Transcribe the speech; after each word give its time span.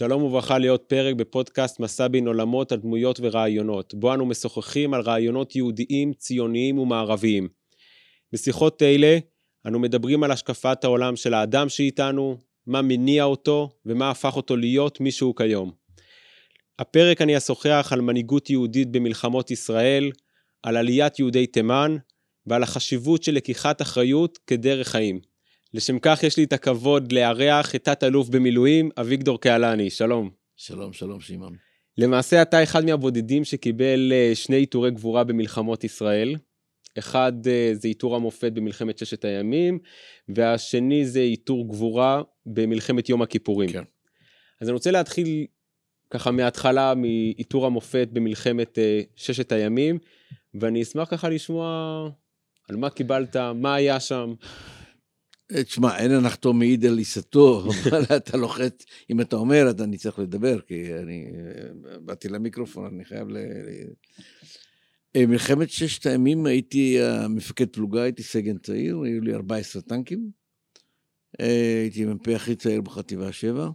שלום 0.00 0.22
וברכה 0.22 0.58
להיות 0.58 0.84
פרק 0.86 1.14
בפודקאסט 1.14 1.80
מסע 1.80 2.08
בין 2.08 2.26
עולמות 2.26 2.72
על 2.72 2.78
דמויות 2.78 3.20
ורעיונות, 3.22 3.94
בו 3.94 4.14
אנו 4.14 4.26
משוחחים 4.26 4.94
על 4.94 5.00
רעיונות 5.00 5.56
יהודיים, 5.56 6.12
ציוניים 6.12 6.78
ומערביים. 6.78 7.48
בשיחות 8.32 8.82
אלה 8.82 9.18
אנו 9.66 9.78
מדברים 9.78 10.22
על 10.22 10.30
השקפת 10.30 10.84
העולם 10.84 11.16
של 11.16 11.34
האדם 11.34 11.68
שאיתנו, 11.68 12.36
מה 12.66 12.82
מניע 12.82 13.24
אותו 13.24 13.70
ומה 13.86 14.10
הפך 14.10 14.36
אותו 14.36 14.56
להיות 14.56 15.00
מי 15.00 15.10
שהוא 15.10 15.36
כיום. 15.36 15.72
הפרק 16.78 17.22
אני 17.22 17.36
אשוחח 17.36 17.88
על 17.92 18.00
מנהיגות 18.00 18.50
יהודית 18.50 18.90
במלחמות 18.90 19.50
ישראל, 19.50 20.10
על 20.62 20.76
עליית 20.76 21.18
יהודי 21.18 21.46
תימן 21.46 21.96
ועל 22.46 22.62
החשיבות 22.62 23.22
של 23.22 23.34
לקיחת 23.34 23.82
אחריות 23.82 24.38
כדרך 24.46 24.88
חיים. 24.88 25.29
לשם 25.74 25.98
כך 25.98 26.22
יש 26.22 26.36
לי 26.36 26.44
את 26.44 26.52
הכבוד 26.52 27.12
לארח 27.12 27.74
את 27.74 27.84
תת-אלוף 27.84 28.28
במילואים, 28.28 28.90
אביגדור 29.00 29.40
קהלני. 29.40 29.90
שלום. 29.90 30.30
שלום, 30.56 30.92
שלום, 30.92 31.20
שמעון. 31.20 31.56
למעשה 31.98 32.42
אתה 32.42 32.62
אחד 32.62 32.84
מהבודדים 32.84 33.44
שקיבל 33.44 34.12
אה, 34.12 34.30
שני 34.34 34.56
עיטורי 34.56 34.90
גבורה 34.90 35.24
במלחמות 35.24 35.84
ישראל. 35.84 36.36
אחד 36.98 37.32
אה, 37.46 37.70
זה 37.74 37.88
עיטור 37.88 38.16
המופת 38.16 38.52
במלחמת 38.52 38.98
ששת 38.98 39.24
הימים, 39.24 39.78
והשני 40.28 41.06
זה 41.06 41.20
עיטור 41.20 41.68
גבורה 41.68 42.22
במלחמת 42.46 43.08
יום 43.08 43.22
הכיפורים. 43.22 43.72
כן. 43.72 43.82
אז 44.60 44.68
אני 44.68 44.72
רוצה 44.72 44.90
להתחיל 44.90 45.46
ככה 46.10 46.30
מההתחלה 46.30 46.94
מעיטור 46.94 47.66
המופת 47.66 48.08
במלחמת 48.12 48.78
אה, 48.78 49.00
ששת 49.16 49.52
הימים, 49.52 49.98
ואני 50.54 50.82
אשמח 50.82 51.08
ככה 51.10 51.28
לשמוע 51.28 52.08
על 52.68 52.76
מה 52.76 52.90
קיבלת, 52.90 53.36
מה 53.36 53.74
היה 53.74 54.00
שם. 54.00 54.34
תשמע, 55.52 55.98
אין 55.98 56.10
הנחתו 56.10 56.52
מעיד 56.52 56.86
על 56.86 56.98
עיסתו, 56.98 57.64
אבל 57.90 58.02
אתה 58.16 58.36
לוחץ, 58.36 58.84
אם 59.10 59.20
אתה 59.20 59.36
אומר, 59.36 59.66
אז 59.66 59.82
אני 59.82 59.98
צריך 59.98 60.18
לדבר, 60.18 60.60
כי 60.60 60.94
אני 60.94 61.26
באתי 62.04 62.28
למיקרופון, 62.28 62.94
אני 62.94 63.04
חייב 63.04 63.28
ל... 63.28 63.36
אה, 65.16 65.26
מלחמת 65.26 65.70
ששת 65.70 66.06
הימים 66.06 66.46
הייתי 66.46 66.98
מפקד 67.30 67.68
פלוגה, 67.68 68.02
הייתי 68.02 68.22
סגן 68.22 68.58
צעיר, 68.58 69.00
היו 69.02 69.20
לי 69.20 69.34
14 69.34 69.82
טנקים. 69.82 70.30
אה, 71.40 71.80
הייתי 71.80 72.04
מ"פ 72.04 72.28
הכי 72.28 72.56
צעיר 72.56 72.80
בחטיבה 72.80 73.32
7. 73.32 73.70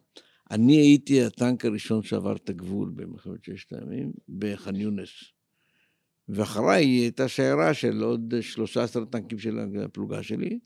אני 0.51 0.75
הייתי 0.75 1.23
הטנק 1.23 1.65
הראשון 1.65 2.03
שעבר 2.03 2.35
את 2.35 2.49
הגבול 2.49 2.91
במלחמת 2.95 3.43
ששת 3.43 3.73
הימים, 3.73 4.11
בח'אן 4.29 4.75
יונס. 4.75 5.09
ואחריי 6.29 6.85
הייתה 6.85 7.27
שיירה 7.27 7.73
של 7.73 8.03
עוד 8.03 8.33
13 8.41 9.05
טנקים 9.05 9.39
של 9.39 9.59
הפלוגה 9.85 10.23
שלי. 10.23 10.59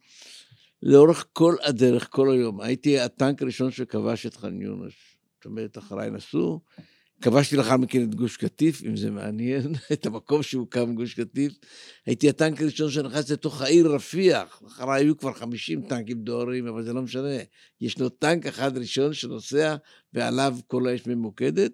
לאורך 0.83 1.25
כל 1.33 1.55
הדרך, 1.63 2.07
כל 2.09 2.31
היום. 2.31 2.61
הייתי 2.61 2.99
הטנק 2.99 3.41
הראשון 3.41 3.71
שכבש 3.71 4.25
את 4.25 4.35
ח'אן 4.35 4.61
יונס. 4.61 4.93
זאת 5.35 5.45
אומרת, 5.45 5.77
אחריי 5.77 6.09
נסעו. 6.09 6.59
כבשתי 7.21 7.55
לאחר 7.55 7.77
מכן 7.77 8.03
את 8.03 8.15
גוש 8.15 8.37
קטיף, 8.37 8.83
אם 8.85 8.97
זה 8.97 9.11
מעניין, 9.11 9.73
את 9.93 10.05
המקום 10.05 10.43
שהוקם 10.43 10.95
גוש 10.95 11.13
קטיף. 11.13 11.53
הייתי 12.05 12.29
הטנק 12.29 12.61
הראשון 12.61 12.91
שנכנס 12.91 13.31
לתוך 13.31 13.61
העיר 13.61 13.87
רפיח. 13.87 14.61
אחריי 14.67 15.03
היו 15.03 15.17
כבר 15.17 15.33
50 15.33 15.81
טנקים 15.81 16.23
דוהרים, 16.23 16.67
אבל 16.67 16.83
זה 16.83 16.93
לא 16.93 17.01
משנה. 17.01 17.37
ישנו 17.81 18.09
טנק 18.09 18.45
אחד 18.45 18.77
ראשון 18.77 19.13
שנוסע, 19.13 19.75
ועליו 20.13 20.57
כל 20.67 20.87
האש 20.87 21.07
ממוקדת. 21.07 21.71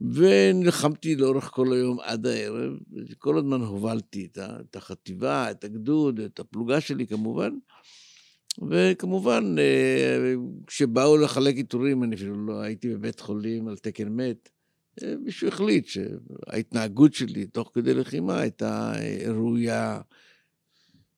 ונלחמתי 0.00 1.16
לאורך 1.16 1.44
כל 1.44 1.72
היום 1.72 2.00
עד 2.00 2.26
הערב, 2.26 2.72
כל 3.18 3.38
הזמן 3.38 3.60
הובלתי 3.60 4.28
את 4.36 4.76
החטיבה, 4.76 5.50
את 5.50 5.64
הגדוד, 5.64 6.20
את 6.20 6.40
הפלוגה 6.40 6.80
שלי 6.80 7.06
כמובן. 7.06 7.50
וכמובן, 8.70 9.54
אה, 9.58 10.34
כשבאו 10.66 11.16
לחלק 11.16 11.56
עיטורים, 11.56 12.04
אני 12.04 12.16
אפילו 12.16 12.46
לא 12.46 12.60
הייתי 12.60 12.94
בבית 12.94 13.20
חולים 13.20 13.68
על 13.68 13.76
תקן 13.76 14.08
מת, 14.08 14.48
אה, 15.02 15.14
מישהו 15.24 15.48
החליט 15.48 15.86
שההתנהגות 15.86 17.14
שלי 17.14 17.46
תוך 17.46 17.70
כדי 17.74 17.94
לחימה 17.94 18.40
הייתה 18.40 18.92
אה, 18.94 19.24
ראויה, 19.28 20.00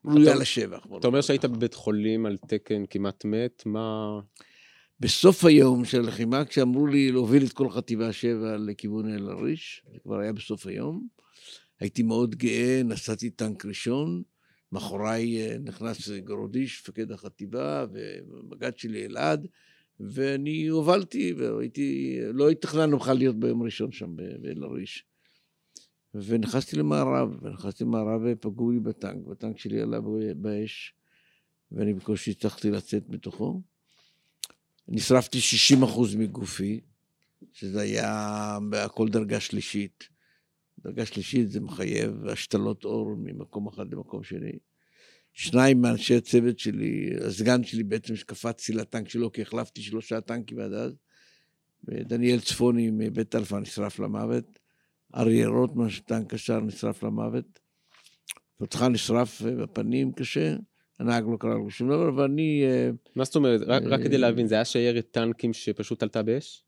ראויה 0.05 0.35
לשבח. 0.35 0.87
אתה 0.99 1.07
אומר 1.07 1.21
שהיית 1.21 1.45
בבית 1.45 1.75
חולים 1.75 2.27
על 2.27 2.37
תקן 2.49 2.85
כמעט 2.91 3.25
מת, 3.25 3.63
מה... 3.67 4.21
בסוף 5.01 5.45
היום 5.45 5.85
של 5.85 6.01
הלחימה, 6.01 6.45
כשאמרו 6.45 6.87
לי 6.87 7.13
להוביל 7.13 7.45
את 7.45 7.53
כל 7.53 7.71
חטיבה 7.71 8.13
7 8.13 8.57
לכיוון 8.57 9.15
אל-עריש, 9.15 9.83
זה 9.93 9.99
כבר 9.99 10.19
היה 10.19 10.33
בסוף 10.33 10.67
היום, 10.67 11.07
הייתי 11.81 12.03
מאוד 12.03 12.35
גאה, 12.35 12.83
נסעתי 12.85 13.31
טנק 13.31 13.65
ראשון, 13.65 14.23
מאחוריי 14.75 15.43
אה, 15.43 15.59
נכנס 15.59 16.11
גרודיש, 16.11 16.81
מפקד 16.81 17.13
החטיבה, 17.13 17.87
ומג"ד 17.93 18.79
שלי 18.79 19.07
אלעד, 19.07 19.47
ואני 20.01 20.67
הובלתי, 20.67 21.33
והייתי, 21.33 22.19
לא 22.33 22.51
התכננו 22.51 22.99
בכלל 22.99 23.17
להיות 23.19 23.37
ביום 23.37 23.63
ראשון 23.63 23.93
שם 23.93 24.17
באל-עריש. 24.17 25.05
ונכנסתי 26.15 26.77
למערב, 26.77 27.39
ונכנסתי 27.43 27.85
למערב 27.85 28.21
ופגעו 28.25 28.71
לי 28.71 28.81
בטנק, 28.81 29.27
והטנק 29.27 29.59
שלי 29.59 29.81
עלה 29.81 29.99
באש, 30.37 30.95
ואני 31.73 31.95
בקושי 31.95 32.31
הצלחתי 32.31 32.71
לצאת 32.71 33.09
מתוכו. 33.09 33.63
נשרפתי 34.89 35.39
60% 35.83 35.85
מגופי, 36.19 36.81
שזה 37.53 37.81
היה 37.81 38.59
הכל 38.73 39.09
דרגה 39.09 39.41
שלישית. 39.41 40.14
דרגה 40.85 41.07
שלישית 41.07 41.51
זה 41.51 41.61
מחייב 41.61 42.27
השתלות 42.27 42.85
עור 42.85 43.17
ממקום 43.17 43.69
אחד 43.69 43.95
למקום 43.95 44.23
שני. 44.23 44.53
שניים 45.33 45.81
מאנשי 45.81 46.17
הצוות 46.17 46.59
שלי, 46.59 47.11
הסגן 47.27 47.65
שלי 47.65 47.83
בעצם 47.83 48.17
שקפצתי 48.17 48.73
לטנק 48.73 49.09
שלו, 49.09 49.33
כי 49.33 49.43
החלפתי 49.43 49.83
שלושה 49.83 50.21
טנקים 50.21 50.59
עד 50.59 50.73
אז. 50.73 50.93
ודניאל 51.85 52.41
צפוני 52.41 52.91
מבית 52.93 53.35
אלפא 53.35 53.57
נשרף 53.57 53.99
למוות. 53.99 54.59
אריה 55.17 55.49
רוטמן, 55.49 55.91
הטען 55.91 56.35
קשר, 56.35 56.61
נשרף 56.61 57.03
למוות. 57.03 57.61
תותחן 58.59 58.93
נשרף 58.93 59.43
בפנים 59.43 60.13
קשה. 60.13 60.57
הנהג 61.01 61.25
לא 61.33 61.37
קרא 61.37 61.55
לו 61.55 61.71
שום 61.71 61.89
דבר, 61.89 62.15
ואני... 62.17 62.63
אה, 62.65 62.91
מה 63.17 63.25
זאת 63.25 63.37
אומרת? 63.37 63.61
רק, 63.67 63.83
רק 63.83 64.01
כדי 64.03 64.19
להבין, 64.19 64.47
זה 64.47 64.55
היה 64.55 64.65
שיירת 64.65 65.09
טנקים 65.11 65.53
שפשוט 65.53 66.03
עלתה 66.03 66.23
באש? 66.23 66.64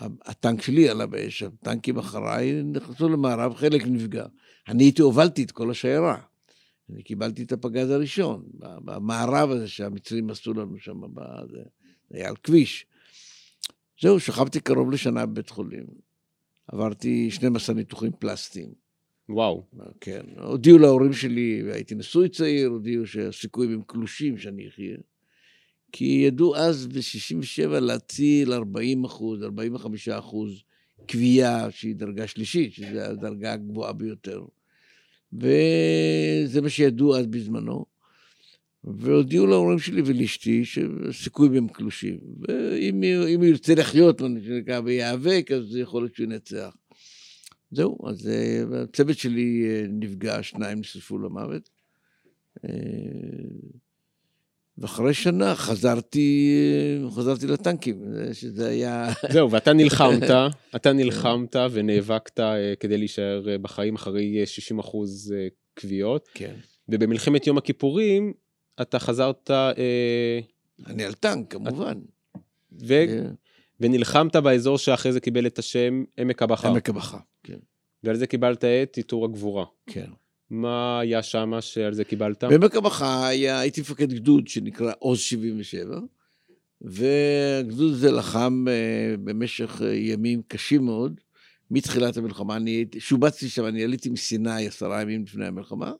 הטנק 0.00 0.62
שלי 0.62 0.88
עלה 0.88 1.06
באש, 1.06 1.42
הטנקים 1.42 1.98
אחריי 1.98 2.62
נכנסו 2.62 3.08
למערב, 3.08 3.54
חלק 3.54 3.82
נפגע. 3.86 4.26
אני 4.68 4.84
הייתי 4.84 5.02
הובלתי 5.02 5.42
את 5.42 5.50
כל 5.50 5.70
השיירה. 5.70 6.20
אני 6.90 7.02
קיבלתי 7.02 7.42
את 7.42 7.52
הפגז 7.52 7.90
הראשון, 7.90 8.44
במערב 8.58 9.50
הזה 9.50 9.68
שהמצרים 9.68 10.30
עשו 10.30 10.54
לנו 10.54 10.78
שם, 10.78 11.00
זה 11.50 11.62
היה 12.10 12.28
על 12.28 12.36
כביש. 12.36 12.86
זהו, 14.02 14.20
שכבתי 14.20 14.60
קרוב 14.60 14.90
לשנה 14.90 15.26
בבית 15.26 15.50
חולים. 15.50 15.86
עברתי 16.66 17.30
12 17.30 17.74
ניתוחים 17.74 18.12
פלסטיים. 18.18 18.72
וואו. 19.28 19.66
כן. 20.00 20.20
הודיעו 20.38 20.78
להורים 20.78 21.12
שלי, 21.12 21.62
והייתי 21.66 21.94
נשוי 21.94 22.28
צעיר, 22.28 22.68
הודיעו 22.68 23.06
שהסיכויים 23.06 23.72
הם 23.72 23.82
קלושים 23.86 24.38
שאני 24.38 24.68
אחיה. 24.68 24.96
כי 25.92 26.04
ידעו 26.04 26.56
אז 26.56 26.86
ב-67' 26.86 27.80
להציל 27.80 28.52
40 28.52 29.04
אחוז, 29.04 29.42
45 29.42 30.08
אחוז 30.08 30.62
קביעה 31.06 31.70
שהיא 31.70 31.96
דרגה 31.96 32.26
שלישית, 32.26 32.72
שזו 32.72 33.00
הדרגה 33.00 33.52
הגבוהה 33.52 33.92
ביותר. 33.92 34.44
וזה 35.32 36.60
מה 36.62 36.68
שידעו 36.68 37.16
אז 37.16 37.26
בזמנו. 37.26 37.84
והודיעו 38.84 39.46
להורים 39.46 39.78
שלי 39.78 40.02
ולאשתי 40.04 40.64
שהסיכויים 40.64 41.54
הם 41.54 41.68
קלושים. 41.68 42.18
ואם 42.48 43.02
הוא 43.36 43.44
ירצה 43.44 43.74
לחיות, 43.74 44.20
מה 44.20 44.28
שנקרא, 44.46 44.80
ויאבק, 44.84 45.50
אז 45.54 45.76
יכול 45.76 46.02
להיות 46.02 46.14
שהוא 46.14 46.24
ינצח. 46.24 46.76
זהו, 47.70 48.08
אז 48.08 48.28
אה, 48.28 48.82
הצוות 48.82 49.18
שלי 49.18 49.64
אה, 49.66 49.84
נפגע, 49.88 50.42
שניים 50.42 50.78
נשרפו 50.78 51.18
למוות. 51.18 51.70
אה, 54.78 54.82
ואחרי 54.82 55.14
שנה 55.14 55.54
חזרתי, 55.54 56.56
חזרתי 57.10 57.46
לטנקים, 57.46 58.02
שזה 58.32 58.68
היה... 58.68 59.12
זהו, 59.30 59.50
ואתה 59.50 59.72
נלחמת, 59.72 60.30
אתה 60.76 60.92
נלחמת 60.92 61.56
ונאבקת 61.70 62.40
כדי 62.80 62.98
להישאר 62.98 63.56
בחיים 63.62 63.94
אחרי 63.94 64.46
60 64.46 64.78
אחוז 64.78 65.34
קביעות. 65.74 66.28
כן. 66.34 66.54
ובמלחמת 66.88 67.46
יום 67.46 67.58
הכיפורים, 67.58 68.32
אתה 68.80 68.98
חזרת... 68.98 69.50
אני 70.86 71.04
על 71.04 71.12
טנק, 71.12 71.52
כמובן. 71.52 71.98
ו... 72.82 72.94
כן. 73.08 73.30
ונלחמת 73.80 74.36
באזור 74.36 74.78
שאחרי 74.78 75.12
זה 75.12 75.20
קיבל 75.20 75.46
את 75.46 75.58
השם 75.58 76.04
עמק 76.16 76.42
הבכר. 76.42 76.68
עמק 76.68 76.88
הבכר, 76.88 77.18
כן. 77.42 77.58
ועל 78.04 78.16
זה 78.16 78.26
קיבלת 78.26 78.64
את 78.64 78.96
עיטור 78.96 79.24
הגבורה. 79.24 79.64
כן. 79.86 80.10
מה 80.50 81.00
היה 81.00 81.22
שם 81.22 81.52
שעל 81.60 81.94
זה 81.94 82.04
קיבלת? 82.04 82.44
בעמק 82.44 82.76
הבכר 82.76 83.24
הייתי 83.24 83.80
מפקד 83.80 84.12
גדוד 84.12 84.48
שנקרא 84.48 84.92
עוז 84.98 85.18
77, 85.18 85.98
והגדוד 86.80 87.92
הזה 87.92 88.10
לחם 88.10 88.64
אה, 88.68 89.14
במשך 89.24 89.82
אה, 89.84 89.94
ימים 89.94 90.42
קשים 90.48 90.84
מאוד, 90.84 91.20
מתחילת 91.70 92.16
המלחמה. 92.16 92.56
אני 92.56 92.84
שובצתי 92.98 93.48
שם, 93.48 93.66
אני 93.66 93.84
עליתי 93.84 94.10
מסיני 94.10 94.66
עשרה 94.66 95.02
ימים 95.02 95.22
לפני 95.22 95.46
המלחמה, 95.46 95.92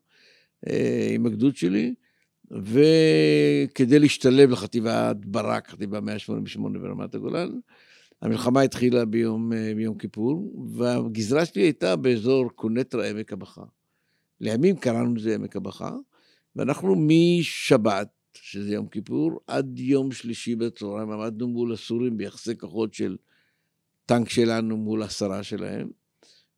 אה, 0.68 1.10
עם 1.14 1.26
הגדוד 1.26 1.56
שלי, 1.56 1.94
וכדי 2.50 3.98
להשתלב 3.98 4.50
לחטיבת 4.50 5.16
ברק, 5.24 5.68
חטיבה 5.68 6.00
188 6.00 6.78
ברמת 6.78 7.14
הגולן, 7.14 7.50
המלחמה 8.22 8.60
התחילה 8.60 9.04
ביום, 9.04 9.52
ביום 9.76 9.98
כיפור, 9.98 10.66
והגזרה 10.74 11.44
שלי 11.44 11.62
הייתה 11.62 11.96
באזור 11.96 12.50
קונטרה 12.54 13.08
עמק 13.10 13.32
הבכה. 13.32 13.62
לימים 14.40 14.76
קראנו 14.76 15.14
לזה 15.14 15.34
עמק 15.34 15.56
הבכה, 15.56 15.96
ואנחנו 16.56 16.94
משבת, 16.98 18.08
שזה 18.34 18.74
יום 18.74 18.88
כיפור, 18.88 19.40
עד 19.46 19.78
יום 19.78 20.12
שלישי 20.12 20.56
בצהריים 20.56 21.10
עמדנו 21.10 21.48
מול 21.48 21.72
הסורים 21.72 22.16
ביחסי 22.16 22.58
כוחות 22.58 22.94
של 22.94 23.16
טנק 24.06 24.28
שלנו 24.28 24.76
מול 24.76 25.02
עשרה 25.02 25.42
שלהם, 25.42 25.90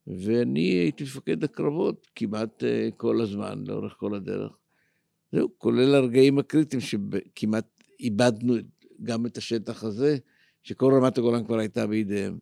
ואני 0.06 0.60
הייתי 0.60 1.04
מפקד 1.04 1.44
הקרבות 1.44 2.06
כמעט 2.14 2.64
אה, 2.64 2.88
כל 2.96 3.20
הזמן, 3.20 3.64
לאורך 3.66 3.94
כל 3.98 4.14
הדרך. 4.14 4.52
זהו, 5.32 5.48
כולל 5.58 5.94
הרגעים 5.94 6.38
הקריטיים 6.38 6.80
שכמעט 6.80 7.82
איבדנו 8.00 8.54
גם 9.02 9.26
את 9.26 9.36
השטח 9.36 9.84
הזה, 9.84 10.18
שכל 10.62 10.92
רמת 10.94 11.18
הגולן 11.18 11.44
כבר 11.44 11.58
הייתה 11.58 11.86
בידיהם. 11.86 12.38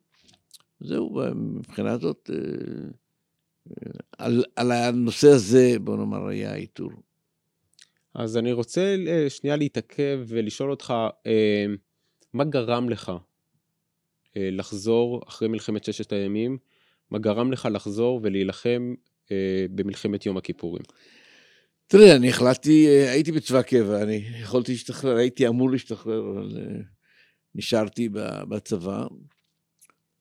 זהו, 0.80 1.20
מבחינה 1.34 1.98
זאת, 1.98 2.30
אה, 2.32 2.90
על, 4.18 4.44
על 4.56 4.72
הנושא 4.72 5.28
הזה, 5.28 5.76
בוא 5.80 5.96
נאמר, 5.96 6.26
היה 6.26 6.52
האיתור. 6.52 6.90
אז 8.14 8.36
אני 8.36 8.52
רוצה 8.52 8.96
שנייה 9.28 9.56
להתעכב 9.56 10.20
ולשאול 10.26 10.70
אותך, 10.70 10.94
מה 12.32 12.44
גרם 12.44 12.88
לך 12.88 13.12
לחזור 14.36 15.22
אחרי 15.26 15.48
מלחמת 15.48 15.84
ששת 15.84 16.12
הימים 16.12 16.58
מה 17.10 17.18
גרם 17.18 17.52
לך 17.52 17.68
לחזור 17.72 18.20
ולהילחם 18.22 18.94
אה, 19.30 19.66
במלחמת 19.70 20.26
יום 20.26 20.36
הכיפורים? 20.36 20.82
תראה, 21.86 22.16
אני 22.16 22.28
החלטתי, 22.28 22.86
אה, 22.86 23.10
הייתי 23.10 23.32
בצבא 23.32 23.62
קבע, 23.62 24.02
אני 24.02 24.22
יכולתי 24.42 24.72
להשתחרר, 24.72 25.16
הייתי 25.16 25.48
אמור 25.48 25.70
להשתחרר, 25.70 26.30
אבל 26.30 26.56
אה, 26.56 26.80
נשארתי 27.54 28.08
בצבא. 28.48 29.06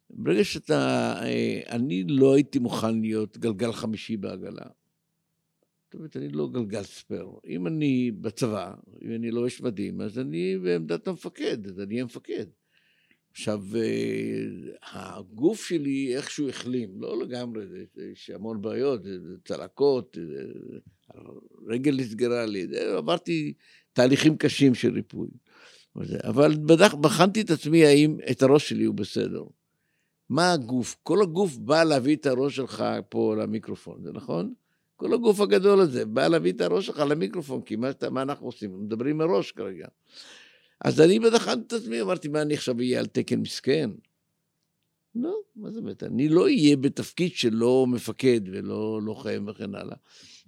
ברגע 0.09 0.44
שאתה, 0.44 1.13
אה, 1.24 1.62
אני 1.69 2.04
לא 2.07 2.36
הייתי 2.36 2.59
מוכן 2.59 3.01
להיות 3.01 3.38
גלגל 3.38 3.71
חמישי 3.71 4.18
בעגלה. 4.18 4.65
זאת 5.86 5.94
אומרת, 5.94 6.18
אני 6.18 6.30
לא 6.30 6.48
גלגל 6.48 6.83
ספייר. 6.83 7.27
אם 7.48 7.68
אני 7.68 8.12
בצבא, 8.12 8.74
אם 9.01 9.15
אני 9.15 9.31
לובש 9.31 9.62
מדים, 9.62 10.01
אז 10.01 10.19
אני 10.19 10.57
בעמדת 10.57 11.07
המפקד, 11.07 11.68
אז 11.68 11.80
אני 11.80 11.94
אהיה 11.94 12.06
מפקד. 12.06 12.45
עכשיו, 13.31 13.63
אה, 13.75 15.18
הגוף 15.18 15.65
שלי 15.65 16.15
איכשהו 16.15 16.50
החלים, 16.50 17.01
לא 17.01 17.21
לגמרי, 17.21 17.65
יש 18.12 18.30
המון 18.30 18.62
בעיות, 18.62 19.01
צלקות, 19.45 20.18
רגל 21.68 21.95
נסגרה 21.95 22.45
לי, 22.45 22.68
עברתי 22.98 23.54
תהליכים 23.94 24.38
קשים 24.38 24.75
של 24.75 24.94
ריפוי. 24.94 25.27
אבל 26.24 26.56
בדח, 26.65 26.94
בחנתי 26.94 27.42
את 27.42 27.50
עצמי 27.50 27.86
האם 27.86 28.18
את 28.31 28.42
הראש 28.42 28.69
שלי 28.69 28.83
הוא 28.83 28.95
בסדר. 28.95 29.44
מה 30.29 30.53
הגוף? 30.53 30.95
כל 31.03 31.21
הגוף 31.21 31.57
בא 31.57 31.83
להביא 31.83 32.15
את 32.15 32.25
הראש 32.25 32.56
שלך 32.56 32.85
פה 33.09 33.35
למיקרופון, 33.35 34.03
זה 34.03 34.12
נכון? 34.12 34.53
כל 34.95 35.13
הגוף 35.13 35.39
הגדול 35.39 35.79
הזה 35.79 36.06
בא 36.06 36.27
להביא 36.27 36.51
את 36.51 36.62
הראש 36.62 36.85
שלך 36.85 37.00
למיקרופון, 37.00 37.62
כי 37.62 37.75
מה, 37.75 37.89
מה 38.12 38.21
אנחנו 38.21 38.45
עושים? 38.45 38.83
מדברים 38.83 39.18
מראש 39.18 39.51
כרגע. 39.51 39.88
אז 40.85 41.01
אני 41.01 41.19
בדחנתי 41.19 41.62
את 41.68 41.81
עצמי, 41.81 42.01
אמרתי, 42.01 42.27
מה, 42.27 42.41
אני 42.41 42.53
עכשיו 42.53 42.79
אהיה 42.79 43.00
על 43.00 43.06
תקן 43.06 43.39
מסכן? 43.39 43.89
לא, 45.15 45.38
מה 45.56 45.71
זה 45.71 45.81
באמת? 45.81 46.03
אני 46.03 46.30
לא 46.30 46.44
אהיה 46.44 46.77
בתפקיד 46.77 47.31
של 47.33 47.53
לא 47.53 47.88
מפקד 47.88 48.41
ולא 48.51 49.01
לוחם 49.01 49.45
וכן 49.47 49.75
הלאה. 49.75 49.95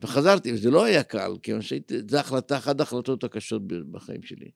וחזרתי, 0.01 0.53
וזה 0.53 0.71
לא 0.71 0.83
היה 0.83 1.03
קל, 1.03 1.31
כיוון 1.43 1.61
שזו 1.61 2.17
החלטה, 2.17 2.57
אחת 2.57 2.79
ההחלטות 2.79 3.23
הקשות 3.23 3.61
בחיים 3.67 4.23
שלי. 4.23 4.51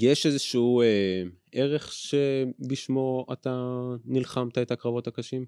יש 0.00 0.26
איזשהו 0.26 0.82
אה, 0.82 1.22
ערך 1.52 1.92
שבשמו 1.92 3.26
אתה 3.32 3.82
נלחמת 4.04 4.58
את 4.58 4.70
הקרבות 4.70 5.06
הקשים? 5.06 5.44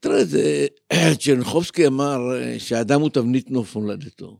תראה, 0.00 0.24
זה, 0.24 0.66
צ'רנחובסקי 1.20 1.86
אמר 1.86 2.18
אה, 2.34 2.58
שהאדם 2.58 3.00
הוא 3.00 3.10
תבנית 3.10 3.50
נוף 3.50 3.76
מולדתו. 3.76 4.38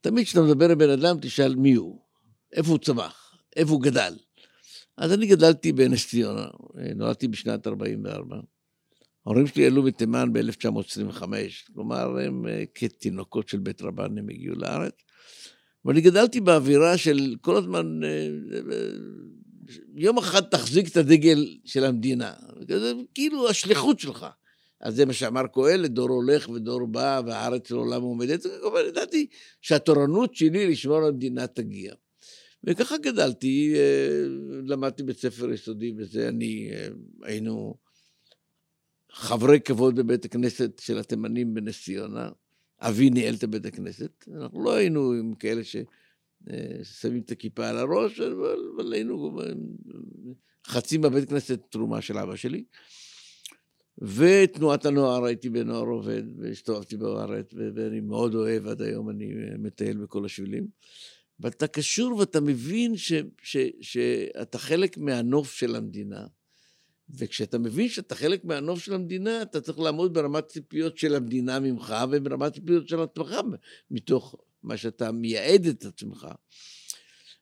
תמיד 0.00 0.24
כשאתה 0.24 0.42
מדבר 0.42 0.70
עם 0.70 0.78
בן 0.78 0.90
אדם, 0.90 1.16
תשאל 1.20 1.54
מי 1.54 1.74
הוא. 1.74 2.00
איפה 2.52 2.70
הוא 2.70 2.78
צמח, 2.78 3.34
איפה 3.56 3.72
הוא 3.72 3.82
גדל. 3.82 4.14
אז 4.96 5.12
אני 5.12 5.26
גדלתי 5.26 5.72
בנס 5.72 6.08
ציונה, 6.08 6.46
נולדתי 6.94 7.28
בשנת 7.28 7.66
44. 7.66 8.36
ההורים 9.26 9.46
שלי 9.46 9.66
עלו 9.66 9.82
מתימן 9.82 10.32
ב-1925, 10.32 11.22
כלומר, 11.74 12.18
הם 12.18 12.46
אה, 12.46 12.64
כתינוקות 12.74 13.48
של 13.48 13.58
בית 13.58 13.82
רבן, 13.82 14.18
הם 14.18 14.28
הגיעו 14.28 14.56
לארץ. 14.56 14.94
ואני 15.84 16.00
גדלתי 16.00 16.40
באווירה 16.40 16.98
של 16.98 17.34
כל 17.40 17.56
הזמן, 17.56 18.04
אה, 18.04 18.08
אה, 18.08 18.88
יום 19.94 20.18
אחד 20.18 20.40
תחזיק 20.40 20.88
את 20.88 20.96
הדגל 20.96 21.56
של 21.64 21.84
המדינה. 21.84 22.32
זה 22.68 22.92
כאילו 23.14 23.48
השליחות 23.48 24.00
שלך. 24.00 24.26
אז 24.80 24.94
זה 24.94 25.06
מה 25.06 25.12
שאמר 25.12 25.46
קהלת, 25.54 25.90
דור 25.90 26.08
הולך 26.08 26.48
ודור 26.48 26.86
בא, 26.86 27.20
והארץ 27.26 27.70
לעולם 27.70 28.02
עומדת. 28.02 28.46
אבל 28.46 28.86
ידעתי 28.88 29.26
שהתורנות 29.60 30.34
שלי 30.34 30.70
לשמור 30.70 30.96
על 30.96 31.04
המדינה 31.04 31.46
תגיע. 31.46 31.94
וככה 32.64 32.96
גדלתי, 32.98 33.74
אה, 33.76 34.24
למדתי 34.66 35.02
בית 35.02 35.18
ספר 35.18 35.52
יסודי 35.52 35.94
וזה, 35.98 36.28
אני, 36.28 36.70
היינו 37.22 37.74
חברי 39.12 39.60
כבוד 39.60 39.96
בבית 39.96 40.24
הכנסת 40.24 40.78
של 40.78 40.98
התימנים 40.98 41.54
בנס 41.54 41.84
ציונה. 41.84 42.30
אבי 42.88 43.10
ניהל 43.10 43.34
את 43.34 43.44
בית 43.44 43.66
הכנסת. 43.66 44.24
אנחנו 44.34 44.64
לא 44.64 44.74
היינו 44.74 45.12
עם 45.12 45.34
כאלה 45.34 45.62
ששמים 45.64 47.22
את 47.22 47.30
הכיפה 47.30 47.68
על 47.68 47.78
הראש, 47.78 48.20
אבל, 48.20 48.58
אבל 48.76 48.92
היינו 48.92 49.38
חצי 50.66 50.98
מהבית 50.98 51.24
הכנסת 51.24 51.60
תרומה 51.70 52.00
של 52.00 52.18
אבא 52.18 52.36
שלי. 52.36 52.64
ותנועת 53.98 54.86
הנוער, 54.86 55.24
הייתי 55.24 55.50
בנוער 55.50 55.86
עובד, 55.86 56.22
והסתובבתי 56.38 56.96
בארץ, 56.96 57.46
ואני 57.74 58.00
מאוד 58.00 58.34
אוהב, 58.34 58.66
עד 58.66 58.82
היום 58.82 59.10
אני 59.10 59.32
מטייל 59.58 59.96
בכל 59.96 60.24
השבילים. 60.24 60.66
ואתה 61.40 61.66
קשור 61.66 62.16
ואתה 62.16 62.40
מבין 62.40 62.96
ש, 62.96 63.12
ש, 63.42 63.56
שאתה 63.80 64.58
חלק 64.58 64.98
מהנוף 64.98 65.52
של 65.52 65.76
המדינה. 65.76 66.26
וכשאתה 67.10 67.58
מבין 67.58 67.88
שאתה 67.88 68.14
חלק 68.14 68.44
מהנוף 68.44 68.78
של 68.78 68.94
המדינה, 68.94 69.42
אתה 69.42 69.60
צריך 69.60 69.78
לעמוד 69.78 70.14
ברמת 70.14 70.46
ציפיות 70.46 70.98
של 70.98 71.14
המדינה 71.14 71.60
ממך 71.60 71.94
וברמת 72.10 72.52
ציפיות 72.52 72.88
של 72.88 73.00
עצמך, 73.00 73.34
מתוך 73.90 74.34
מה 74.62 74.76
שאתה 74.76 75.12
מייעד 75.12 75.66
את 75.66 75.84
עצמך. 75.84 76.26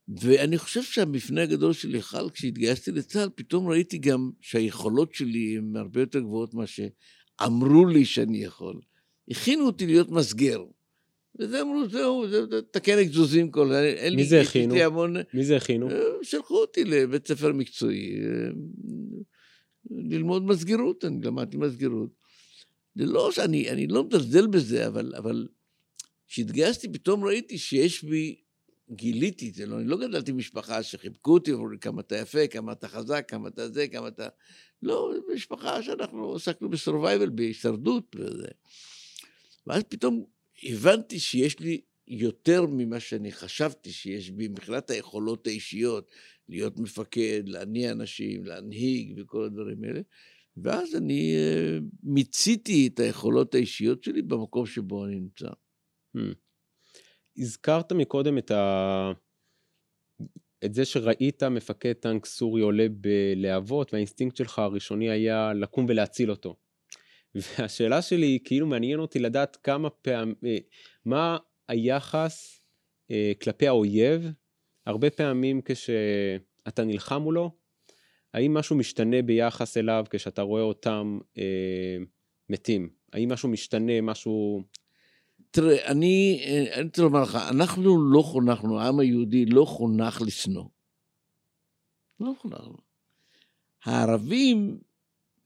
ואני 0.09 0.59
חושב 0.59 0.83
שהמפנה 0.83 1.43
הגדול 1.43 1.73
שלי 1.73 2.03
חל 2.03 2.31
כשהתגייסתי 2.31 2.93
לצה"ל, 2.93 3.29
פתאום 3.35 3.69
ראיתי 3.69 3.99
גם 3.99 4.31
שהיכולות 4.41 5.15
שלי 5.15 5.57
הן 5.59 5.77
הרבה 5.77 6.01
יותר 6.01 6.21
גבוהות 6.21 6.55
ממה 6.55 6.65
שאמרו 6.67 7.87
לי 7.87 8.05
שאני 8.05 8.45
יכול. 8.45 8.81
הכינו 9.31 9.67
אותי 9.67 9.87
להיות 9.87 10.11
מסגר. 10.11 10.63
וזה 11.39 11.63
אמרו, 11.63 11.89
זהו, 11.89 12.25
תקן 12.71 12.99
אגזוזים 12.99 13.51
כל 13.51 13.69
זה. 13.69 14.11
מי 14.17 14.25
זה 14.25 14.41
הכינו? 14.41 14.75
מי 15.35 15.45
זה 15.45 15.57
הכינו? 15.57 15.91
אה, 15.91 15.97
שלחו 16.23 16.55
אותי 16.55 16.85
לבית 16.85 17.29
ספר 17.29 17.53
מקצועי, 17.53 18.15
אה, 18.15 18.51
ללמוד 19.97 20.43
מסגרות, 20.43 21.05
אני 21.05 21.19
למדתי 21.23 21.57
מסגרות. 21.57 22.11
זה 22.95 23.05
לא 23.07 23.33
שאני 23.33 23.71
אני 23.71 23.87
לא 23.87 24.05
מזלזל 24.05 24.47
בזה, 24.47 24.87
אבל, 24.87 25.15
אבל 25.19 25.49
כשהתגייסתי 26.29 26.93
פתאום 26.93 27.25
ראיתי 27.25 27.59
שיש 27.59 28.05
בי, 28.05 28.41
גיליתי 28.91 29.49
את 29.49 29.55
זה, 29.55 29.67
לא, 29.67 29.77
אני 29.77 29.89
לא 29.89 29.97
גדלתי 29.97 30.33
במשפחה 30.33 30.83
שחיבקו 30.83 31.35
אותי, 31.35 31.53
אמרו 31.53 31.69
לי 31.69 31.79
כמה 31.79 32.01
אתה 32.01 32.17
יפה, 32.17 32.47
כמה 32.47 32.73
אתה 32.73 32.89
חזק, 32.89 33.25
כמה 33.29 33.49
אתה 33.49 33.69
זה, 33.69 33.89
כמה 33.89 34.09
אתה... 34.09 34.29
לא, 34.83 35.13
משפחה 35.35 35.83
שאנחנו 35.83 36.35
עסקנו 36.35 36.71
בסורווייבל, 36.71 37.29
בהישרדות 37.29 38.17
וזה. 38.19 38.49
ואז 39.67 39.83
פתאום 39.89 40.25
הבנתי 40.63 41.19
שיש 41.19 41.61
לי 41.61 41.81
יותר 42.09 42.67
ממה 42.67 43.01
שאני 43.01 43.33
חשבתי 43.33 43.93
שיש 43.93 44.31
בי 44.31 44.49
מבחינת 44.49 44.91
היכולות 44.91 45.47
האישיות, 45.47 46.11
להיות 46.49 46.79
מפקד, 46.79 47.43
להניע 47.47 47.93
אנשים, 47.93 48.45
להנהיג 48.45 49.19
וכל 49.19 49.45
הדברים 49.45 49.85
האלה. 49.85 50.01
ואז 50.57 50.97
אני 50.97 51.35
uh, 51.37 51.85
מיציתי 52.03 52.87
את 52.87 52.99
היכולות 52.99 53.55
האישיות 53.55 54.05
שלי 54.05 54.23
במקום 54.23 54.67
שבו 54.67 55.05
אני 55.05 55.15
נמצא. 55.15 55.49
Hmm. 56.17 56.35
הזכרת 57.39 57.93
מקודם 57.93 58.39
את, 58.39 58.51
ה... 58.51 59.13
את 60.65 60.75
זה 60.75 60.85
שראית 60.85 61.43
מפקד 61.43 61.93
טנק 61.93 62.27
סורי 62.27 62.63
עולה 62.63 62.87
בלהבות, 62.91 63.93
והאינסטינקט 63.93 64.37
שלך 64.37 64.59
הראשוני 64.59 65.11
היה 65.11 65.53
לקום 65.53 65.87
ולהציל 65.89 66.31
אותו. 66.31 66.57
והשאלה 67.35 68.03
שלי 68.03 68.27
היא, 68.27 68.41
כאילו 68.45 68.67
מעניין 68.67 68.99
אותי 68.99 69.19
לדעת 69.19 69.57
כמה 69.57 69.91
פעמים, 69.91 70.35
אה, 70.47 70.59
מה 71.05 71.39
היחס 71.69 72.65
אה, 73.11 73.33
כלפי 73.43 73.69
האויב, 73.69 74.33
הרבה 74.87 75.11
פעמים 75.11 75.61
כשאתה 75.65 76.85
נלחם 76.85 77.23
מולו, 77.23 77.51
האם 78.35 78.55
משהו 78.55 78.77
משתנה 78.77 79.23
ביחס 79.23 79.77
אליו 79.77 80.05
כשאתה 80.11 80.43
רואה 80.43 80.63
אותם 80.63 81.19
אה, 81.39 81.97
מתים? 82.51 82.91
האם 83.13 83.33
משהו 83.33 83.49
משתנה, 83.49 84.01
משהו... 84.01 84.63
תראה, 85.51 85.87
אני, 85.87 86.43
אה, 86.47 86.75
אני 86.75 86.85
רוצה 86.85 87.03
לומר 87.03 87.23
לך, 87.23 87.39
אנחנו 87.51 88.11
לא 88.13 88.23
חונכנו, 88.23 88.81
העם 88.81 88.99
היהודי 88.99 89.47
לא 89.47 89.65
חונך 89.65 90.23
לשנוא. 90.27 90.65
לא 92.21 92.33
חונכנו. 92.39 92.77
הערבים 93.85 94.79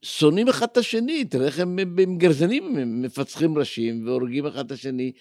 שונאים 0.01 0.49
אחד 0.49 0.67
את 0.71 0.77
השני, 0.77 1.25
תראה 1.25 1.45
איך 1.45 1.59
הם 1.59 1.79
עם 1.99 2.17
גרזנים 2.17 2.77
הם 2.77 3.01
מפצחים 3.01 3.57
ראשים 3.57 4.07
והורגים 4.07 4.45
אחד 4.45 4.65
את 4.65 4.71
השני. 4.71 5.11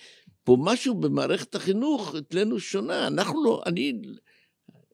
פה 0.46 0.56
משהו 0.60 0.94
במערכת 0.94 1.54
החינוך 1.54 2.14
אצלנו 2.14 2.60
שונה. 2.60 3.06
אנחנו 3.06 3.44
לא, 3.44 3.62
אני 3.66 4.00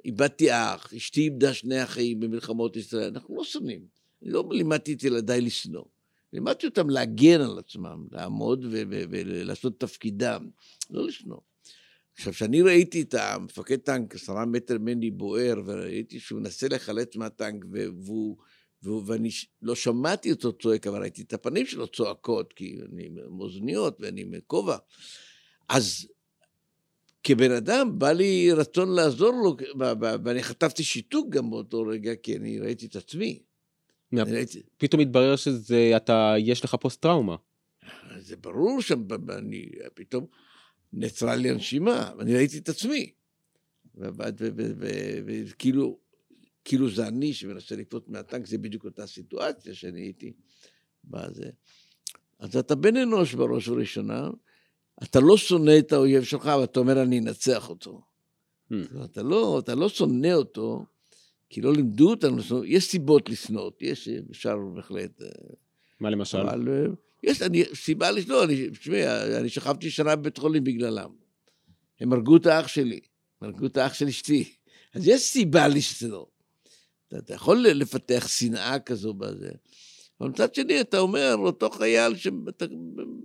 איבדתי 0.05 0.53
אח, 0.53 0.95
אשתי 0.95 1.21
איבדה 1.21 1.55
שני 1.55 1.83
אחים 1.83 2.21
במלחמות 2.21 2.77
ישראל, 2.77 3.13
אנחנו 3.15 3.37
לא 3.37 3.45
שונאים. 3.45 3.87
לא 4.23 4.49
לימדתי 4.51 4.93
את 4.93 5.05
ילדיי 5.05 5.41
לשנוא. 5.41 5.85
לימדתי 6.33 6.67
אותם 6.67 6.91
להגן 6.91 7.41
על 7.41 7.59
עצמם, 7.59 8.07
לעמוד 8.13 8.67
ולעשות 8.71 9.81
תפקידם, 9.81 10.49
לא 10.91 11.07
לשנוא. 11.07 11.39
עכשיו, 12.15 12.33
כשאני 12.33 12.63
ראיתי 12.63 13.03
את 13.03 13.15
המפקד 13.15 13.77
טנק 13.77 14.15
עשרה 14.15 14.47
מטר 14.47 14.79
ממני 14.79 15.11
בוער, 15.11 15.55
וראיתי 15.67 16.21
שהוא 16.21 16.41
מנסה 16.41 16.69
לחלץ 16.69 17.17
מהטנק, 17.17 17.65
ואני 19.07 19.31
לא 19.63 19.75
שמעתי 19.75 20.33
אותו 20.33 20.53
צועק, 20.53 20.87
אבל 20.87 21.01
ראיתי 21.01 21.23
את 21.23 21.33
הפנים 21.33 21.67
שלו 21.67 21.87
צועקות, 21.87 22.53
כי 22.53 22.79
אני 22.93 23.07
עם 23.07 23.41
אוזניות 23.41 23.97
ואני 24.01 24.21
עם 24.21 24.35
כובע. 24.47 24.77
אז 25.69 26.09
כבן 27.25 27.51
אדם, 27.51 27.99
בא 27.99 28.13
לי 28.13 28.53
רצון 28.53 28.95
לעזור 28.95 29.31
לו, 29.31 29.57
ואני 30.25 30.43
חטפתי 30.43 30.85
שיתוק 30.85 31.29
גם 31.29 31.51
באותו 31.51 31.83
רגע, 31.83 32.15
כי 32.15 32.37
אני 32.37 32.59
ראיתי 32.59 32.87
את 32.87 32.97
עצמי. 32.97 33.43
פתאום 34.79 35.01
התברר 35.01 35.37
שזה, 35.37 35.93
אתה, 35.97 36.35
יש 36.39 36.65
לך 36.65 36.75
פוסט 36.75 37.01
טראומה. 37.01 37.37
זה 38.19 38.37
ברור 38.37 38.81
שאני, 38.81 39.69
פתאום 39.95 40.27
נעצרה 40.93 41.37
לי 41.37 41.51
הנשימה, 41.51 42.13
ואני 42.19 42.35
ראיתי 42.35 42.59
את 42.59 42.69
עצמי. 42.69 43.13
וכאילו, 45.27 45.99
כאילו 46.65 46.91
זה 46.91 47.09
אני 47.09 47.35
שמנסה 47.35 47.77
לקפוץ 47.77 48.05
מהטנק, 48.09 48.47
זה 48.47 48.59
בדיוק 48.59 48.85
אותה 48.85 49.07
סיטואציה 49.07 49.75
שאני 49.75 50.01
הייתי 50.01 50.33
בזה. 51.05 51.51
אז 52.39 52.57
אתה 52.57 52.75
בן 52.75 52.97
אנוש 52.97 53.35
בראש 53.35 53.69
ובראשונה, 53.69 54.31
אתה 55.03 55.21
לא 55.21 55.37
שונא 55.37 55.79
את 55.79 55.93
האויב 55.93 56.23
שלך, 56.23 56.47
אבל 56.47 56.65
אתה 56.65 56.81
אומר, 56.81 57.03
אני 57.03 57.19
אנצח 57.19 57.69
אותו. 57.69 58.01
Hmm. 58.73 59.05
אתה 59.05 59.23
לא, 59.23 59.59
אתה 59.59 59.75
לא 59.75 59.89
שונא 59.89 60.33
אותו, 60.33 60.85
כי 61.51 61.61
לא 61.61 61.73
לימדו 61.73 62.11
אותנו, 62.11 62.65
יש 62.65 62.85
סיבות 62.85 63.29
לשנוא, 63.29 63.71
יש, 63.81 64.09
אפשר 64.31 64.57
בהחלט... 64.75 65.23
אה, 65.23 65.29
מה 66.01 66.11
למשל? 66.11 66.39
אבל 66.39 66.69
אה, 66.69 66.87
יש 67.23 67.43
אני, 67.43 67.65
סיבה 67.75 68.11
לשנוא, 68.11 68.45
אני, 68.45 68.71
תשמעי, 68.71 69.07
אני 69.41 69.49
שכבתי 69.49 69.91
שנה 69.91 70.17
בבית 70.17 70.39
חולים 70.39 70.65
בגללם. 70.65 71.11
הם 72.01 72.13
הרגו 72.13 72.37
את 72.37 72.47
האח 72.47 72.69
שלי, 72.69 73.01
הם 73.41 73.49
הרגו 73.49 73.67
את 73.67 73.77
האח 73.77 73.95
של 73.95 74.07
אשתי. 74.07 74.55
אז 74.95 75.09
יש 75.09 75.23
סיבה 75.23 75.69
לשנוא. 75.69 76.25
אתה, 77.09 77.19
אתה 77.19 77.35
יכול 77.35 77.59
לפתח 77.59 78.29
שנאה 78.29 78.79
כזו 78.79 79.15
בזה. 79.15 79.51
אבל 80.23 80.31
מצד 80.31 80.55
שני, 80.55 80.81
אתה 80.81 80.99
אומר, 80.99 81.35
אותו 81.39 81.71
חייל, 81.71 82.17
שאתה, 82.17 82.65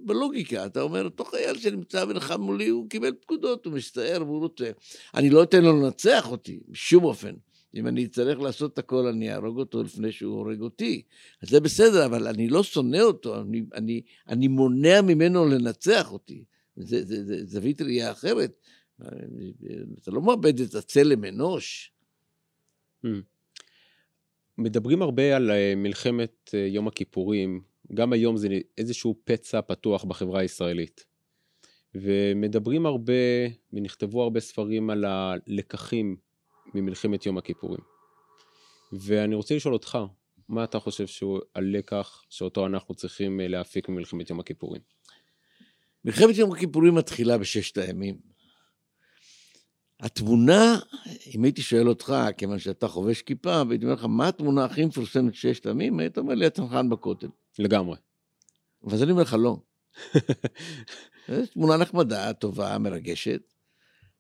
בלוגיקה, 0.06 0.66
אתה 0.66 0.82
אומר, 0.82 1.04
אותו 1.04 1.25
חייל 1.25 1.58
שנמצא 1.58 2.06
ונלחם 2.10 2.42
מולי, 2.42 2.68
הוא 2.68 2.89
קיבל 2.89 3.12
פקודות, 3.22 3.66
הוא 3.66 3.74
מסתער 3.74 4.24
והוא 4.24 4.39
רוצה. 4.39 4.72
אני 5.16 5.30
לא 5.30 5.44
אתן 5.44 5.63
לו 5.63 5.82
לנצח 5.82 6.32
אותי, 6.32 6.60
בשום 6.68 7.04
אופן. 7.04 7.34
אם 7.75 7.88
אני 7.88 8.06
אצטרך 8.06 8.39
לעשות 8.39 8.74
את 8.74 8.80
הכל, 8.80 9.08
אני 9.08 9.32
אהרוג 9.32 9.60
אותו 9.60 9.84
לפני 9.84 10.12
שהוא 10.12 10.36
הורג 10.36 10.62
אותי. 10.62 11.01
אז 11.42 11.50
זה 11.50 11.60
בסדר, 11.60 12.06
אבל 12.06 12.27
אני 12.27 12.48
לא 12.48 12.63
שונא 12.63 13.01
אותו, 13.01 13.42
אני, 13.42 13.63
אני, 13.74 14.01
אני 14.27 14.48
מונע 14.48 15.01
ממנו 15.01 15.46
לנצח 15.46 16.12
אותי. 16.12 16.44
זה, 16.75 17.06
זה, 17.06 17.25
זה 17.25 17.46
זווית 17.46 17.82
ראייה 17.82 18.12
אחרת. 18.12 18.62
אתה 20.01 20.12
לא 20.12 20.22
מאבד 20.22 20.60
את 20.60 20.75
הצלם 20.75 21.25
אנוש. 21.25 21.92
Hmm. 23.06 23.37
מדברים 24.58 25.02
הרבה 25.02 25.36
על 25.36 25.52
אה, 25.52 25.74
מלחמת 25.76 26.50
אה, 26.54 26.60
יום 26.60 26.88
הכיפורים, 26.88 27.62
גם 27.94 28.14
היום 28.14 28.38
זה 28.38 28.48
איזשהו 28.78 29.16
פצע 29.24 29.62
פתוח 29.62 30.04
בחברה 30.04 30.40
הישראלית. 30.40 31.06
ומדברים 31.96 32.86
הרבה, 32.86 33.14
ונכתבו 33.74 34.24
הרבה 34.24 34.40
ספרים 34.40 34.90
על 34.90 35.06
הלקחים 35.06 36.18
ממלחמת 36.74 37.26
יום 37.26 37.38
הכיפורים. 37.38 37.80
ואני 38.94 39.36
רוצה 39.36 39.56
לשאול 39.56 39.74
אותך, 39.74 39.98
מה 40.50 40.64
אתה 40.64 40.80
חושב 40.80 41.08
שהוא 41.08 41.40
הלקח 41.56 42.24
שאותו 42.30 42.66
אנחנו 42.66 42.96
צריכים 42.96 43.42
אה, 43.42 43.48
להפיק 43.48 43.90
ממלחמת 43.90 44.30
יום 44.30 44.40
הכיפורים? 44.40 44.82
מלחמת 46.06 46.38
יום 46.38 46.52
הכיפורים 46.52 46.96
מתחילה 46.96 47.38
בששת 47.38 47.78
הימים. 47.78 48.18
התמונה, 50.00 50.80
אם 51.36 51.44
הייתי 51.44 51.62
שואל 51.62 51.89
אותך, 51.89 52.16
כיוון 52.38 52.60
שאתה 52.60 52.88
חובש 52.88 53.22
כיפה, 53.22 53.62
והייתי 53.68 53.86
אומר 53.86 53.96
לך, 53.96 54.06
מה 54.06 54.27
התמונה 54.27 54.66
הכי 54.66 54.86
מפורסמת 54.86 55.36
ששת 55.36 55.66
הימים? 55.66 56.00
היית 56.00 56.18
אומר 56.18 56.34
לי, 56.34 56.46
הצנחן 56.46 56.89
בכותל. 56.89 57.27
לגמרי. 57.60 57.98
ואז 58.84 59.04
אני 59.04 59.12
אומר 59.12 59.22
לך, 59.22 59.36
לא. 59.39 59.58
זו 61.27 61.46
תמונה 61.54 61.77
נחמדה, 61.77 62.34
טובה, 62.34 62.77
מרגשת. 62.77 63.54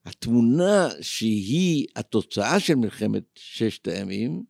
התמונה 0.05 0.89
שהיא 1.01 1.87
התוצאה 1.95 2.59
של 2.59 2.75
מלחמת 2.75 3.23
ששת 3.35 3.87
הימים, 3.87 4.43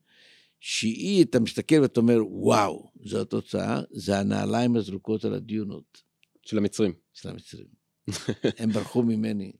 שהיא, 0.59 1.23
אתה 1.23 1.39
מסתכל 1.39 1.81
ואתה 1.81 1.99
אומר, 1.99 2.17
וואו, 2.29 2.91
זו 3.05 3.21
התוצאה, 3.21 3.81
זה 3.91 4.19
הנעליים 4.19 4.75
הזרוקות 4.75 5.25
על 5.25 5.33
הדיונות. 5.33 6.07
של 6.45 6.57
המצרים. 6.57 6.93
של 7.13 7.29
המצרים. 7.29 7.67
הם 8.59 8.69
ברחו 8.69 9.03
ממני. 9.03 9.51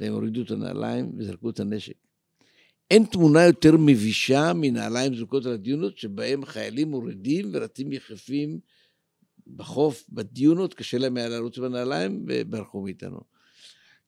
והם 0.00 0.12
הורידו 0.12 0.42
את 0.42 0.50
הנעליים 0.50 1.12
וזרקו 1.18 1.50
את 1.50 1.60
הנשק. 1.60 1.94
אין 2.90 3.04
תמונה 3.04 3.44
יותר 3.44 3.76
מבישה 3.78 4.52
מנעליים 4.54 5.14
זרוקות 5.14 5.46
על 5.46 5.52
הדיונות, 5.52 5.98
שבהם 5.98 6.44
חיילים 6.44 6.90
מורידים 6.90 7.50
ורצים 7.52 7.92
יחפים 7.92 8.58
בחוף, 9.56 10.04
בדיונות, 10.08 10.74
קשה 10.74 10.98
להם 10.98 11.16
היה 11.16 11.28
לרוץ 11.28 11.58
בנעליים, 11.58 12.24
וברחו 12.28 12.82
מאיתנו. 12.82 13.20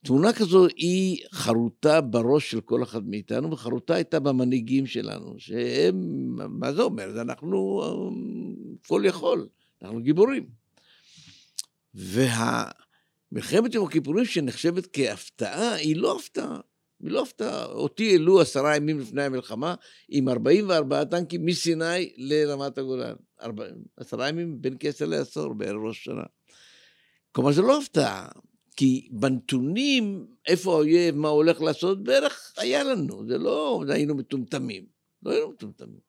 תמונה 0.04 0.32
כזו 0.32 0.66
היא 0.76 1.18
חרוטה 1.32 2.00
בראש 2.00 2.50
של 2.50 2.60
כל 2.60 2.82
אחד 2.82 3.08
מאיתנו, 3.08 3.50
וחרוטה 3.50 3.94
הייתה 3.94 4.20
במנהיגים 4.20 4.86
שלנו, 4.86 5.34
שהם, 5.38 6.36
מה 6.48 6.72
זה 6.72 6.82
אומר? 6.82 7.20
אנחנו 7.20 7.82
כל 8.86 9.02
יכול, 9.04 9.48
אנחנו 9.82 10.00
גיבורים. 10.00 10.46
וה... 11.94 12.70
מלחמת 13.32 13.74
יום 13.74 13.86
הכיפורים 13.86 14.24
שנחשבת 14.24 14.88
כהפתעה, 14.92 15.74
היא 15.74 15.96
לא 15.96 16.16
הפתעה. 16.16 16.60
היא 17.02 17.10
לא 17.10 17.22
הפתעה. 17.22 17.64
אותי 17.64 18.10
העלו 18.10 18.40
עשרה 18.40 18.76
ימים 18.76 19.00
לפני 19.00 19.22
המלחמה 19.22 19.74
עם 20.08 20.28
44 20.28 21.04
טנקים 21.04 21.46
מסיני 21.46 22.12
לרמת 22.16 22.78
הגולן. 22.78 23.14
ארבע, 23.42 23.64
עשרה 23.96 24.28
ימים 24.28 24.62
בין 24.62 24.76
כסר 24.80 25.04
לעשור 25.06 25.54
בערב 25.54 25.84
ראש 25.84 26.00
השנה. 26.00 26.22
כלומר, 27.32 27.52
זה 27.52 27.62
לא 27.62 27.78
הפתעה. 27.78 28.28
כי 28.76 29.08
בנתונים, 29.12 30.26
איפה 30.46 30.72
האויב, 30.72 31.14
מה 31.14 31.28
הוא 31.28 31.36
הולך 31.36 31.60
לעשות, 31.60 32.04
בערך 32.04 32.52
היה 32.56 32.84
לנו. 32.84 33.26
זה 33.28 33.38
לא 33.38 33.84
היינו 33.88 34.14
מטומטמים. 34.14 34.86
לא 35.22 35.30
היינו 35.30 35.50
מטומטמים. 35.50 36.00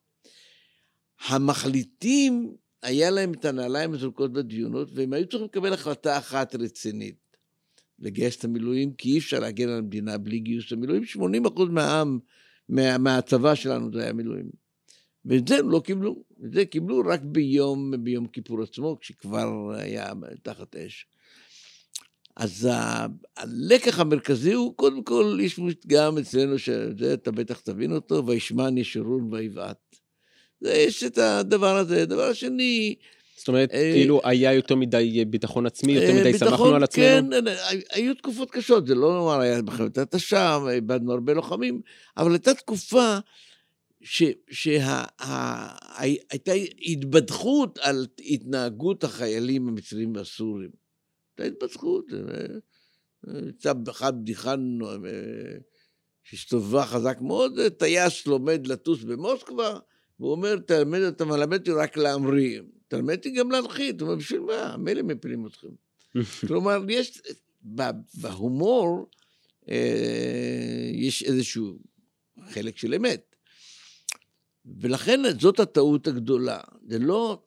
המחליטים 1.26 2.56
היה 2.84 3.10
להם 3.10 3.32
את 3.32 3.44
הנעליים 3.44 3.94
הזרוקות 3.94 4.32
בדיונות, 4.32 4.88
והם 4.94 5.12
היו 5.12 5.26
צריכים 5.26 5.44
לקבל 5.44 5.72
החלטה 5.72 6.18
אחת 6.18 6.54
רצינית. 6.54 7.24
לגייס 7.98 8.36
את 8.36 8.44
המילואים, 8.44 8.92
כי 8.92 9.12
אי 9.12 9.18
אפשר 9.18 9.40
להגן 9.40 9.68
על 9.68 9.78
המדינה 9.78 10.18
בלי 10.18 10.38
גיוס 10.38 10.72
המילואים. 10.72 11.04
80 11.04 11.46
אחוז 11.46 11.68
מהעם, 11.68 12.18
מה, 12.68 12.98
מהצבא 12.98 13.54
שלנו 13.54 13.92
זה 13.92 14.02
היה 14.02 14.12
מילואים. 14.12 14.50
ואת 15.24 15.48
זה 15.48 15.58
הם 15.58 15.70
לא 15.70 15.80
קיבלו. 15.84 16.24
את 16.44 16.52
זה 16.52 16.64
קיבלו 16.64 17.02
רק 17.06 17.20
ביום, 17.22 18.04
ביום 18.04 18.26
כיפור 18.26 18.62
עצמו, 18.62 18.96
כשכבר 19.00 19.72
היה 19.76 20.12
תחת 20.42 20.76
אש. 20.76 21.06
אז 22.36 22.68
הלקח 23.36 23.98
המרכזי 23.98 24.52
הוא, 24.52 24.76
קודם 24.76 25.02
כל, 25.02 25.38
יש 25.42 25.60
גם 25.86 26.18
אצלנו, 26.18 26.58
שזה 26.58 27.14
אתה 27.14 27.30
בטח 27.30 27.60
תבין 27.60 27.92
אותו, 27.92 28.26
וישמן 28.26 28.78
ישורון 28.78 29.32
ויבעט. 29.32 29.96
יש 30.68 31.04
את 31.04 31.18
הדבר 31.18 31.76
הזה. 31.76 32.06
דבר 32.06 32.32
שני... 32.32 32.94
זאת 33.36 33.48
אומרת, 33.48 33.70
אה, 33.72 33.92
כאילו 33.94 34.20
היה 34.24 34.52
יותר 34.52 34.74
מדי 34.74 35.24
ביטחון 35.24 35.66
עצמי, 35.66 35.92
יותר 35.92 36.08
אה, 36.08 36.20
מדי 36.20 36.38
שמחנו 36.38 36.74
על 36.74 36.84
עצמנו? 36.84 37.30
כן, 37.30 37.44
היו 37.90 38.14
תקופות 38.14 38.50
קשות, 38.50 38.86
זה 38.86 38.94
לא 38.94 39.12
נאמר, 39.12 39.40
היה 39.40 39.62
בחמת 39.62 39.98
התשה, 39.98 40.58
איבדנו 40.70 41.12
הרבה 41.12 41.34
לוחמים, 41.34 41.80
אבל 42.16 42.32
הייתה 42.32 42.54
תקופה 42.54 43.18
שהייתה 44.50 45.42
התבדחות 46.82 47.78
על 47.82 48.06
התנהגות 48.18 49.04
החיילים 49.04 49.68
המצרים 49.68 50.16
והסורים. 50.16 50.70
הייתה 51.38 51.56
התבדחות. 51.56 52.04
יצא 53.48 53.72
אחד 53.90 54.22
בדיחה 54.22 54.54
שהסתובבה 56.24 56.86
חזק 56.86 57.18
מאוד, 57.20 57.58
טייס 57.78 58.26
לומד 58.26 58.66
לטוס 58.66 59.02
במוסקבה, 59.02 59.78
והוא 60.20 60.32
אומר, 60.32 60.56
תלמד, 60.56 61.00
אתה 61.00 61.24
מלמד 61.24 61.58
אותי 61.58 61.70
רק 61.70 61.96
להמריא, 61.96 62.60
תלמד 62.88 63.16
אותי 63.16 63.30
גם 63.30 63.50
להנחית. 63.50 64.00
הוא 64.00 64.08
אומר, 64.08 64.18
בשביל 64.18 64.40
מה? 64.40 64.76
מילא 64.76 65.02
מפילים 65.02 65.46
אתכם. 65.46 65.68
כלומר, 66.48 66.82
יש, 66.88 67.22
בהומור, 68.14 69.06
אה, 69.68 70.90
יש 70.92 71.22
איזשהו 71.22 71.78
חלק 72.50 72.78
של 72.78 72.94
אמת. 72.94 73.34
ולכן 74.80 75.20
זאת 75.40 75.60
הטעות 75.60 76.06
הגדולה. 76.06 76.60
זה 76.88 76.98
לא, 76.98 77.42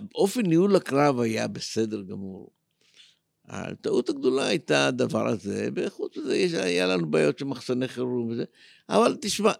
באופן 0.00 0.40
ניהול 0.40 0.76
הקרב 0.76 1.20
היה 1.20 1.48
בסדר 1.48 2.02
גמור. 2.02 2.50
הטעות 3.44 4.08
הגדולה 4.08 4.46
הייתה 4.46 4.86
הדבר 4.86 5.28
הזה, 5.28 5.68
וחוץ 5.74 6.16
מזה 6.16 6.64
היה 6.64 6.86
לנו 6.86 7.10
בעיות 7.10 7.38
של 7.38 7.44
מחסני 7.44 7.88
חירום 7.88 8.28
וזה, 8.30 8.44
אבל 8.88 9.16
תשמע... 9.20 9.52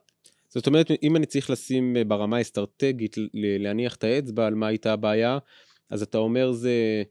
זאת 0.50 0.66
אומרת, 0.66 0.90
אם 1.02 1.16
אני 1.16 1.26
צריך 1.26 1.50
לשים 1.50 1.96
ברמה 2.08 2.36
האסטרטגית, 2.36 3.16
להניח 3.34 3.94
את 3.94 4.04
האצבע 4.04 4.46
על 4.46 4.54
מה 4.54 4.66
הייתה 4.66 4.92
הבעיה, 4.92 5.38
אז 5.90 6.02
אתה 6.02 6.18
אומר 6.18 6.52
זה 6.52 7.02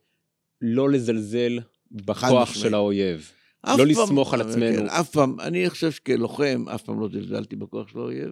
לא 0.62 0.90
לזלזל 0.90 1.60
בכוח 1.92 2.54
של 2.54 2.74
האויב. 2.74 3.32
לא 3.64 3.78
פעם, 3.78 3.88
לסמוך 3.88 4.34
על 4.34 4.42
עצמנו. 4.42 4.78
כן, 4.78 4.86
אף 4.86 5.10
פעם, 5.10 5.40
אני 5.40 5.70
חושב 5.70 5.92
שכלוחם, 5.92 6.66
אף 6.76 6.84
פעם 6.84 7.00
לא 7.00 7.10
זלזלתי 7.12 7.56
בכוח 7.56 7.88
של 7.88 8.00
האויב. 8.00 8.32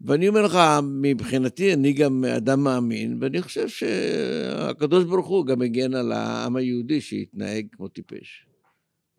ואני 0.00 0.28
אומר 0.28 0.42
לך, 0.42 0.58
מבחינתי, 0.82 1.74
אני 1.74 1.92
גם 1.92 2.24
אדם 2.24 2.64
מאמין, 2.64 3.18
ואני 3.20 3.42
חושב 3.42 3.68
שהקדוש 3.68 5.04
ברוך 5.04 5.26
הוא 5.26 5.46
גם 5.46 5.62
הגן 5.62 5.94
על 5.94 6.12
העם 6.12 6.56
היהודי 6.56 7.00
שהתנהג 7.00 7.66
כמו 7.72 7.88
טיפש. 7.88 8.46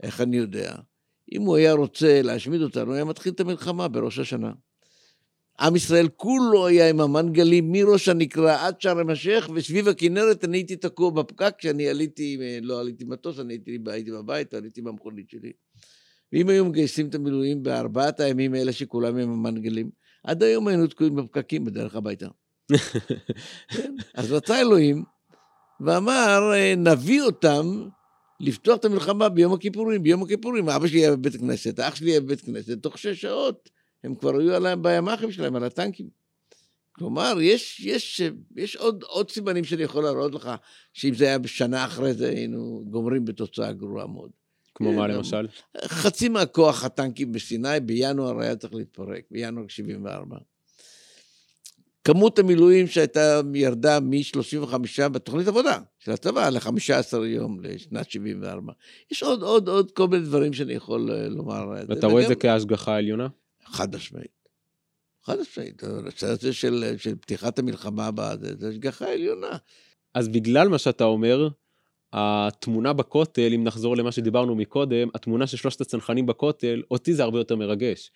איך 0.04 0.22
אני 0.22 0.38
יודע? 0.38 0.76
אם 1.32 1.42
הוא 1.42 1.56
היה 1.56 1.74
רוצה 1.74 2.22
להשמיד 2.22 2.62
אותנו, 2.62 2.94
היה 2.94 3.06
מתחיל 3.06 3.34
את 3.34 3.40
המלחמה 3.40 3.88
בראש 3.88 4.20
השנה. 4.20 4.52
עם 5.60 5.76
ישראל 5.76 6.08
כולו 6.16 6.68
היה 6.68 6.90
עם 6.90 7.02
המנגלים 7.02 7.72
מראש 7.72 8.10
הנקרא 8.10 8.68
עד 8.68 8.82
שער 8.82 9.00
המשך, 9.00 9.50
וסביב 9.56 9.88
הכנרת 9.88 10.46
אני 10.46 10.58
הייתי 10.58 10.76
תקוע 10.76 11.10
בפקק 11.10 11.54
כשאני 11.58 11.88
עליתי, 11.88 12.38
לא 12.62 12.80
עליתי 12.80 13.06
מטוס, 13.06 13.40
אני 13.40 13.54
הייתי, 13.54 13.78
הייתי 13.88 14.12
בבית, 14.12 14.54
עליתי 14.54 14.82
במכונית 14.82 15.30
שלי. 15.30 15.52
ואם 16.34 16.50
היו 16.50 16.66
מגייסים 16.66 17.08
את 17.08 17.16
המילואים 17.16 17.64
בארבעת 17.64 18.20
הימים 18.20 18.54
האלה 18.54 18.74
שכולם 18.74 19.18
עם 19.18 19.32
המנגלים, 19.32 19.90
עד 20.24 20.44
היום 20.44 20.68
היינו 20.68 20.88
תקועים 20.88 21.16
בפקקים 21.16 21.66
בדרך 21.66 21.96
הביתה. 21.96 22.28
כן? 23.76 23.96
אז 24.14 24.32
רצה 24.32 24.62
אלוהים, 24.62 25.04
ואמר, 25.82 26.52
נביא 26.78 27.22
אותם 27.22 27.88
לפתוח 28.40 28.78
את 28.80 28.86
המלחמה 28.86 29.30
ביום 29.30 29.54
הכיפורים. 29.54 30.04
ביום 30.04 30.24
הכיפורים, 30.24 30.70
אבא 30.70 30.88
שלי 30.88 31.00
היה 31.00 31.16
בבית 31.16 31.36
הכנסת, 31.36 31.80
אח 31.80 31.96
שלי 31.96 32.12
היה 32.12 32.22
בבית 32.22 32.40
הכנסת, 32.40 32.84
תוך 32.84 32.98
שש 32.98 33.22
שעות 33.22 33.70
הם 34.04 34.16
כבר 34.16 34.40
היו 34.40 34.56
עליהם 34.56 34.84
בימ"חים 34.84 35.32
שלהם, 35.32 35.56
על 35.56 35.64
הטנקים. 35.64 36.10
כלומר, 36.92 37.34
יש, 37.42 37.80
יש, 37.80 38.22
יש 38.56 38.76
עוד, 38.76 39.04
עוד 39.04 39.32
סימנים 39.32 39.64
שאני 39.64 39.84
יכול 39.84 40.04
להראות 40.04 40.34
לך, 40.34 40.52
שאם 40.94 41.14
זה 41.14 41.26
היה 41.26 41.40
בשנה 41.40 41.86
אחרי 41.86 42.14
זה, 42.14 42.30
היינו 42.30 42.84
גומרים 42.90 43.26
בתוצאה 43.26 43.72
גרועה 43.72 44.08
מאוד. 44.08 44.30
כמו 44.76 44.94
מה 44.94 45.08
למשל? 45.08 45.48
חצי 45.86 46.30
מהכוח 46.30 46.84
הטנקים 46.84 47.32
בסיני 47.32 47.80
בינואר 47.80 48.40
היה 48.40 48.56
צריך 48.56 48.74
להתפרק, 48.74 49.24
בינואר 49.32 49.68
74. 49.68 50.38
כמות 52.14 52.40
המילואים 52.40 52.88
שהייתה 52.88 53.42
ירדה 53.54 54.00
מ-35 54.00 55.10
בתוכנית 55.12 55.48
עבודה 55.48 55.80
של 56.00 56.12
הצבא 56.12 56.50
ל-15 56.50 57.18
יום 57.26 57.60
לשנת 57.62 58.12
74. 58.12 58.74
יש 59.12 59.24
עוד, 59.24 59.44
עוד, 59.44 59.70
עוד 59.70 59.92
כל 59.92 60.08
מיני 60.08 60.24
דברים 60.24 60.54
שאני 60.54 60.74
יכול 60.74 61.12
אה, 61.12 61.30
לומר. 61.30 61.66
ואתה 61.88 62.08
רואה 62.08 62.24
את 62.24 62.28
זה 62.28 62.36
כהשגחה 62.36 62.96
עליונה? 62.96 63.28
חד 63.66 63.96
משמעית. 63.96 64.50
חד 65.24 65.40
משמעית. 65.40 65.84
הנושא 65.84 66.28
הזה 66.28 66.54
של, 66.54 66.96
של 66.98 67.16
פתיחת 67.16 67.60
המלחמה 67.60 68.06
הבאה, 68.06 68.36
זה 68.60 68.70
השגחה 68.70 69.14
עליונה. 69.14 69.58
אז 70.14 70.28
בגלל 70.28 70.68
מה 70.68 70.78
שאתה 70.78 71.04
אומר, 71.04 71.50
התמונה 72.14 72.94
בכותל, 72.94 73.52
אם 73.56 73.64
נחזור 73.64 73.98
למה 73.98 74.12
שדיברנו 74.12 74.56
מקודם, 74.56 75.08
התמונה 75.16 75.48
של 75.48 75.58
שלושת 75.58 75.82
הצנחנים 75.82 76.26
בכותל, 76.26 76.82
אותי 76.92 77.14
זה 77.14 77.24
הרבה 77.24 77.40
יותר 77.40 77.56
מרגש. 77.56 78.12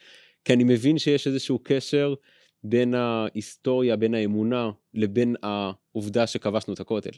כי 0.46 0.54
אני 0.54 0.64
מבין 0.64 0.98
שיש 0.98 1.28
איזשהו 1.28 1.60
קשר 1.64 2.14
בין 2.64 2.94
ההיסטוריה, 2.94 3.96
בין 3.96 4.14
האמונה, 4.14 4.72
לבין 4.94 5.36
העובדה 5.44 6.28
שכבשנו 6.28 6.74
את 6.74 6.80
הכותל. 6.80 7.12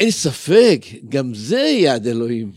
אין 0.00 0.10
ספק, 0.10 0.80
גם 1.08 1.34
זה 1.34 1.58
יעד 1.58 2.06
אלוהים. 2.06 2.52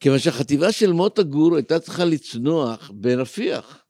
כיוון 0.00 0.18
שהחטיבה 0.18 0.72
של 0.72 0.92
מוטה 0.92 1.22
גור 1.22 1.56
הייתה 1.56 1.80
צריכה 1.80 2.04
לצנוח 2.04 2.90
ברפיח, 2.94 3.84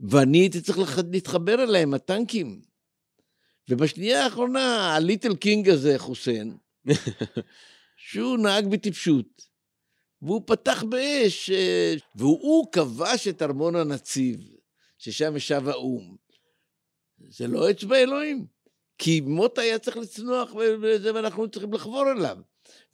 ואני 0.00 0.38
הייתי 0.38 0.60
צריך 0.60 0.98
להתחבר 1.12 1.62
אליהם, 1.62 1.94
הטנקים. 1.94 2.60
ובשנייה 3.68 4.24
האחרונה, 4.24 4.94
הליטל 4.96 5.36
קינג 5.36 5.68
הזה, 5.68 5.98
חוסיין, 5.98 6.56
שהוא 7.96 8.38
נהג 8.38 8.66
בטיפשות, 8.66 9.42
והוא 10.22 10.42
פתח 10.46 10.84
באש, 10.88 11.50
אה, 11.50 11.94
והוא 12.14 12.72
כבש 12.72 13.28
את 13.28 13.42
ארמון 13.42 13.76
הנציב, 13.76 14.40
ששם 14.98 15.36
ישב 15.36 15.68
האו"ם. 15.68 16.16
זה 17.28 17.46
לא 17.46 17.70
אצבע 17.70 17.96
אלוהים, 17.96 18.46
כי 18.98 19.20
מוטה 19.20 19.60
היה 19.60 19.78
צריך 19.78 19.96
לצנוח 19.96 20.54
וזה, 20.54 21.14
ואנחנו 21.14 21.48
צריכים 21.48 21.72
לחבור 21.72 22.04
אליו. 22.10 22.38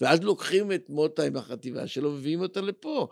ואז 0.00 0.20
לוקחים 0.22 0.72
את 0.72 0.88
מוטה 0.88 1.22
עם 1.22 1.36
החטיבה 1.36 1.86
שלו 1.86 2.12
ומביאים 2.12 2.40
אותה 2.40 2.60
לפה. 2.60 3.08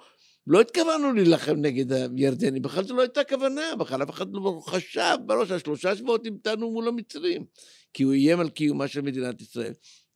לא 0.46 0.60
התכוונו 0.60 1.12
להילחם 1.12 1.56
נגד 1.56 1.92
הירדנים, 1.92 2.62
בכלל 2.62 2.84
זו 2.84 2.94
לא 2.94 3.00
הייתה 3.02 3.24
כוונה, 3.24 3.76
בכלל 3.78 4.02
אף 4.02 4.10
אחד 4.10 4.26
לא 4.32 4.60
חשב 4.66 5.16
בראש, 5.26 5.50
השלושה 5.50 5.96
שבועות 5.96 6.26
המתנו 6.26 6.70
מול 6.70 6.88
המצרים, 6.88 7.44
כי 7.92 8.02
הוא 8.02 8.12
איים 8.12 8.40
על 8.40 8.50
קיומה 8.50 8.88
של 8.88 9.00
מדינת 9.00 9.40
ישראל. 9.40 9.72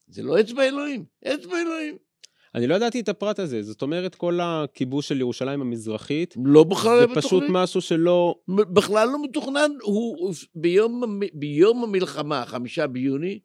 זה 0.08 0.22
לא 0.22 0.40
אצבע 0.40 0.62
אלוהים, 0.62 1.04
אצבע 1.24 1.60
אלוהים. 1.60 1.96
אני 2.56 2.66
לא 2.66 2.74
ידעתי 2.74 3.00
את 3.00 3.08
הפרט 3.08 3.38
הזה, 3.38 3.62
זאת 3.62 3.82
אומרת 3.82 4.14
כל 4.14 4.38
הכיבוש 4.42 5.08
של 5.08 5.20
ירושלים 5.20 5.60
המזרחית, 5.60 6.34
לא 6.44 6.64
בכלל 6.64 7.00
זה 7.00 7.14
פשוט. 7.14 7.42
משהו 7.48 7.80
שלא... 7.80 8.34
בכלל 8.48 9.08
לא 9.08 9.22
מתוכנן, 9.22 9.70
הוא 9.82 10.34
ביום, 10.54 11.20
ביום 11.34 11.84
המלחמה, 11.84 12.44
חמישה 12.46 12.86
ביוני, 12.86 13.40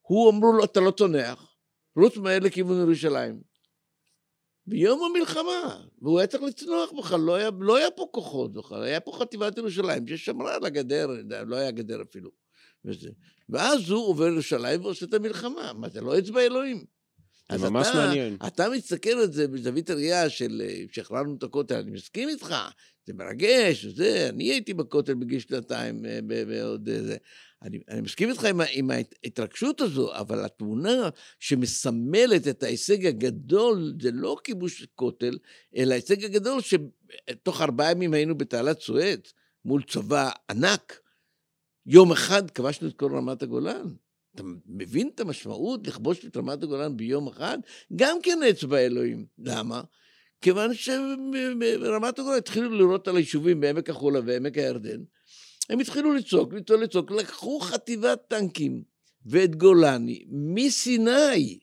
הוא 0.00 0.30
אמרו 0.30 0.52
לו, 0.52 0.64
אתה 0.64 0.80
לא 0.80 0.90
צונח, 0.90 1.56
רוץ 1.96 2.16
מהר 2.16 2.38
לכיוון 2.38 2.80
ירושלים. 2.80 3.40
ביום 4.66 5.00
המלחמה, 5.04 5.80
והוא 6.02 6.18
היה 6.18 6.26
צריך 6.26 6.42
לצנוח 6.42 6.92
בכלל, 6.98 7.20
לא 7.20 7.34
היה, 7.34 7.50
לא 7.60 7.76
היה 7.76 7.90
פה 7.90 8.06
כוחות 8.12 8.52
בכלל, 8.52 8.82
היה 8.82 9.00
פה 9.00 9.12
חטיבת 9.18 9.58
ירושלים 9.58 10.06
ששמרה 10.06 10.54
על 10.54 10.64
הגדר, 10.64 11.06
לא 11.46 11.56
היה 11.56 11.70
גדר 11.70 12.02
אפילו. 12.02 12.30
וזה. 12.84 13.10
ואז 13.48 13.90
הוא 13.90 14.06
עובר 14.08 14.28
לירושלים 14.28 14.84
ועושה 14.84 15.06
את 15.06 15.14
המלחמה. 15.14 15.72
מה, 15.72 15.88
זה 15.88 16.00
לא 16.00 16.18
אצבע 16.18 16.40
אלוהים? 16.40 16.97
זה 17.56 17.70
ממש 17.70 17.86
אתה, 17.90 17.96
מעניין. 17.96 18.36
אתה 18.46 18.68
מסתכל 18.68 19.10
על 19.10 19.32
זה 19.32 19.48
בזווית 19.48 19.90
הראייה 19.90 20.30
של 20.30 20.62
אה, 20.64 20.84
שחררנו 20.92 21.34
את 21.38 21.42
הכותל, 21.42 21.74
אני 21.74 21.90
מסכים 21.90 22.28
איתך, 22.28 22.54
זה 23.06 23.14
מרגש, 23.14 23.84
זה, 23.84 24.28
אני 24.28 24.44
הייתי 24.44 24.74
בכותל 24.74 25.14
בגיל 25.14 25.40
שנתיים 25.40 26.04
ועוד 26.26 26.88
אה, 26.88 27.02
זה. 27.02 27.16
אני, 27.62 27.78
אני 27.88 28.00
מסכים 28.00 28.30
איתך 28.30 28.44
עם, 28.44 28.60
עם 28.70 28.90
ההתרגשות 28.90 29.80
הזו, 29.80 30.14
אבל 30.14 30.44
התמונה 30.44 31.08
שמסמלת 31.38 32.48
את 32.48 32.62
ההישג 32.62 33.06
הגדול, 33.06 33.94
זה 34.02 34.10
לא 34.12 34.36
כיבוש 34.44 34.86
כותל, 34.94 35.38
אלא 35.76 35.92
ההישג 35.92 36.24
הגדול 36.24 36.60
שתוך 36.60 37.60
ארבעה 37.60 37.90
ימים 37.90 38.14
היינו 38.14 38.38
בתעלת 38.38 38.80
סואץ, 38.80 39.32
מול 39.64 39.82
צבא 39.82 40.30
ענק. 40.50 41.00
יום 41.86 42.12
אחד 42.12 42.50
כבשנו 42.50 42.88
את 42.88 42.96
כל 42.96 43.16
רמת 43.16 43.42
הגולן. 43.42 43.86
אתה 44.38 44.46
מבין 44.66 45.10
את 45.14 45.20
המשמעות 45.20 45.86
לכבוש 45.86 46.24
את 46.24 46.36
רמת 46.36 46.62
הגולן 46.62 46.96
ביום 46.96 47.28
אחד? 47.28 47.58
גם 47.96 48.18
כן 48.22 48.38
אצבע 48.50 48.78
אלוהים. 48.78 49.26
למה? 49.38 49.82
כיוון 50.40 50.74
שברמת 50.74 52.18
הגולן 52.18 52.38
התחילו 52.38 52.70
לראות 52.70 53.08
על 53.08 53.16
היישובים 53.16 53.60
בעמק 53.60 53.90
החולה 53.90 54.20
ועמק 54.24 54.58
הירדן, 54.58 55.00
הם 55.70 55.80
התחילו 55.80 56.14
לצעוק, 56.14 56.52
לצעוק, 56.52 56.80
לצעוק, 56.80 57.10
לקחו 57.10 57.60
חטיבת 57.60 58.20
טנקים 58.28 58.82
ואת 59.26 59.56
גולני 59.56 60.24
מסיני, 60.30 61.58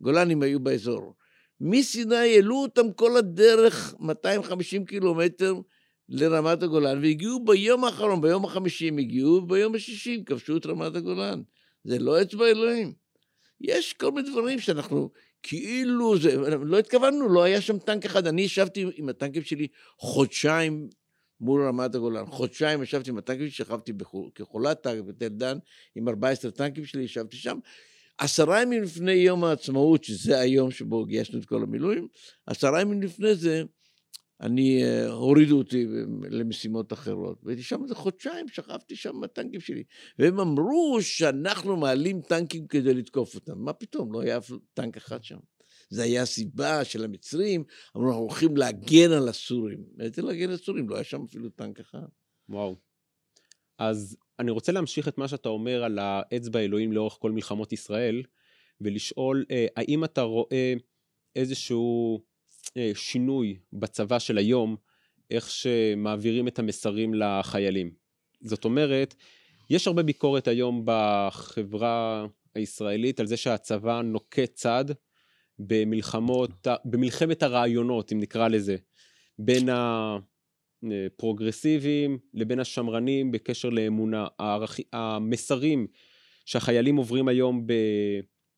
גולנים 0.00 0.42
היו 0.42 0.60
באזור, 0.60 1.14
מסיני 1.60 2.16
העלו 2.16 2.56
אותם 2.56 2.92
כל 2.92 3.16
הדרך 3.16 3.94
250 4.00 4.84
קילומטר 4.84 5.54
לרמת 6.08 6.62
הגולן, 6.62 6.98
והגיעו 7.02 7.44
ביום 7.44 7.84
האחרון, 7.84 8.20
ביום 8.20 8.44
החמישי 8.44 8.88
הם 8.88 8.98
הגיעו, 8.98 9.30
וביום 9.30 9.74
השישי 9.74 10.22
כבשו 10.26 10.56
את 10.56 10.66
רמת 10.66 10.96
הגולן. 10.96 11.42
זה 11.84 11.98
לא 11.98 12.22
אצבע 12.22 12.46
אלוהים. 12.46 12.92
יש 13.60 13.92
כל 13.92 14.12
מיני 14.12 14.30
דברים 14.30 14.60
שאנחנו 14.60 15.10
כאילו, 15.42 16.18
זה, 16.18 16.36
לא 16.62 16.78
התכוונו, 16.78 17.28
לא 17.28 17.42
היה 17.42 17.60
שם 17.60 17.78
טנק 17.78 18.04
אחד. 18.04 18.26
אני 18.26 18.42
ישבתי 18.42 18.86
עם 18.94 19.08
הטנקים 19.08 19.42
שלי 19.42 19.68
חודשיים 19.98 20.88
מול 21.40 21.66
רמת 21.66 21.94
הגולן. 21.94 22.26
חודשיים 22.26 22.82
ישבתי 22.82 23.10
עם 23.10 23.18
הטנקים 23.18 23.40
שלי, 23.40 23.50
שכבתי 23.50 23.92
כחולת 24.34 24.82
טנק 24.82 25.04
בתל 25.04 25.28
דן, 25.28 25.58
עם 25.94 26.08
14 26.08 26.50
טנקים 26.50 26.84
שלי, 26.84 27.02
ישבתי 27.02 27.36
שם. 27.36 27.58
עשרה 28.18 28.62
ימים 28.62 28.82
לפני 28.82 29.12
יום 29.12 29.44
העצמאות, 29.44 30.04
שזה 30.04 30.38
היום 30.38 30.70
שבו 30.70 31.04
גייסנו 31.04 31.38
את 31.38 31.44
כל 31.44 31.62
המילואים, 31.62 32.08
עשרה 32.46 32.80
ימים 32.80 33.02
לפני 33.02 33.34
זה, 33.34 33.62
אני, 34.40 34.84
אה, 34.84 35.10
הורידו 35.10 35.58
אותי 35.58 35.86
למשימות 36.30 36.92
אחרות. 36.92 37.40
והייתי 37.42 37.62
שם 37.62 37.82
איזה 37.82 37.94
חודשיים, 37.94 38.48
שכבתי 38.48 38.96
שם 38.96 39.20
בטנקים 39.22 39.60
שלי. 39.60 39.84
והם 40.18 40.40
אמרו 40.40 40.98
שאנחנו 41.00 41.76
מעלים 41.76 42.20
טנקים 42.20 42.66
כדי 42.66 42.94
לתקוף 42.94 43.34
אותם. 43.34 43.58
מה 43.58 43.72
פתאום, 43.72 44.12
לא 44.12 44.20
היה 44.20 44.36
אף 44.36 44.50
טנק 44.74 44.96
אחד 44.96 45.24
שם. 45.24 45.38
זה 45.90 46.02
היה 46.02 46.22
הסיבה 46.22 46.84
של 46.84 47.04
המצרים, 47.04 47.64
אמרו, 47.96 48.08
אנחנו 48.08 48.22
הולכים 48.22 48.56
להגן 48.56 49.12
על 49.12 49.28
הסורים. 49.28 49.84
הייתי 49.98 50.22
להגן 50.22 50.48
על 50.48 50.54
הסורים, 50.54 50.88
לא 50.88 50.94
היה 50.94 51.04
שם 51.04 51.22
אפילו 51.22 51.48
טנק 51.48 51.80
אחד. 51.80 52.06
וואו. 52.48 52.76
אז 53.78 54.16
אני 54.38 54.50
רוצה 54.50 54.72
להמשיך 54.72 55.08
את 55.08 55.18
מה 55.18 55.28
שאתה 55.28 55.48
אומר 55.48 55.84
על 55.84 55.98
האצבע 55.98 56.60
אלוהים 56.60 56.92
לאורך 56.92 57.16
כל 57.20 57.32
מלחמות 57.32 57.72
ישראל, 57.72 58.22
ולשאול, 58.80 59.44
אה, 59.50 59.66
האם 59.76 60.04
אתה 60.04 60.22
רואה 60.22 60.74
איזשהו 61.36 62.22
שינוי 62.94 63.58
בצבא 63.72 64.18
של 64.18 64.38
היום, 64.38 64.76
איך 65.30 65.50
שמעבירים 65.50 66.48
את 66.48 66.58
המסרים 66.58 67.14
לחיילים? 67.14 67.90
זאת 68.40 68.64
אומרת, 68.64 69.14
יש 69.70 69.86
הרבה 69.86 70.02
ביקורת 70.02 70.48
היום 70.48 70.82
בחברה 70.84 72.26
הישראלית 72.54 73.20
על 73.20 73.26
זה 73.26 73.36
שהצבא 73.36 74.00
נוקט 74.02 74.54
צד 74.54 74.84
במלחמות, 75.58 76.50
במלחמת 76.84 77.42
הרעיונות, 77.42 78.12
אם 78.12 78.20
נקרא 78.20 78.48
לזה, 78.48 78.76
בין 79.38 79.68
הפרוגרסיביים 80.82 82.18
לבין 82.34 82.60
השמרנים 82.60 83.32
בקשר 83.32 83.68
לאמונה. 83.68 84.26
המסרים 84.92 85.86
שהחיילים 86.44 86.96
עוברים 86.96 87.28
היום 87.28 87.66
ב... 87.66 87.72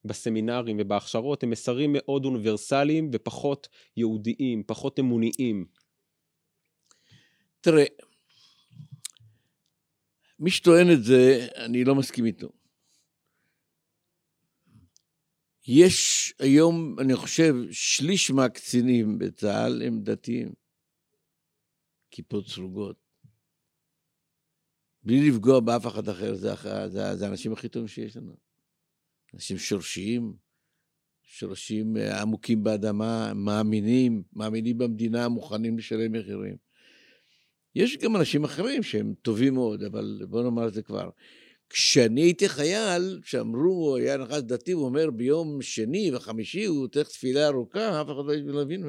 בסמינרים 0.04 0.76
ובהכשרות 0.80 1.42
הם 1.42 1.50
מסרים 1.50 1.90
מאוד 1.92 2.24
אוניברסליים 2.24 3.10
ופחות 3.12 3.68
יהודיים, 3.96 4.62
פחות 4.66 4.98
אמוניים. 4.98 5.66
תראה, 7.60 7.84
מי 10.38 10.50
שטוען 10.50 10.92
את 10.92 11.04
זה, 11.04 11.48
אני 11.56 11.84
לא 11.84 11.94
מסכים 11.94 12.24
איתו. 12.24 12.48
יש 15.66 16.32
היום, 16.38 16.96
אני 17.00 17.16
חושב, 17.16 17.54
שליש 17.70 18.30
מהקצינים 18.30 19.18
בצה"ל 19.18 19.82
הם 19.82 20.00
דתיים. 20.02 20.52
כיפות 22.10 22.48
סרוגות. 22.48 22.96
בלי 25.02 25.30
לפגוע 25.30 25.60
באף 25.60 25.86
אחד 25.86 26.08
אחר, 26.08 26.34
זה, 26.34 26.54
זה, 26.88 27.16
זה 27.16 27.26
האנשים 27.26 27.52
הכי 27.52 27.68
טובים 27.68 27.88
שיש 27.88 28.16
לנו. 28.16 28.43
אנשים 29.34 29.58
שורשיים, 29.58 30.32
שורשים 31.22 31.96
אה, 31.96 32.22
עמוקים 32.22 32.64
באדמה, 32.64 33.32
מאמינים, 33.34 34.22
מאמינים 34.32 34.78
במדינה, 34.78 35.28
מוכנים 35.28 35.78
לשלם 35.78 36.12
מחירים. 36.12 36.56
יש 37.74 37.96
גם 37.96 38.16
אנשים 38.16 38.44
אחרים 38.44 38.82
שהם 38.82 39.14
טובים 39.22 39.54
מאוד, 39.54 39.82
אבל 39.82 40.20
בוא 40.28 40.42
נאמר 40.42 40.68
את 40.68 40.74
זה 40.74 40.82
כבר. 40.82 41.10
כשאני 41.70 42.20
הייתי 42.20 42.48
חייל, 42.48 43.20
שאמרו, 43.24 43.96
היה 43.96 44.16
נכנס 44.16 44.42
דתי, 44.42 44.72
הוא 44.72 44.84
אומר, 44.84 45.10
ביום 45.10 45.62
שני 45.62 46.14
וחמישי 46.14 46.64
הוא 46.64 46.88
צריך 46.88 47.08
תפילה 47.08 47.46
ארוכה, 47.46 48.00
אף 48.00 48.06
אחד 48.06 48.22
לא 48.44 48.62
הבין 48.62 48.82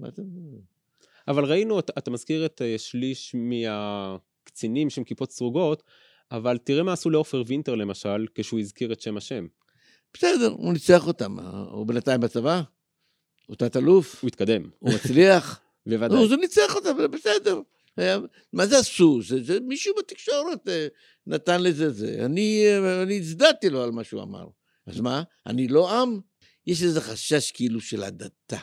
מה 0.00 0.08
אתם... 0.08 0.22
אבל 1.28 1.44
ראינו, 1.44 1.78
אתה, 1.78 1.92
אתה 1.98 2.10
מזכיר 2.10 2.46
את 2.46 2.62
אה, 2.62 2.78
שליש 2.78 3.34
מהקצינים 3.34 4.90
שהם 4.90 5.04
כיפות 5.04 5.30
סרוגות, 5.30 5.82
אבל 6.30 6.58
תראה 6.58 6.82
מה 6.82 6.92
עשו 6.92 7.10
לעופר 7.10 7.42
וינטר 7.46 7.74
למשל, 7.74 8.26
כשהוא 8.34 8.60
הזכיר 8.60 8.92
את 8.92 9.00
שם 9.00 9.16
השם. 9.16 9.46
בסדר, 10.14 10.48
הוא 10.50 10.72
ניצח 10.72 11.06
אותם. 11.06 11.38
הוא 11.70 11.86
בינתיים 11.86 12.20
בצבא? 12.20 12.62
הוא 13.46 13.56
תת-אלוף? 13.56 14.22
הוא 14.22 14.28
התקדם. 14.28 14.62
הוא 14.78 14.94
מצליח? 14.94 15.60
בוודאי. 15.86 16.18
הוא 16.18 16.36
ניצח 16.36 16.76
אותם, 16.76 16.96
בסדר. 17.10 17.60
מה 18.52 18.66
זה 18.66 18.78
עשו? 18.78 19.20
זה, 19.22 19.42
זה 19.42 19.60
מישהו 19.60 19.94
בתקשורת 19.98 20.68
אה, 20.68 20.86
נתן 21.26 21.62
לזה 21.62 21.90
זה. 21.90 22.16
אני, 22.24 22.64
אה, 22.66 23.02
אני 23.02 23.18
הצדעתי 23.18 23.70
לו 23.70 23.82
על 23.82 23.90
מה 23.90 24.04
שהוא 24.04 24.22
אמר. 24.22 24.46
אז 24.86 25.00
מה? 25.00 25.22
אני 25.46 25.68
לא 25.68 26.00
עם? 26.00 26.20
יש 26.66 26.82
איזה 26.82 27.00
חשש 27.00 27.50
כאילו 27.50 27.80
של 27.80 28.02
הדתה. 28.02 28.58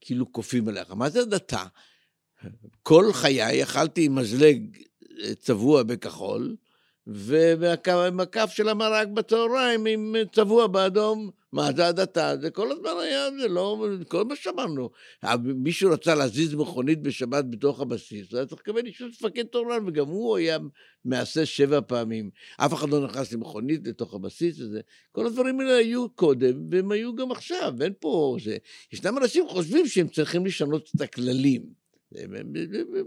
כאילו 0.00 0.32
כופים 0.32 0.68
עליך. 0.68 0.90
מה 0.90 1.10
זה 1.10 1.20
הדתה? 1.20 1.64
כל 2.82 3.12
חיי 3.12 3.62
אכלתי 3.62 4.08
מזלג 4.08 4.76
אה, 5.22 5.34
צבוע 5.34 5.82
בכחול, 5.82 6.56
והמקף 7.06 8.50
של 8.54 8.68
המרק 8.68 9.08
בצהריים 9.08 9.86
עם 9.86 10.14
צבוע 10.32 10.66
באדום. 10.66 11.30
מה 11.52 11.72
זה 11.76 11.86
הדתה? 11.86 12.34
זה 12.40 12.50
כל 12.50 12.72
הזמן 12.72 12.90
היה, 13.00 13.28
זה 13.40 13.48
לא, 13.48 13.86
כל 14.08 14.24
מה 14.24 14.36
שאמרנו. 14.36 14.90
מישהו 15.42 15.90
רצה 15.90 16.14
להזיז 16.14 16.54
מכונית 16.54 17.02
בשבת 17.02 17.44
בתוך 17.50 17.80
הבסיס, 17.80 18.34
היה 18.34 18.46
צריך 18.46 18.60
לקבל 18.60 18.86
אישור 18.86 19.08
מפקד 19.08 19.44
תורן, 19.44 19.88
וגם 19.88 20.06
הוא 20.06 20.36
היה 20.36 20.58
מעשה 21.04 21.46
שבע 21.46 21.80
פעמים. 21.86 22.30
אף 22.56 22.74
אחד 22.74 22.88
לא 22.88 23.04
נכנס 23.04 23.32
למכונית 23.32 23.80
לתוך 23.88 24.14
הבסיס 24.14 24.60
הזה. 24.60 24.80
כל 25.12 25.26
הדברים 25.26 25.60
האלה 25.60 25.76
היו 25.76 26.08
קודם, 26.08 26.68
והם 26.70 26.92
היו 26.92 27.14
גם 27.14 27.30
עכשיו, 27.30 27.74
אין 27.80 27.92
פה 28.00 28.36
זה. 28.44 28.56
ישנם 28.92 29.18
אנשים 29.18 29.44
שחושבים 29.48 29.86
שהם 29.86 30.08
צריכים 30.08 30.46
לשנות 30.46 30.90
את 30.96 31.00
הכללים. 31.00 31.79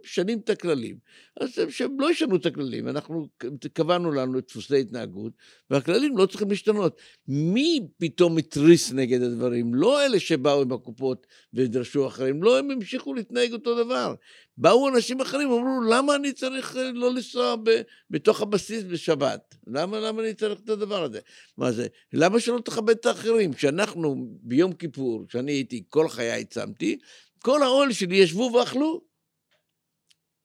משנים 0.04 0.39
את 0.39 0.50
הכללים. 0.50 0.98
אז 1.39 1.50
שהם 1.70 2.00
לא 2.00 2.12
ישנו 2.12 2.36
את 2.36 2.46
הכללים, 2.46 2.88
אנחנו 2.88 3.28
קבענו 3.74 4.12
לנו 4.12 4.39
את 4.39 4.48
דפוסי 4.48 4.80
התנהגות, 4.80 5.34
והכללים 5.70 6.18
לא 6.18 6.26
צריכים 6.26 6.50
להשתנות. 6.50 6.98
מי 7.28 7.88
פתאום 7.98 8.38
התריס 8.38 8.92
נגד 8.92 9.22
הדברים? 9.22 9.76
לא 9.76 10.06
אלה 10.06 10.20
שבאו 10.20 10.62
עם 10.62 10.72
הקופות 10.72 11.28
ודרשו 11.54 12.08
אחרים, 12.08 12.44
לא, 12.44 12.60
הם 12.60 12.72
המשיכו 12.72 13.13
להתנהג 13.13 13.54
אותו 13.54 13.84
דבר. 13.84 14.16
באו 14.58 14.89
אנשים 14.89 15.22
אחרים, 15.22 15.48
אמרו, 15.52 15.82
למה 15.89 16.16
אני 16.16 16.34
צריך 16.34 16.78
אה, 16.78 16.92
לא 16.92 17.12
לנסוע 17.12 17.56
ב, 17.63 17.70
בתוך 18.10 18.42
הבסיס 18.42 18.84
בשבת? 18.84 19.56
למה, 19.68 20.00
למה 20.00 20.22
אני 20.22 20.34
צריך 20.34 20.60
את 20.60 20.70
הדבר 20.70 21.04
הזה? 21.04 21.20
מה 21.58 21.72
זה? 21.72 21.88
למה 22.13 22.39
שלא 22.39 22.60
תכבד 22.66 22.96
את 22.96 23.06
האחרים? 23.06 23.54
כשאנחנו 23.54 24.28
ביום 24.42 24.74
כיפור, 24.74 25.26
כשאני 25.28 25.52
הייתי, 25.52 25.84
כל 25.89 26.10
חיי 26.10 26.46
צמתי, 26.46 26.98
כל 27.46 27.64
האוהל 27.64 27.92
שלי 27.92 28.16
ישבו 28.16 28.52
ואכלו. 28.54 29.02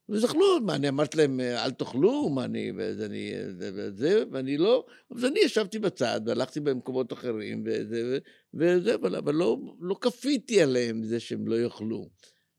ואז 0.09 0.25
אכלו, 0.25 0.61
מה, 0.61 0.75
אני 0.75 0.89
אמרתי 0.89 1.17
להם, 1.17 1.41
אל 1.41 1.71
תאכלו, 1.71 2.29
מה, 2.29 2.45
אני, 2.45 2.73
ואני, 2.77 3.33
וזה, 3.59 4.23
ואני 4.33 4.57
לא, 4.57 4.87
אז 5.17 5.25
אני 5.25 5.41
ישבתי 5.41 5.79
בצד, 5.79 6.21
והלכתי 6.27 6.61
במקומות 6.61 7.13
אחרים, 7.13 7.65
וזה, 7.67 8.19
וזה, 8.55 8.95
אבל, 8.95 9.35
לא, 9.35 9.59
לא 9.81 9.97
כפיתי 10.01 10.63
עליהם 10.63 11.03
זה 11.03 11.21
שהם 11.21 11.49
לא 11.49 11.61
יאכלו. 11.61 12.11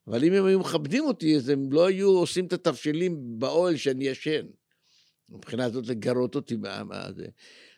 אבל 0.07 0.23
אם 0.23 0.33
הם 0.33 0.45
היו 0.45 0.59
מכבדים 0.59 1.03
אותי, 1.03 1.35
אז 1.35 1.49
הם 1.49 1.71
לא 1.71 1.85
היו 1.85 2.09
עושים 2.09 2.45
את 2.45 2.53
התבשילים 2.53 3.39
באוהל 3.39 3.77
שאני 3.77 4.07
ישן. 4.07 4.45
מבחינה 5.29 5.65
הזאת 5.65 5.87
לגרות 5.87 6.35
אותי 6.35 6.55
מה, 6.55 6.83
מה 6.83 7.11
זה. 7.11 7.25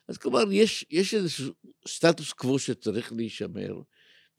אז 0.08 0.18
כלומר, 0.18 0.52
יש, 0.52 0.86
יש 0.90 1.14
איזשהו 1.14 1.54
סטטוס 1.88 2.34
קוו 2.34 2.60
שצריך 2.60 3.14
להישמר. 3.14 3.82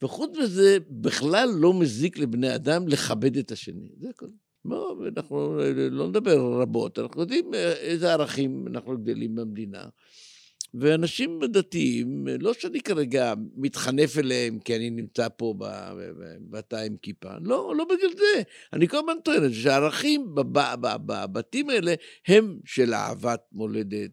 וחוץ 0.03 0.37
מזה, 0.37 0.77
בכלל 0.89 1.49
לא 1.55 1.73
מזיק 1.73 2.17
לבני 2.17 2.55
אדם 2.55 2.87
לכבד 2.87 3.37
את 3.37 3.51
השני. 3.51 3.89
זה 3.99 4.09
הכול. 4.09 4.29
לא, 4.65 4.95
אנחנו 5.17 5.59
לא 5.91 6.07
נדבר 6.07 6.61
רבות, 6.61 6.99
אנחנו 6.99 7.21
יודעים 7.21 7.53
איזה 7.79 8.13
ערכים 8.13 8.67
אנחנו 8.67 8.97
גדלים 8.97 9.35
במדינה. 9.35 9.85
ואנשים 10.73 11.39
דתיים, 11.51 12.27
לא 12.39 12.53
שאני 12.53 12.81
כרגע 12.81 13.33
מתחנף 13.55 14.17
אליהם 14.17 14.59
כי 14.59 14.75
אני 14.75 14.89
נמצא 14.89 15.27
פה 15.37 15.55
בתא 16.49 16.75
עם 16.75 16.95
כיפה, 17.01 17.29
לא, 17.41 17.73
לא 17.77 17.85
בגלל 17.85 18.09
זה. 18.17 18.41
אני 18.73 18.87
כל 18.87 18.97
הזמן 18.97 19.13
טוען 19.23 19.53
שהערכים 19.53 20.35
בבתים 21.05 21.69
האלה 21.69 21.93
הם 22.27 22.59
של 22.65 22.93
אהבת 22.93 23.41
מולדת, 23.51 24.11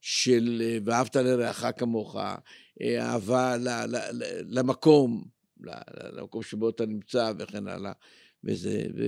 של 0.00 0.62
ואהבת 0.84 1.16
לרעך 1.16 1.66
כמוך, 1.76 2.16
אהבה 2.82 3.56
למקום, 4.48 5.24
למקום 6.16 6.42
שבו 6.42 6.68
אתה 6.68 6.86
נמצא 6.86 7.32
וכן 7.38 7.68
הלאה. 7.68 7.92
וזה, 8.44 8.82
ו... 8.96 9.04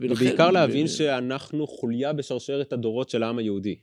ולכן... 0.00 0.24
ובעיקר 0.24 0.50
להבין 0.50 0.84
ו... 0.84 0.88
שאנחנו 0.88 1.66
חוליה 1.66 2.12
בשרשרת 2.12 2.72
הדורות 2.72 3.08
של 3.10 3.22
העם 3.22 3.38
היהודי. 3.38 3.76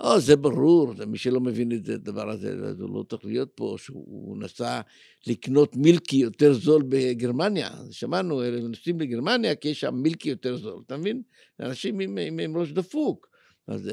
או, 0.00 0.20
זה 0.20 0.36
ברור, 0.36 0.92
מי 1.06 1.18
שלא 1.18 1.40
מבין 1.40 1.72
את 1.72 1.88
הדבר 1.88 2.30
הזה, 2.30 2.52
אז 2.68 2.80
הוא 2.80 2.94
לא 2.94 3.04
צריך 3.10 3.24
להיות 3.24 3.50
פה, 3.54 3.76
שהוא 3.78 4.36
נסע 4.36 4.80
לקנות 5.26 5.76
מילקי 5.76 6.16
יותר 6.16 6.52
זול 6.52 6.82
בגרמניה. 6.88 7.70
שמענו, 7.90 8.42
הם 8.42 8.66
נוסעים 8.66 9.00
לגרמניה 9.00 9.54
כי 9.54 9.68
יש 9.68 9.80
שם 9.80 9.94
מילקי 9.94 10.28
יותר 10.28 10.56
זול, 10.56 10.82
אתה 10.86 10.96
מבין? 10.96 11.22
אנשים 11.60 12.00
עם, 12.00 12.18
עם, 12.18 12.38
עם 12.38 12.56
ראש 12.56 12.70
דפוק. 12.70 13.30
אז 13.68 13.90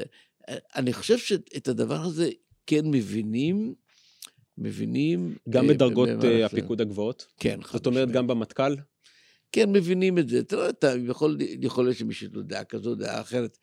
אני 0.76 0.92
חושב 0.92 1.18
שאת 1.18 1.68
הדבר 1.68 2.00
הזה 2.00 2.30
כן 2.66 2.86
מבינים, 2.90 3.74
מבינים... 4.58 5.36
גם 5.48 5.66
בדרגות 5.66 6.08
uh, 6.08 6.44
הפיקוד 6.44 6.80
הגבוהות? 6.80 7.26
כן. 7.40 7.60
זאת 7.72 7.86
אומרת, 7.86 8.10
גם 8.10 8.26
במטכ"ל? 8.26 8.74
כן, 9.52 9.72
מבינים 9.72 10.18
את 10.18 10.28
זה. 10.28 10.40
אתה 10.68 10.94
יכול, 11.08 11.38
יכול 11.60 11.84
להיות 11.84 11.96
שמישהו 11.96 12.42
דעה 12.42 12.64
כזו, 12.64 12.94
דעה 12.94 13.20
אחרת. 13.20 13.58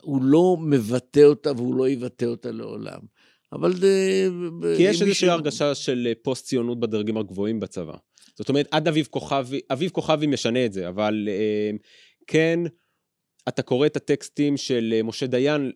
הוא 0.00 0.22
לא 0.22 0.56
מבטא 0.60 1.20
אותה 1.20 1.52
והוא 1.52 1.74
לא 1.74 1.88
יבטא 1.88 2.24
אותה 2.24 2.50
לעולם. 2.50 3.00
אבל 3.52 3.76
זה... 3.76 4.26
כי 4.76 4.82
יש 4.82 5.02
איזושהי 5.02 5.28
הרגשה 5.28 5.74
של 5.74 6.06
אה, 6.06 6.12
פוסט-ציונות 6.22 6.80
בדרגים 6.80 7.16
הגבוהים 7.16 7.60
בצבא. 7.60 7.96
זאת 8.38 8.48
אומרת, 8.48 8.68
עד 8.70 8.88
אביב 8.88 9.08
כוכבי, 9.10 9.60
אביב 9.72 9.90
כוכבי 9.90 10.26
משנה 10.26 10.66
את 10.66 10.72
זה, 10.72 10.88
אבל 10.88 11.28
אה, 11.28 11.70
כן, 12.26 12.60
אתה 13.48 13.62
קורא 13.62 13.86
את 13.86 13.96
הטקסטים 13.96 14.56
של 14.56 14.94
אה, 14.96 15.02
משה 15.02 15.26
דיין, 15.26 15.72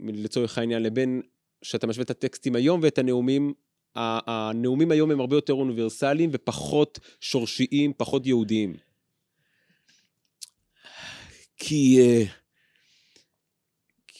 לצורך 0.00 0.58
העניין, 0.58 0.82
לבין 0.82 1.22
שאתה 1.62 1.86
משווה 1.86 2.04
את 2.04 2.10
הטקסטים 2.10 2.54
היום 2.54 2.80
ואת 2.82 2.98
הנאומים, 2.98 3.54
הנאומים 3.94 4.90
היום 4.90 5.10
הם 5.10 5.20
הרבה 5.20 5.36
יותר 5.36 5.52
אוניברסליים 5.52 6.30
ופחות 6.32 6.98
שורשיים, 7.20 7.92
פחות 7.96 8.26
יהודיים. 8.26 8.74
כי 11.56 11.98
uh, 12.00 12.28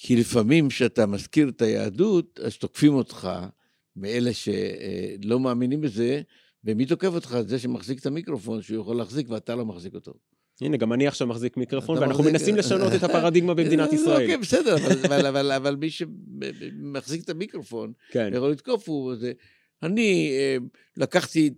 כי 0.08 0.16
לפעמים 0.16 0.68
כשאתה 0.68 1.06
מזכיר 1.06 1.48
את 1.48 1.62
היהדות, 1.62 2.40
אז 2.44 2.56
תוקפים 2.56 2.94
אותך 2.94 3.30
מאלה 3.96 4.30
שלא 4.32 5.40
מאמינים 5.40 5.80
בזה, 5.80 6.22
ומי 6.64 6.86
תוקף 6.86 7.08
אותך? 7.14 7.38
זה 7.46 7.58
שמחזיק 7.58 7.98
את 8.00 8.06
המיקרופון, 8.06 8.62
שהוא 8.62 8.80
יכול 8.80 8.96
להחזיק 8.96 9.30
ואתה 9.30 9.54
לא 9.54 9.66
מחזיק 9.66 9.94
אותו. 9.94 10.14
הנה, 10.60 10.76
גם 10.76 10.92
אני 10.92 11.06
עכשיו 11.06 11.26
מחזיק 11.26 11.56
מיקרופון, 11.56 11.98
ואנחנו 11.98 12.22
מחזיק- 12.22 12.32
מנסים 12.32 12.56
לשנות 12.56 12.92
את 12.94 13.02
הפרדיגמה 13.02 13.54
במדינת 13.58 13.92
ישראל. 13.92 14.22
אוקיי, 14.22 14.36
בסדר, 14.36 14.74
אבל- 14.76 14.96
אבל- 15.06 15.26
אבל- 15.26 15.52
אבל 15.52 15.76
מי 15.76 15.90
שמחזיק 15.90 17.24
את 17.24 17.30
המיקרופון, 17.30 17.92
כן. 18.10 18.30
יכול 18.34 18.50
לתקוף, 18.50 18.88
הוא 18.88 19.16
זה. 19.16 19.32
אני 19.82 20.30
אה, 20.32 20.56
לקחתי 20.96 21.48
את 21.48 21.52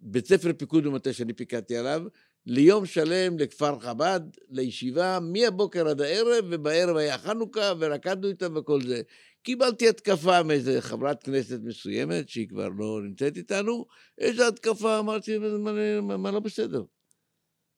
בית 0.00 0.26
ספר 0.26 0.50
פיקוד 0.56 0.86
ומטה 0.86 1.12
שאני 1.12 1.32
פיקדתי 1.32 1.76
עליו, 1.76 2.02
ליום 2.46 2.86
שלם 2.86 3.38
לכפר 3.38 3.78
חב"ד, 3.80 4.20
לישיבה, 4.50 5.18
מהבוקר 5.22 5.88
עד 5.88 6.00
הערב, 6.00 6.44
ובערב 6.50 6.96
היה 6.96 7.18
חנוכה, 7.18 7.72
ורקדנו 7.78 8.28
איתם 8.28 8.56
וכל 8.56 8.82
זה. 8.82 9.02
קיבלתי 9.42 9.88
התקפה 9.88 10.42
מאיזה 10.42 10.80
חברת 10.80 11.22
כנסת 11.22 11.58
מסוימת, 11.64 12.28
שהיא 12.28 12.48
כבר 12.48 12.68
לא 12.78 13.00
נמצאת 13.02 13.36
איתנו, 13.36 13.86
איזה 14.18 14.48
התקפה, 14.48 14.98
אמרתי, 14.98 15.38
מה, 15.38 15.72
מה, 16.02 16.16
מה 16.16 16.30
לא 16.30 16.40
בסדר? 16.40 16.82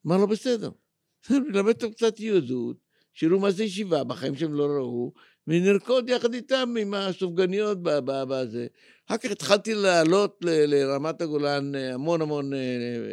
מה 0.03 0.17
לא 0.17 0.25
בסדר? 0.25 0.69
ללמד 1.29 1.73
אותם 1.73 1.91
קצת 1.91 2.19
יהדות, 2.19 2.77
שיראו 3.13 3.39
מה 3.39 3.51
זה 3.51 3.63
ישיבה, 3.63 4.03
בחיים 4.03 4.35
שהם 4.35 4.53
לא 4.53 4.65
ראו, 4.65 5.13
ונרקוד 5.47 6.09
יחד 6.09 6.33
איתם 6.33 6.73
עם 6.79 6.93
הסופגניות 6.93 7.77
בזה. 7.81 8.67
אחר 9.07 9.17
כך 9.17 9.31
התחלתי 9.31 9.73
לעלות 9.73 10.37
לרמת 10.41 11.21
הגולן 11.21 11.75
אה, 11.75 11.93
המון 11.93 12.21
המון 12.21 12.53
אה, 12.53 12.59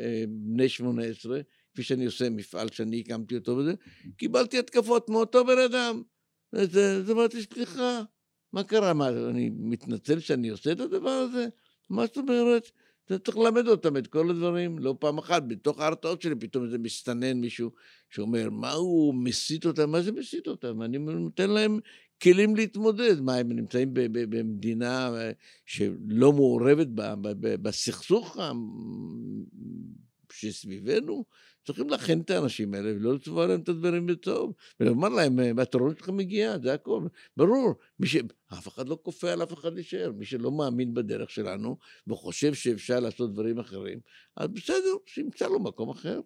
אה, 0.04 0.24
בני 0.28 0.68
18, 0.68 1.40
כפי 1.72 1.82
שאני 1.82 2.04
עושה 2.04 2.30
מפעל 2.30 2.68
שאני 2.72 3.00
הקמתי 3.00 3.36
אותו 3.36 3.56
וזה, 3.56 3.74
קיבלתי 4.16 4.58
התקפות 4.58 5.08
מאותו 5.08 5.44
בן 5.44 5.58
אדם. 5.58 6.02
אז 6.52 6.78
אמרתי, 7.10 7.42
סליחה, 7.42 8.02
מה 8.52 8.64
קרה? 8.64 8.94
מה, 8.94 9.08
אני 9.08 9.50
מתנצל 9.58 10.20
שאני 10.20 10.48
עושה 10.48 10.72
את 10.72 10.80
הדבר 10.80 11.10
הזה? 11.10 11.46
מה 11.90 12.06
זאת 12.06 12.16
אומרת? 12.16 12.70
אתה 13.06 13.18
צריך 13.18 13.38
ללמד 13.38 13.68
אותם 13.68 13.96
את 13.96 14.06
כל 14.06 14.30
הדברים, 14.30 14.78
לא 14.78 14.96
פעם 15.00 15.18
אחת, 15.18 15.42
בתוך 15.46 15.80
ההרתעות 15.80 16.22
שלי 16.22 16.34
פתאום 16.34 16.64
איזה 16.64 16.78
מסתנן 16.78 17.40
מישהו 17.40 17.70
שאומר, 18.10 18.50
מה 18.50 18.72
הוא 18.72 19.14
מסית 19.14 19.66
אותם? 19.66 19.90
מה 19.90 20.02
זה 20.02 20.12
מסית 20.12 20.46
אותם? 20.46 20.82
אני 20.82 20.98
נותן 20.98 21.50
להם 21.50 21.78
כלים 22.22 22.56
להתמודד. 22.56 23.20
מה, 23.20 23.34
הם 23.34 23.52
נמצאים 23.52 23.90
במדינה 24.12 25.16
אה, 25.16 25.30
שלא 25.66 26.32
מעורבת 26.32 26.86
בסכסוך 27.40 28.36
שסביבנו? 30.32 31.24
צריכים 31.64 31.88
להכין 31.90 32.20
את 32.20 32.30
האנשים 32.30 32.74
האלה 32.74 32.92
ולא 32.96 33.14
לצבוע 33.14 33.46
להם 33.46 33.60
את 33.60 33.68
הדברים 33.68 34.06
בטוב, 34.06 34.52
ולומר 34.80 35.08
להם, 35.08 35.40
"אה, 35.40 35.50
התורנות 35.62 35.98
שלך 35.98 36.08
מגיעה, 36.08 36.58
זה 36.58 36.74
הכל. 36.74 37.06
ברור, 37.36 37.74
מי 38.00 38.06
ש... 38.06 38.16
אף 38.52 38.68
אחד 38.68 38.88
לא 38.88 38.98
כופה 39.02 39.32
על 39.32 39.42
אף 39.42 39.52
אחד 39.52 39.74
להישאר. 39.74 40.12
מי 40.12 40.24
שלא 40.24 40.52
מאמין 40.52 40.94
בדרך 40.94 41.30
שלנו 41.30 41.76
וחושב 42.06 42.54
שאפשר 42.54 43.00
לעשות 43.00 43.32
דברים 43.32 43.58
אחרים, 43.58 43.98
אז 44.36 44.48
בסדר, 44.48 44.94
שימצא 45.06 45.46
לו 45.46 45.60
מקום 45.60 45.90
אחר. 45.90 46.20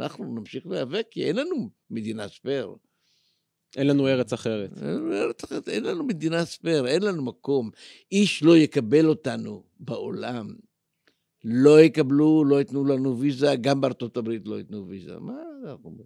אנחנו 0.00 0.34
נמשיך 0.34 0.66
להיאבק, 0.66 1.06
כי 1.10 1.24
אין 1.24 1.36
לנו 1.36 1.70
מדינה 1.90 2.28
spare. 2.28 2.74
אין 3.76 3.86
לנו 3.86 4.08
ארץ 4.08 4.32
אחרת. 4.32 4.70
אין 4.82 4.90
לנו 4.94 5.12
ארץ 5.12 5.44
אחרת, 5.44 5.68
אין 5.68 5.84
לנו 5.84 6.04
מדינה 6.04 6.44
spare, 6.44 6.86
אין 6.86 7.02
לנו 7.02 7.22
מקום. 7.22 7.70
איש 8.12 8.42
לא 8.42 8.56
יקבל 8.56 9.06
אותנו 9.06 9.64
בעולם. 9.80 10.67
לא 11.44 11.80
יקבלו, 11.80 12.44
לא 12.44 12.58
ייתנו 12.58 12.84
לנו 12.84 13.18
ויזה, 13.18 13.54
גם 13.60 13.80
בארצות 13.80 14.16
הברית 14.16 14.42
לא 14.46 14.58
ייתנו 14.58 14.88
ויזה. 14.88 15.18
מה 15.18 15.42
אנחנו... 15.64 15.96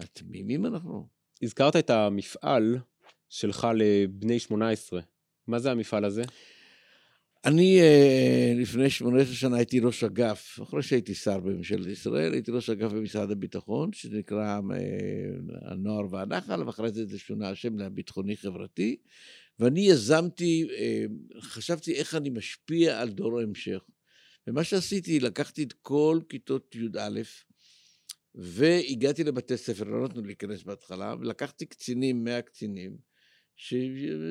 התמימים 0.00 0.66
אנחנו. 0.66 1.08
הזכרת 1.42 1.76
את 1.76 1.90
המפעל 1.90 2.78
שלך 3.28 3.68
לבני 3.74 4.38
18. 4.38 5.00
מה 5.46 5.58
זה 5.58 5.70
המפעל 5.70 6.04
הזה? 6.04 6.22
אני 7.44 7.80
אה, 7.80 8.52
לפני 8.56 8.90
18 8.90 9.34
שנה 9.34 9.56
הייתי 9.56 9.80
ראש 9.80 10.04
אגף, 10.04 10.58
אחרי 10.62 10.82
שהייתי 10.82 11.14
שר 11.14 11.40
בממשלת 11.40 11.86
ישראל, 11.86 12.32
הייתי 12.32 12.50
ראש 12.50 12.70
אגף 12.70 12.92
במשרד 12.92 13.30
הביטחון, 13.30 13.92
שנקרא 13.92 14.60
אה, 14.72 14.78
הנוער 15.62 16.06
והנחל, 16.10 16.62
ואחרי 16.62 16.90
זה 16.90 17.06
זה 17.06 17.18
שונה 17.18 17.48
השם 17.50 17.78
לביטחוני-חברתי, 17.78 18.96
ואני 19.58 19.80
יזמתי, 19.80 20.66
אה, 20.78 21.04
חשבתי 21.40 21.94
איך 21.94 22.14
אני 22.14 22.30
משפיע 22.30 23.00
על 23.00 23.08
דור 23.08 23.40
ההמשך. 23.40 23.80
ומה 24.46 24.64
שעשיתי, 24.64 25.20
לקחתי 25.20 25.62
את 25.62 25.72
כל 25.72 26.20
כיתות 26.28 26.74
י"א, 26.74 27.20
והגעתי 28.34 29.24
לבתי 29.24 29.56
ספר, 29.56 29.84
לא 29.84 30.04
נתנו 30.04 30.22
להיכנס 30.22 30.62
בהתחלה, 30.62 31.14
ולקחתי 31.20 31.66
קצינים, 31.66 32.24
100 32.24 32.42
קצינים, 32.42 32.96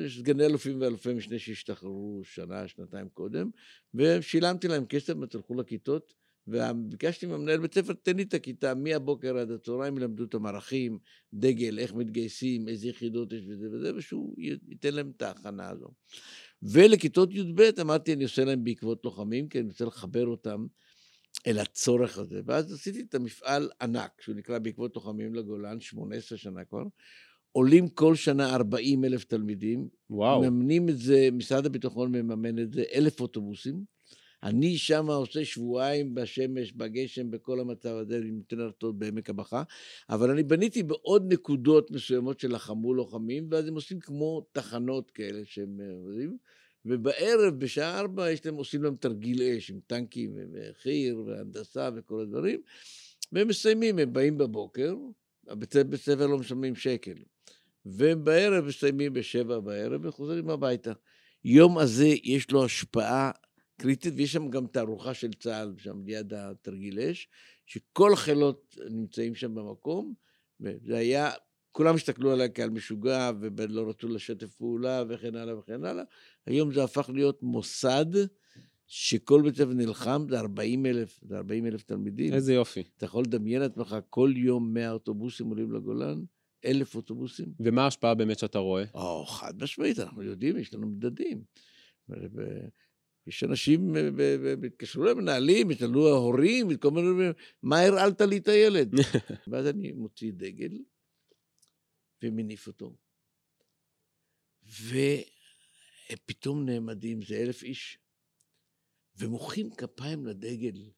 סגני 0.08 0.46
אלופים 0.46 0.80
ואלופי 0.80 1.14
משנה 1.14 1.38
שהשתחררו 1.38 2.20
שנה, 2.24 2.68
שנתיים 2.68 3.08
קודם, 3.08 3.50
ושילמתי 3.94 4.68
להם 4.68 4.86
כסף, 4.86 5.08
והם 5.08 5.24
הלכו 5.34 5.54
לכיתות, 5.54 6.14
וביקשתי 6.46 7.26
מהמנהל 7.26 7.60
בית 7.60 7.74
ספר, 7.74 7.92
תן 7.92 8.16
לי 8.16 8.22
את 8.22 8.34
הכיתה 8.34 8.74
מהבוקר 8.74 9.36
עד 9.36 9.50
הצהריים, 9.50 9.96
ילמדו 9.96 10.22
אותם 10.22 10.46
ערכים, 10.46 10.98
דגל, 11.34 11.78
איך 11.78 11.94
מתגייסים, 11.94 12.68
איזה 12.68 12.88
יחידות 12.88 13.32
יש 13.32 13.44
וזה 13.48 13.66
וזה, 13.72 13.96
ושהוא 13.96 14.34
ייתן 14.68 14.94
להם 14.94 15.12
את 15.16 15.22
ההכנה 15.22 15.70
הזו. 15.70 15.88
ולכיתות 16.62 17.34
י"ב 17.34 17.60
אמרתי, 17.80 18.12
אני 18.12 18.24
עושה 18.24 18.44
להם 18.44 18.64
בעקבות 18.64 19.04
לוחמים, 19.04 19.48
כי 19.48 19.58
אני 19.60 19.68
רוצה 19.68 19.84
לחבר 19.84 20.26
אותם 20.26 20.66
אל 21.46 21.58
הצורך 21.58 22.18
הזה. 22.18 22.40
ואז 22.46 22.72
עשיתי 22.72 23.00
את 23.00 23.14
המפעל 23.14 23.70
ענק, 23.80 24.20
שהוא 24.20 24.34
נקרא 24.34 24.58
בעקבות 24.58 24.96
לוחמים 24.96 25.34
לגולן, 25.34 25.80
18 25.80 26.38
שנה 26.38 26.64
כבר. 26.64 26.82
עולים 27.52 27.88
כל 27.88 28.14
שנה 28.14 28.54
40 28.54 29.04
אלף 29.04 29.24
תלמידים. 29.24 29.88
וואו. 30.10 30.42
מממנים 30.42 30.88
את 30.88 30.98
זה, 30.98 31.28
משרד 31.32 31.66
הביטחון 31.66 32.12
מממן 32.12 32.58
את 32.58 32.72
זה, 32.72 32.82
אלף 32.94 33.20
אוטובוסים. 33.20 33.84
אני 34.42 34.78
שם 34.78 35.06
עושה 35.06 35.44
שבועיים 35.44 36.14
בשמש, 36.14 36.72
בגשם, 36.72 37.30
בכל 37.30 37.60
המצב 37.60 37.96
הזה, 37.96 38.16
אני 38.16 38.30
נותן 38.30 38.60
הרצאות 38.60 38.98
בעמק 38.98 39.30
הבכה, 39.30 39.62
אבל 40.10 40.30
אני 40.30 40.42
בניתי 40.42 40.82
בעוד 40.82 41.32
נקודות 41.32 41.90
מסוימות 41.90 42.40
שלחמו 42.40 42.94
לוחמים, 42.94 43.48
ואז 43.50 43.68
הם 43.68 43.74
עושים 43.74 44.00
כמו 44.00 44.46
תחנות 44.52 45.10
כאלה 45.10 45.40
שהם 45.44 45.80
אה, 45.80 45.86
עושים, 46.06 46.36
ובערב, 46.84 47.54
בשעה 47.58 48.00
ארבע, 48.00 48.30
יש 48.30 48.46
להם, 48.46 48.54
עושים 48.54 48.82
להם 48.82 48.96
תרגיל 48.96 49.42
אש 49.42 49.70
עם 49.70 49.80
טנקים 49.86 50.36
וחי"ר 50.52 51.22
והנדסה 51.26 51.90
וכל 51.96 52.20
הדברים, 52.20 52.60
והם 53.32 53.48
מסיימים, 53.48 53.98
הם 53.98 54.12
באים 54.12 54.38
בבוקר, 54.38 54.94
בית 55.54 55.74
ספר 55.96 56.26
לא 56.26 56.38
משלמים 56.38 56.74
שקל, 56.74 57.14
ובערב 57.86 58.64
מסיימים 58.64 59.12
בשבע 59.12 59.60
בערב 59.60 60.04
וחוזרים 60.04 60.50
הביתה. 60.50 60.92
יום 61.44 61.78
הזה 61.78 62.06
יש 62.24 62.50
לו 62.50 62.64
השפעה 62.64 63.30
קריטית, 63.80 64.14
ויש 64.16 64.32
שם 64.32 64.50
גם 64.50 64.66
תערוכה 64.66 65.14
של 65.14 65.32
צה"ל, 65.32 65.74
שם 65.78 66.02
ליד 66.04 66.34
התרגיל 66.34 67.00
אש, 67.00 67.28
שכל 67.66 68.12
החילות 68.12 68.76
נמצאים 68.90 69.34
שם 69.34 69.54
במקום, 69.54 70.14
וזה 70.60 70.96
היה, 70.96 71.30
כולם 71.72 71.94
הסתכלו 71.94 72.32
עליי 72.32 72.48
כעל 72.54 72.70
משוגע, 72.70 73.30
ולא 73.40 73.88
רצו 73.88 74.08
לשתף 74.08 74.54
פעולה, 74.54 75.02
וכן 75.08 75.36
הלאה 75.36 75.58
וכן 75.58 75.84
הלאה. 75.84 76.04
היום 76.46 76.72
זה 76.72 76.84
הפך 76.84 77.10
להיות 77.14 77.42
מוסד, 77.42 78.06
שכל 78.86 79.42
בית 79.42 79.54
ספר 79.54 79.72
נלחם, 79.72 80.26
זה 80.28 80.40
40 80.40 80.86
אלף, 80.86 81.20
זה 81.22 81.36
40 81.36 81.66
אלף 81.66 81.82
תלמידים. 81.82 82.32
איזה 82.32 82.54
יופי. 82.54 82.82
אתה 82.96 83.04
יכול 83.04 83.24
לדמיין 83.24 83.60
לעצמך, 83.60 83.96
כל 84.10 84.32
יום 84.36 84.74
100 84.74 84.92
אוטובוסים 84.92 85.46
עולים 85.46 85.72
לגולן, 85.72 86.22
אלף 86.64 86.94
אוטובוסים. 86.94 87.46
ומה 87.60 87.84
ההשפעה 87.84 88.14
באמת 88.14 88.38
שאתה 88.38 88.58
רואה? 88.58 88.84
או, 88.94 89.26
חד 89.26 89.62
משמעית, 89.62 89.98
אנחנו 89.98 90.22
יודעים, 90.22 90.56
יש 90.56 90.74
לנו 90.74 90.86
מדדים. 90.86 91.42
יש 93.26 93.44
אנשים, 93.44 93.92
ב- 94.16 94.64
התקשרו 94.66 95.04
למנהלים, 95.04 95.70
התקשרו 95.70 96.08
להורים, 96.08 96.76
כל 96.76 96.90
מיני 96.90 97.08
דברים, 97.12 97.32
מה 97.62 97.80
הרעלת 97.80 98.20
לי 98.20 98.38
את 98.38 98.48
הילד? 98.48 98.92
ואז 99.48 99.66
אני 99.66 99.92
מוציא 99.92 100.32
דגל 100.32 100.78
ומניף 102.22 102.66
אותו. 102.66 102.96
ופתאום 106.12 106.64
נעמדים, 106.64 107.22
זה 107.22 107.36
אלף 107.36 107.62
איש, 107.62 107.98
ומוחאים 109.16 109.70
כפיים 109.70 110.26
לדגל. 110.26 110.90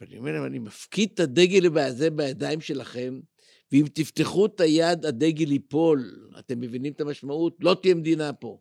ואני 0.00 0.18
אומר 0.18 0.32
להם, 0.32 0.44
אני 0.44 0.58
מפקיד 0.58 1.10
את 1.14 1.20
הדגל 1.20 1.78
הזה 1.78 2.10
בידיים 2.10 2.60
שלכם, 2.60 3.20
ואם 3.72 3.84
תפתחו 3.94 4.46
את 4.46 4.60
היד, 4.60 5.06
הדגל 5.06 5.52
ייפול. 5.52 6.28
אתם 6.38 6.60
מבינים 6.60 6.92
את 6.92 7.00
המשמעות? 7.00 7.56
לא 7.60 7.76
תהיה 7.82 7.94
מדינה 7.94 8.32
פה. 8.32 8.60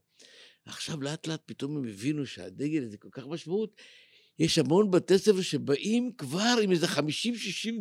עכשיו 0.66 1.02
לאט 1.02 1.28
לאט 1.28 1.42
פתאום 1.46 1.78
הם 1.78 1.88
הבינו 1.88 2.26
שהדגל 2.26 2.84
הזה 2.84 2.98
כל 2.98 3.10
כך 3.12 3.28
משמעות. 3.28 3.76
יש 4.40 4.58
המון 4.58 4.92
בתי 4.92 5.18
ספר 5.18 5.42
שבאים 5.42 6.12
כבר 6.18 6.56
עם 6.64 6.72
איזה 6.72 6.86
50-60 6.86 7.00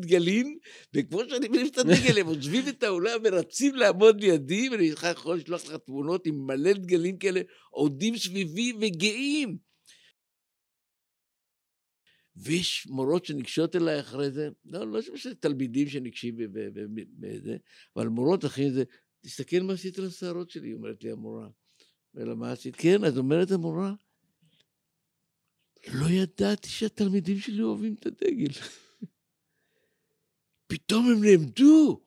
דגלים, 0.01 0.59
וכמו 0.95 1.21
שאני 1.29 1.49
מניף 1.49 1.73
את 1.73 1.79
הדגל, 1.79 2.19
הם 2.21 2.27
עוזבים 2.27 2.69
את 2.69 2.83
האולם 2.83 3.21
ורצים 3.25 3.75
לעמוד 3.75 4.21
לידי, 4.21 4.69
ואני 4.69 4.85
יכול 4.85 5.37
לשלוח 5.37 5.65
לך 5.65 5.77
תמונות 5.87 6.27
עם 6.27 6.47
מלא 6.47 6.73
דגלים 6.73 7.19
כאלה, 7.19 7.41
עומדים 7.71 8.17
סביבי 8.17 8.73
וגאים. 8.81 9.59
ויש 12.37 12.87
מורות 12.87 13.25
שניגשות 13.25 13.77
אליי 13.77 14.01
אחרי 14.01 14.31
זה, 14.31 14.49
לא, 14.65 14.87
לא 14.93 15.01
שזה 15.17 15.35
תלמידים 15.35 15.89
שניגשים 15.89 16.37
בזה, 17.19 17.57
אבל 17.97 18.09
מורות 18.09 18.45
אחרי 18.45 18.71
זה, 18.71 18.85
תסתכל 19.21 19.61
מה 19.61 19.73
עשית 19.73 19.99
לשערות 19.99 20.51
שלי, 20.51 20.73
אומרת 20.73 21.05
לי 21.05 21.11
המורה. 21.11 21.49
אלא 22.19 22.37
מה 22.37 22.53
עשית? 22.53 22.77
כן, 22.77 23.05
אז 23.05 23.19
אומרת 23.19 23.51
המורה, 23.51 23.93
לא 25.93 26.11
ידעתי 26.11 26.69
שהתלמידים 26.69 27.39
שלי 27.39 27.63
אוהבים 27.63 27.95
את 28.01 28.07
הדגל. 28.07 28.53
פתאום 30.71 31.11
הם 31.11 31.25
נעמדו, 31.25 32.01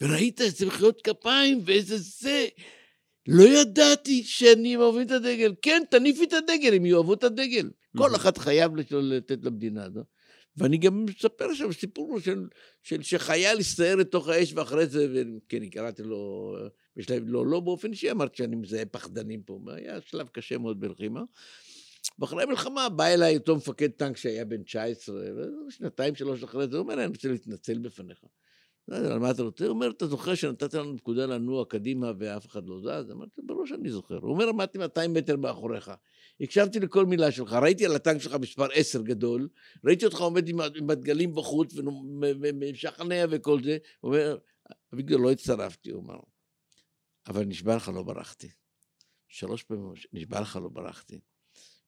וראית 0.00 0.40
איזה 0.40 0.66
מחיאות 0.66 1.02
כפיים 1.02 1.60
ואיזה 1.64 1.98
זה. 1.98 2.46
לא 3.28 3.42
ידעתי 3.42 4.24
שאני 4.24 4.76
אוהבים 4.76 5.06
את 5.06 5.10
הדגל. 5.10 5.54
כן, 5.62 5.82
תניפי 5.90 6.24
את 6.24 6.32
הדגל, 6.32 6.74
הם 6.74 6.86
יאהבו 6.86 7.14
את 7.14 7.24
הדגל. 7.24 7.70
כל 7.96 8.16
אחד 8.16 8.38
חייב 8.38 8.72
לתת 8.90 9.44
למדינה 9.44 9.84
הזאת. 9.84 10.06
ואני 10.56 10.78
גם 10.78 11.04
מספר 11.04 11.54
שם 11.54 11.72
סיפור 11.72 12.20
של, 12.20 12.48
של 12.82 13.02
שחייל 13.02 13.58
הסתער 13.58 13.96
לתוך 13.96 14.28
האש 14.28 14.52
ואחרי 14.52 14.86
זה, 14.86 15.06
וכן, 15.12 15.68
קראתי 15.68 16.02
לו, 16.02 16.54
בשלב, 16.96 17.22
לא, 17.26 17.46
לא 17.46 17.60
באופן 17.60 17.90
אישי 17.90 18.10
אמרתי 18.10 18.36
שאני 18.36 18.56
מזהה 18.56 18.84
פחדנים 18.84 19.42
פה, 19.42 19.60
היה 19.66 20.00
שלב 20.00 20.28
קשה 20.28 20.58
מאוד 20.58 20.80
בלחימה. 20.80 21.22
ואחרי 22.18 22.42
המלחמה 22.42 22.88
בא 22.88 23.06
אליי 23.06 23.36
אותו 23.36 23.56
מפקד 23.56 23.90
טנק 23.90 24.16
שהיה 24.16 24.44
בן 24.44 24.62
19, 24.62 25.16
ושנתיים, 25.68 26.14
שלוש 26.14 26.42
אחרי 26.42 26.68
זה, 26.68 26.76
הוא 26.76 26.82
אומר, 26.82 26.94
אני 26.94 27.06
רוצה 27.06 27.28
להתנצל 27.28 27.78
בפניך. 27.78 28.18
לא 28.88 28.96
על 28.96 29.18
מה 29.18 29.30
אתה 29.30 29.42
רוצה? 29.42 29.64
הוא 29.64 29.70
אומר, 29.70 29.90
אתה 29.90 30.06
זוכר 30.06 30.34
שנתת 30.34 30.74
לנו 30.74 30.96
פקודה 30.96 31.26
לנוע 31.26 31.64
קדימה 31.64 32.12
ואף 32.18 32.46
אחד 32.46 32.66
לא 32.66 32.80
זז? 32.80 33.10
אמרתי, 33.10 33.40
ברור 33.44 33.66
שאני 33.66 33.90
זוכר. 33.90 34.18
הוא 34.18 34.30
אומר, 34.30 34.48
עמדתי 34.48 34.78
200 34.78 35.14
מטר 35.14 35.36
מאחוריך. 35.36 35.90
הקשבתי 36.40 36.80
לכל 36.80 37.06
מילה 37.06 37.30
שלך, 37.30 37.52
ראיתי 37.52 37.86
על 37.86 37.96
הטנק 37.96 38.20
שלך 38.20 38.34
מספר 38.34 38.66
10 38.74 39.02
גדול, 39.02 39.48
ראיתי 39.84 40.04
אותך 40.04 40.20
עומד 40.20 40.48
עם, 40.48 40.90
הדגלים 40.90 41.34
בחוץ 41.34 41.74
ומשכנע 42.40 43.24
וכל 43.30 43.62
זה. 43.62 43.78
הוא 44.00 44.08
אומר, 44.14 44.38
אביגדור, 44.94 45.20
לא 45.20 45.30
הצטרפתי, 45.30 45.90
הוא 45.90 46.02
אמר. 46.02 46.18
אבל 47.26 47.44
נשבע 47.44 47.76
לך, 47.76 47.88
לא 47.88 48.02
ברחתי. 48.02 48.50
שלוש 49.28 49.62
פעמים, 49.62 49.92
נשבע 50.12 50.40
לך, 50.40 50.56
לא 50.56 50.68
ברחתי. 50.68 51.20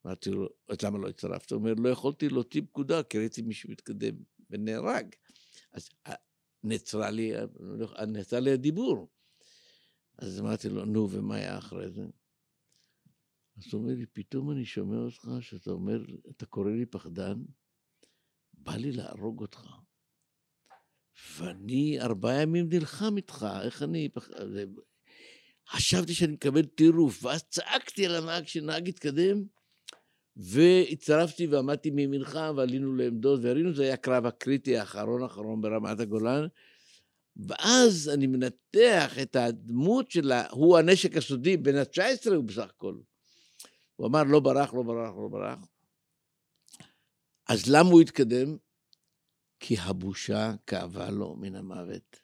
אמרתי 0.07 0.31
לו, 0.31 0.49
למה 0.83 0.99
לא 0.99 1.09
הצטרפת? 1.09 1.51
הוא 1.51 1.59
אומר, 1.59 1.75
לא 1.75 1.89
יכולתי 1.89 2.29
להוציא 2.29 2.63
פקודה, 2.63 3.03
כי 3.03 3.19
ראיתי 3.19 3.43
מישהו 3.43 3.71
מתקדם 3.71 4.15
ונהרג. 4.51 5.15
אז 5.73 5.89
נעצרה 6.65 7.11
לי, 7.11 7.33
נעצר 8.09 8.41
לי 8.41 8.53
הדיבור. 8.53 9.09
אז 10.19 10.41
אמרתי 10.41 10.69
לו, 10.69 10.85
נו, 10.85 11.11
ומה 11.11 11.35
היה 11.35 11.59
אחרי 11.59 11.91
זה? 11.91 12.03
אז 13.57 13.65
הוא 13.73 13.83
אומר 13.83 13.95
לי, 13.95 14.07
פתאום 14.07 14.51
אני 14.51 14.65
שומע 14.65 14.97
אותך 14.97 15.29
שאתה 15.41 15.71
אומר, 15.71 16.05
אתה 16.31 16.47
קורא 16.47 16.71
לי 16.71 16.87
פחדן, 16.87 17.43
בא 18.53 18.77
לי 18.77 18.93
להרוג 18.93 19.41
אותך. 19.41 19.67
ואני 21.39 22.01
ארבעה 22.01 22.43
ימים 22.43 22.69
נלחם 22.69 23.17
איתך, 23.17 23.47
איך 23.63 23.83
אני... 23.83 24.09
חשבתי 25.69 26.15
שאני 26.15 26.33
מקבל 26.33 26.65
טירוף, 26.65 27.25
ואז 27.25 27.43
צעקתי 27.43 28.07
על 28.07 28.15
הנהג 28.15 28.47
שנהג 28.47 28.89
התקדם, 28.89 29.45
והצטרפתי 30.37 31.47
ועמדתי 31.47 31.91
מימינך 31.91 32.39
ועלינו 32.57 32.97
לעמדות 32.97 33.41
והראינו, 33.43 33.75
זה 33.75 33.83
היה 33.83 33.95
הקרב 33.95 34.27
הקריטי 34.27 34.79
האחרון 34.79 35.23
האחרון 35.23 35.61
ברמת 35.61 36.01
הגולן. 36.01 36.47
ואז 37.49 38.11
אני 38.15 38.27
מנתח 38.27 39.19
את 39.23 39.37
הדמות 39.37 40.11
שלה, 40.11 40.51
הוא 40.51 40.79
הנשק 40.79 41.17
הסודי, 41.17 41.57
בן 41.57 41.77
ה-19 41.77 42.35
הוא 42.35 42.45
בסך 42.45 42.71
הכל. 42.71 42.95
הוא 43.97 44.07
אמר, 44.07 44.23
לא 44.23 44.41
ברח, 44.41 44.75
לא 44.75 44.83
ברח, 44.83 45.15
לא 45.17 45.29
ברח. 45.29 45.59
אז 47.49 47.71
למה 47.71 47.89
הוא 47.89 48.01
התקדם? 48.01 48.57
כי 49.61 49.77
הבושה 49.79 50.53
כאבה 50.67 51.11
לו 51.11 51.37
מן 51.37 51.55
המוות. 51.55 52.21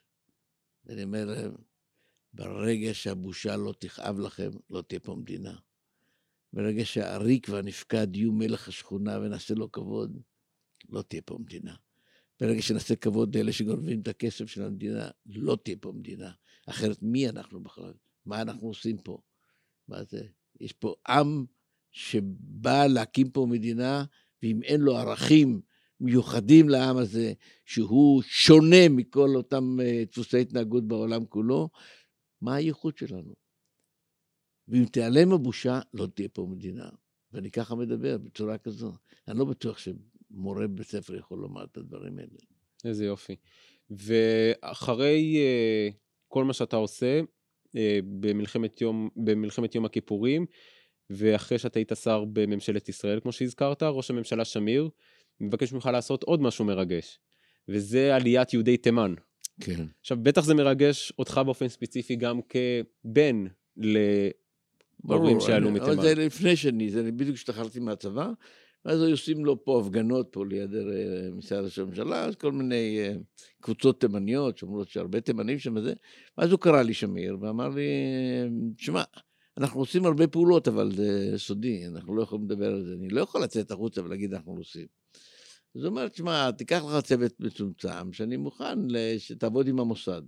ואני 0.85 1.03
אומר 1.03 1.25
להם, 1.25 1.51
ברגע 2.33 2.93
שהבושה 2.93 3.57
לא 3.57 3.73
תכאב 3.79 4.19
לכם, 4.19 4.51
לא 4.69 4.81
תהיה 4.81 4.99
פה 4.99 5.15
מדינה. 5.15 5.55
ברגע 6.53 6.85
שהעריק 6.85 7.47
והנפקד 7.49 8.15
יהיו 8.15 8.31
מלך 8.31 8.67
השכונה 8.67 9.19
ונעשה 9.19 9.53
לו 9.53 9.71
כבוד, 9.71 10.17
לא 10.89 11.01
תהיה 11.01 11.21
פה 11.21 11.37
מדינה. 11.39 11.75
ברגע 12.39 12.61
שנעשה 12.61 12.95
כבוד 12.95 13.35
לאלה 13.35 13.51
שגונבים 13.51 14.01
את 14.01 14.07
הכסף 14.07 14.45
של 14.45 14.63
המדינה, 14.63 15.09
לא 15.25 15.57
תהיה 15.63 15.77
פה 15.81 15.91
מדינה. 15.91 16.31
אחרת 16.67 16.97
מי 17.01 17.29
אנחנו 17.29 17.63
בכלל? 17.63 17.93
מה 18.25 18.41
אנחנו 18.41 18.67
עושים 18.67 18.97
פה? 18.97 19.21
מה 19.87 20.03
זה? 20.03 20.23
יש 20.59 20.73
פה 20.73 20.95
עם 21.07 21.45
שבא 21.91 22.85
להקים 22.87 23.29
פה 23.29 23.47
מדינה, 23.49 24.05
ואם 24.43 24.63
אין 24.63 24.81
לו 24.81 24.97
ערכים 24.97 25.61
מיוחדים 25.99 26.69
לעם 26.69 26.97
הזה, 26.97 27.33
שהוא 27.65 28.21
שונה 28.25 28.89
מכל 28.89 29.35
אותם 29.35 29.79
אה, 29.81 30.03
דפוסי 30.11 30.41
התנהגות 30.41 30.87
בעולם 30.87 31.25
כולו, 31.25 31.69
מה 32.41 32.55
הייחוד 32.55 32.97
שלנו? 32.97 33.33
ואם 34.67 34.85
תיעלם 34.85 35.33
הבושה, 35.33 35.79
לא 35.93 36.07
תהיה 36.07 36.29
פה 36.29 36.47
מדינה. 36.49 36.89
ואני 37.31 37.51
ככה 37.51 37.75
מדבר, 37.75 38.17
בצורה 38.17 38.57
כזו. 38.57 38.91
אני 39.27 39.39
לא 39.39 39.45
בטוח 39.45 39.77
שמורה 39.77 40.67
בבית 40.67 40.87
ספר 40.87 41.15
יכול 41.15 41.39
לומר 41.39 41.63
את 41.63 41.77
הדברים 41.77 42.19
האלה. 42.19 42.37
איזה 42.85 43.05
יופי. 43.05 43.35
ואחרי 43.89 45.37
uh, 45.37 45.93
כל 46.27 46.43
מה 46.43 46.53
שאתה 46.53 46.75
עושה 46.75 47.21
uh, 47.21 47.71
במלחמת 48.19 48.81
יום, 48.81 49.09
במלחמת 49.15 49.75
יום 49.75 49.85
הכיפורים, 49.85 50.45
ואחרי 51.09 51.57
שאתה 51.57 51.79
היית 51.79 51.91
שר 52.03 52.25
בממשלת 52.33 52.89
ישראל, 52.89 53.19
כמו 53.19 53.31
שהזכרת, 53.31 53.83
ראש 53.83 54.11
הממשלה 54.11 54.45
שמיר, 54.45 54.89
מבקש 55.39 55.73
ממך 55.73 55.89
לעשות 55.93 56.23
עוד 56.23 56.41
משהו 56.41 56.65
מרגש, 56.65 57.19
וזה 57.67 58.15
עליית 58.15 58.53
יהודי 58.53 58.77
תימן. 58.77 59.13
כן. 59.61 59.85
עכשיו, 60.01 60.17
בטח 60.23 60.43
זה 60.43 60.53
מרגש 60.53 61.13
אותך 61.19 61.41
באופן 61.45 61.67
ספציפי 61.67 62.15
גם 62.15 62.39
כבן 62.49 63.45
להורים 63.77 65.39
שעלו 65.39 65.71
מתימן. 65.71 65.89
אבל 65.91 66.01
זה 66.01 66.15
לפני 66.15 66.55
שני, 66.55 66.89
זה 66.89 67.11
בדיוק 67.11 67.35
כשהשתחררתי 67.35 67.79
מהצבא, 67.79 68.29
ואז 68.85 69.01
היו 69.01 69.11
עושים 69.11 69.45
לו 69.45 69.63
פה 69.63 69.81
הפגנות 69.81 70.27
פה 70.31 70.45
ליד 70.45 70.75
אה, 70.75 70.81
משרד 71.31 71.63
ראש 71.63 71.79
הממשלה, 71.79 72.25
אז 72.25 72.35
כל 72.35 72.51
מיני 72.51 72.99
אה, 72.99 73.13
קבוצות 73.61 74.01
תימניות, 74.01 74.57
שאומרות 74.57 74.89
שהרבה 74.89 75.21
תימנים 75.21 75.59
שם 75.59 75.75
וזה, 75.75 75.93
ואז 76.37 76.51
הוא 76.51 76.59
קרא 76.59 76.81
לי 76.81 76.93
שמיר 76.93 77.37
ואמר 77.41 77.69
לי, 77.69 77.89
שמע, 78.77 79.03
אנחנו 79.57 79.79
עושים 79.79 80.05
הרבה 80.05 80.27
פעולות, 80.27 80.67
אבל 80.67 80.91
זה 80.91 81.33
סודי, 81.37 81.87
אנחנו 81.87 82.15
לא 82.15 82.21
יכולים 82.21 82.45
לדבר 82.45 82.73
על 82.73 82.83
זה. 82.83 82.93
אני 82.93 83.09
לא 83.09 83.21
יכול 83.21 83.43
לצאת 83.43 83.71
החוצה 83.71 84.03
ולהגיד 84.03 84.33
אנחנו 84.33 84.51
עושים. 84.51 85.00
אז 85.75 85.81
הוא 85.81 85.89
אומר, 85.89 86.07
תשמע, 86.07 86.51
תיקח 86.51 86.83
לך 86.87 87.03
צוות 87.03 87.39
מצומצם, 87.39 88.13
שאני 88.13 88.37
מוכן 88.37 88.79
שתעבוד 89.17 89.67
עם 89.67 89.79
המוסד. 89.79 90.21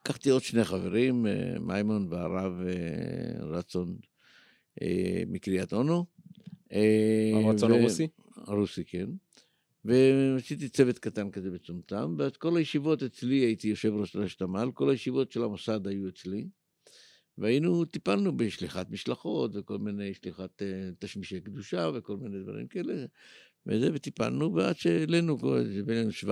לקחתי 0.00 0.30
עוד 0.30 0.42
שני 0.42 0.64
חברים, 0.64 1.26
אה, 1.26 1.54
מימון 1.60 2.06
והרב 2.10 2.52
אה, 2.66 3.46
רצון 3.46 3.96
אה, 4.82 5.22
מקריית 5.26 5.72
אונו. 5.72 6.04
הרצון 7.34 7.72
ו... 7.72 7.74
הרוסי? 7.74 8.08
הרוסי, 8.36 8.84
כן. 8.84 9.06
ועשיתי 9.84 10.68
צוות 10.68 10.98
קטן 10.98 11.30
כזה 11.30 11.50
מצומצם, 11.50 12.14
ואת 12.18 12.36
כל 12.36 12.56
הישיבות 12.56 13.02
אצלי, 13.02 13.36
הייתי 13.36 13.68
יושב 13.68 13.92
ראש 13.94 14.16
רשת 14.16 14.42
עמל, 14.42 14.70
כל 14.74 14.90
הישיבות 14.90 15.32
של 15.32 15.44
המוסד 15.44 15.86
היו 15.86 16.08
אצלי. 16.08 16.46
והיינו, 17.38 17.84
טיפלנו 17.84 18.36
בשליחת 18.36 18.90
משלחות 18.90 19.50
וכל 19.54 19.78
מיני 19.78 20.14
שליחת 20.14 20.62
uh, 20.62 20.94
תשמישי 20.98 21.40
קדושה 21.40 21.90
וכל 21.94 22.16
מיני 22.16 22.42
דברים 22.42 22.66
כאלה, 22.66 22.94
וזה, 23.66 23.88
וטיפלנו, 23.94 24.54
ועד 24.54 24.76
שהעלינו, 24.76 25.36
בינינו 25.86 26.10
700-800, 26.10 26.26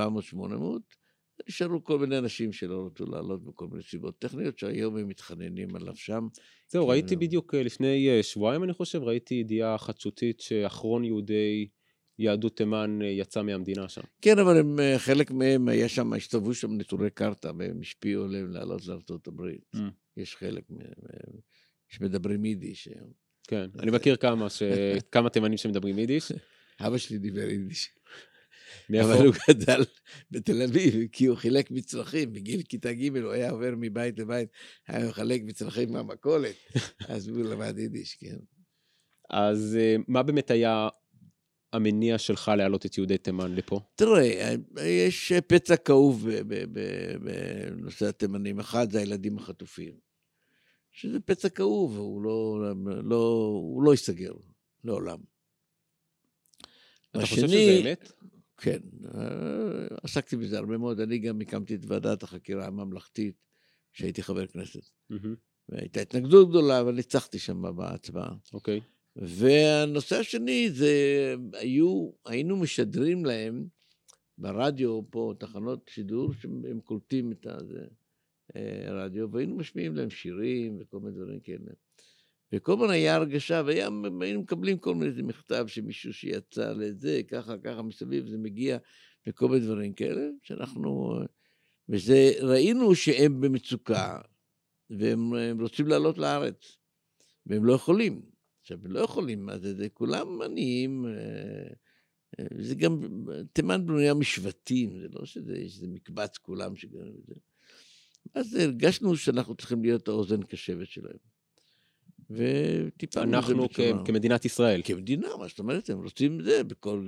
נשארו 1.48 1.84
כל 1.84 1.98
מיני 1.98 2.18
אנשים 2.18 2.52
שלא 2.52 2.86
רצו 2.86 3.06
לעלות 3.06 3.44
בכל 3.44 3.66
מיני 3.70 3.82
סיבות 3.82 4.18
טכניות, 4.18 4.58
שהיום 4.58 4.96
הם 4.96 5.08
מתחננים 5.08 5.76
עליו 5.76 5.96
שם. 5.96 6.28
זהו, 6.68 6.88
ראיתי 6.88 7.16
בדיוק 7.16 7.54
אה, 7.54 7.62
לפני 7.62 8.08
אה, 8.08 8.22
שבועיים, 8.22 8.64
אני 8.64 8.72
חושב, 8.72 9.02
ראיתי 9.02 9.34
ידיעה 9.34 9.78
חדשותית 9.78 10.40
שאחרון 10.40 11.04
יהודי 11.04 11.68
יהדות 12.18 12.56
תימן 12.56 12.98
יצא 13.02 13.42
מהמדינה 13.42 13.88
שם. 13.88 14.00
כן, 14.20 14.38
אבל 14.38 14.58
הם, 14.58 14.78
חלק 14.96 15.30
מהם, 15.30 15.68
היה 15.68 15.88
שם, 15.88 16.12
הסתובבו 16.12 16.54
שם 16.54 16.72
נטורי 16.72 17.10
קרתא, 17.10 17.52
והם 17.58 17.80
השפיעו 17.80 18.24
עליהם 18.24 18.50
לעלות 18.50 18.86
לארצות 18.86 19.26
הברית. 19.26 19.60
Mm. 19.76 19.78
יש 20.16 20.36
חלק 20.36 20.64
שמדברים 21.88 22.44
יידיש. 22.44 22.88
כן, 23.48 23.70
אני 23.78 23.90
מכיר 23.90 24.16
כמה, 24.16 24.50
ש... 24.50 24.62
כמה 25.12 25.30
תימנים 25.30 25.58
שמדברים 25.58 25.98
יידיש. 25.98 26.32
אבא 26.80 26.98
שלי 26.98 27.18
דיבר 27.18 27.48
יידיש. 27.48 27.90
אבל 29.00 29.26
הוא 29.26 29.34
גדל 29.48 29.84
בתל 30.30 30.62
אביב, 30.62 30.94
כי 31.12 31.26
הוא 31.26 31.36
חילק 31.36 31.70
מצרכים. 31.70 32.32
בגיל 32.32 32.62
כיתה 32.62 32.92
ג' 32.92 33.16
הוא 33.16 33.32
היה 33.32 33.50
עובר 33.50 33.74
מבית 33.76 34.18
לבית, 34.18 34.48
היה 34.88 35.08
מחלק 35.08 35.42
מצרכים 35.44 35.92
מהמכולת, 35.92 36.54
אז 37.08 37.28
הוא 37.28 37.42
למד 37.42 37.78
יידיש, 37.78 38.14
כן. 38.14 38.38
אז 39.30 39.78
אה, 39.80 39.96
מה 40.08 40.22
באמת 40.22 40.50
היה 40.50 40.88
המניע 41.72 42.18
שלך 42.18 42.52
להעלות 42.56 42.86
את 42.86 42.98
יהודי 42.98 43.18
תימן 43.18 43.54
לפה? 43.54 43.80
תראה, 43.94 44.54
יש 44.84 45.32
פצע 45.46 45.76
כאוב 45.76 46.28
בנושא 47.20 48.08
התימנים. 48.08 48.60
אחד 48.60 48.90
זה 48.90 48.98
הילדים 48.98 49.38
החטופים, 49.38 49.94
שזה 50.92 51.20
פצע 51.20 51.48
כאוב, 51.48 51.96
הוא 51.96 52.22
לא, 52.22 52.58
לא, 53.04 53.50
הוא 53.62 53.82
לא 53.82 53.90
ייסגר 53.90 54.32
לעולם. 54.84 55.31
אתה 57.12 57.20
השני, 57.20 57.36
חושב 57.36 57.48
שזה 57.48 57.80
אמת? 57.82 58.12
כן, 58.56 58.78
עסקתי 60.02 60.36
בזה 60.36 60.58
הרבה 60.58 60.78
מאוד. 60.78 61.00
אני 61.00 61.18
גם 61.18 61.40
הקמתי 61.40 61.74
את 61.74 61.80
ועדת 61.86 62.22
החקירה 62.22 62.66
הממלכתית 62.66 63.34
כשהייתי 63.92 64.22
חבר 64.22 64.46
כנסת. 64.46 64.80
מהמם. 65.10 65.34
והייתה 65.68 66.00
התנגדות 66.00 66.48
גדולה, 66.48 66.80
אבל 66.80 66.94
ניצחתי 66.94 67.38
שם 67.38 67.76
בהצבעה. 67.76 68.34
אוקיי. 68.52 68.80
והנושא 69.16 70.16
השני 70.16 70.70
זה, 70.70 70.94
היו, 71.52 72.10
היינו 72.26 72.56
משדרים 72.56 73.24
להם 73.24 73.66
ברדיו 74.38 75.00
פה, 75.10 75.34
תחנות 75.38 75.90
שידור, 75.94 76.32
שהם 76.32 76.80
קולטים 76.84 77.32
את 77.32 77.46
הרדיו, 78.84 79.32
והיינו 79.32 79.56
משמיעים 79.56 79.96
להם 79.96 80.10
שירים 80.10 80.78
וכל 80.80 81.00
מיני 81.00 81.16
דברים 81.16 81.40
כאלה. 81.40 81.72
וכל 82.52 82.72
הזמן 82.72 82.90
היה 82.90 83.14
הרגשה, 83.14 83.62
והיינו 83.66 84.40
מקבלים 84.40 84.78
כל 84.78 84.94
מיני 84.94 85.06
איזה 85.06 85.22
מכתב 85.22 85.64
שמישהו 85.66 86.12
שיצא 86.12 86.72
לזה, 86.72 87.20
ככה, 87.28 87.58
ככה 87.58 87.82
מסביב, 87.82 88.26
זה 88.28 88.38
מגיע, 88.38 88.78
וכל 89.26 89.48
מיני 89.48 89.64
דברים 89.64 89.92
כאלה, 89.92 90.28
שאנחנו... 90.42 91.20
וזה, 91.88 92.32
ראינו 92.40 92.94
שהם 92.94 93.40
במצוקה, 93.40 94.18
והם 94.90 95.34
הם 95.34 95.60
רוצים 95.60 95.86
לעלות 95.86 96.18
לארץ, 96.18 96.76
והם 97.46 97.64
לא 97.64 97.72
יכולים. 97.72 98.22
עכשיו, 98.60 98.78
הם 98.84 98.92
לא 98.92 99.00
יכולים, 99.00 99.46
מה 99.46 99.58
זה, 99.58 99.88
כולם 99.88 100.42
עניים, 100.42 101.06
אה, 101.06 101.12
אה, 102.40 102.46
זה 102.58 102.74
גם, 102.74 103.00
תימן 103.52 103.86
בנויה 103.86 104.14
משבטים, 104.14 105.00
זה 105.00 105.06
לא 105.10 105.24
שזה, 105.24 105.58
יש 105.58 105.74
איזה 105.74 105.88
מקבץ 105.88 106.38
כולם 106.38 106.76
שגרים 106.76 107.14
בזה. 107.22 107.34
אז 108.34 108.54
הרגשנו 108.54 109.16
שאנחנו 109.16 109.54
צריכים 109.54 109.82
להיות 109.82 110.08
האוזן 110.08 110.42
קשבת 110.42 110.88
שלהם. 110.88 111.31
וטיפלנו 112.30 113.28
בזה 113.28 113.36
אנחנו 113.36 113.68
כ- 113.68 114.06
כמדינת 114.06 114.44
ישראל. 114.44 114.80
כמדינה, 114.84 115.28
מה 115.38 115.48
זאת 115.48 115.58
אומרת, 115.58 115.90
הם 115.90 116.02
רוצים 116.02 116.42
זה, 116.42 116.64
בכל, 116.64 117.06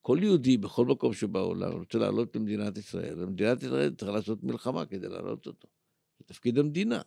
כל 0.00 0.18
יהודי 0.22 0.56
בכל 0.56 0.86
מקום 0.86 1.12
שבעולם 1.12 1.72
רוצה 1.72 1.98
לעלות 1.98 2.36
למדינת 2.36 2.78
ישראל, 2.78 3.22
ומדינת 3.22 3.62
ישראל 3.62 3.94
צריכה 3.94 4.12
לעשות 4.12 4.44
מלחמה 4.44 4.86
כדי 4.86 5.08
לעלות 5.08 5.46
אותו. 5.46 5.68
זה 6.18 6.24
תפקיד 6.26 6.58
המדינה, 6.58 7.02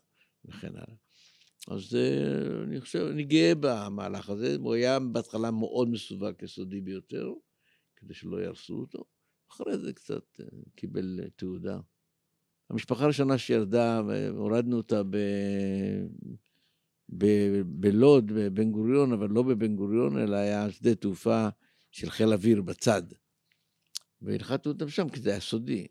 וכן 0.45 0.71
הלאה. 0.75 0.95
אז 1.67 1.95
אה, 1.95 2.63
אני 2.63 2.81
חושב, 2.81 3.07
אני 3.11 3.23
גאה 3.23 3.53
במהלך 3.59 4.29
הזה, 4.29 4.55
הוא 4.59 4.73
היה 4.73 4.99
בהתחלה 4.99 5.51
מאוד 5.51 5.89
מסווג 5.89 6.31
כסודי 6.31 6.81
ביותר, 6.81 7.33
כדי 7.95 8.13
שלא 8.13 8.37
יהרסו 8.37 8.73
אותו, 8.79 9.03
אחרי 9.51 9.77
זה 9.77 9.93
קצת 9.93 10.39
אה, 10.39 10.45
קיבל 10.75 11.19
אה, 11.23 11.29
תעודה. 11.35 11.79
המשפחה 12.69 13.03
הראשונה 13.03 13.37
שירדה, 13.37 14.01
הורדנו 14.29 14.77
אותה 14.77 15.03
ב... 15.03 15.17
בלוד, 17.65 18.31
בבן 18.35 18.71
גוריון, 18.71 19.13
אבל 19.13 19.29
לא 19.29 19.43
בבן 19.43 19.75
גוריון, 19.75 20.17
אלא 20.17 20.35
היה 20.35 20.71
שדה 20.71 20.95
תעופה 20.95 21.47
של 21.91 22.09
חיל 22.09 22.33
אוויר 22.33 22.61
בצד. 22.61 23.03
והנחתנו 24.21 24.71
אותם 24.71 24.89
שם, 24.89 25.09
כי 25.09 25.19
זה 25.19 25.29
היה 25.29 25.39
סודי. 25.39 25.87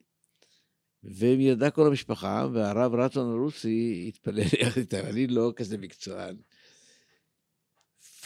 וירדה 1.03 1.71
כל 1.71 1.87
המשפחה, 1.87 2.49
והרב 2.53 2.95
רצון 2.95 3.33
הרוסי 3.33 4.05
התפלל 4.09 4.43
יחד 4.61 4.81
איתם, 4.81 5.05
אני 5.05 5.27
לא 5.27 5.53
כזה 5.57 5.79
מקצוען. 5.79 6.37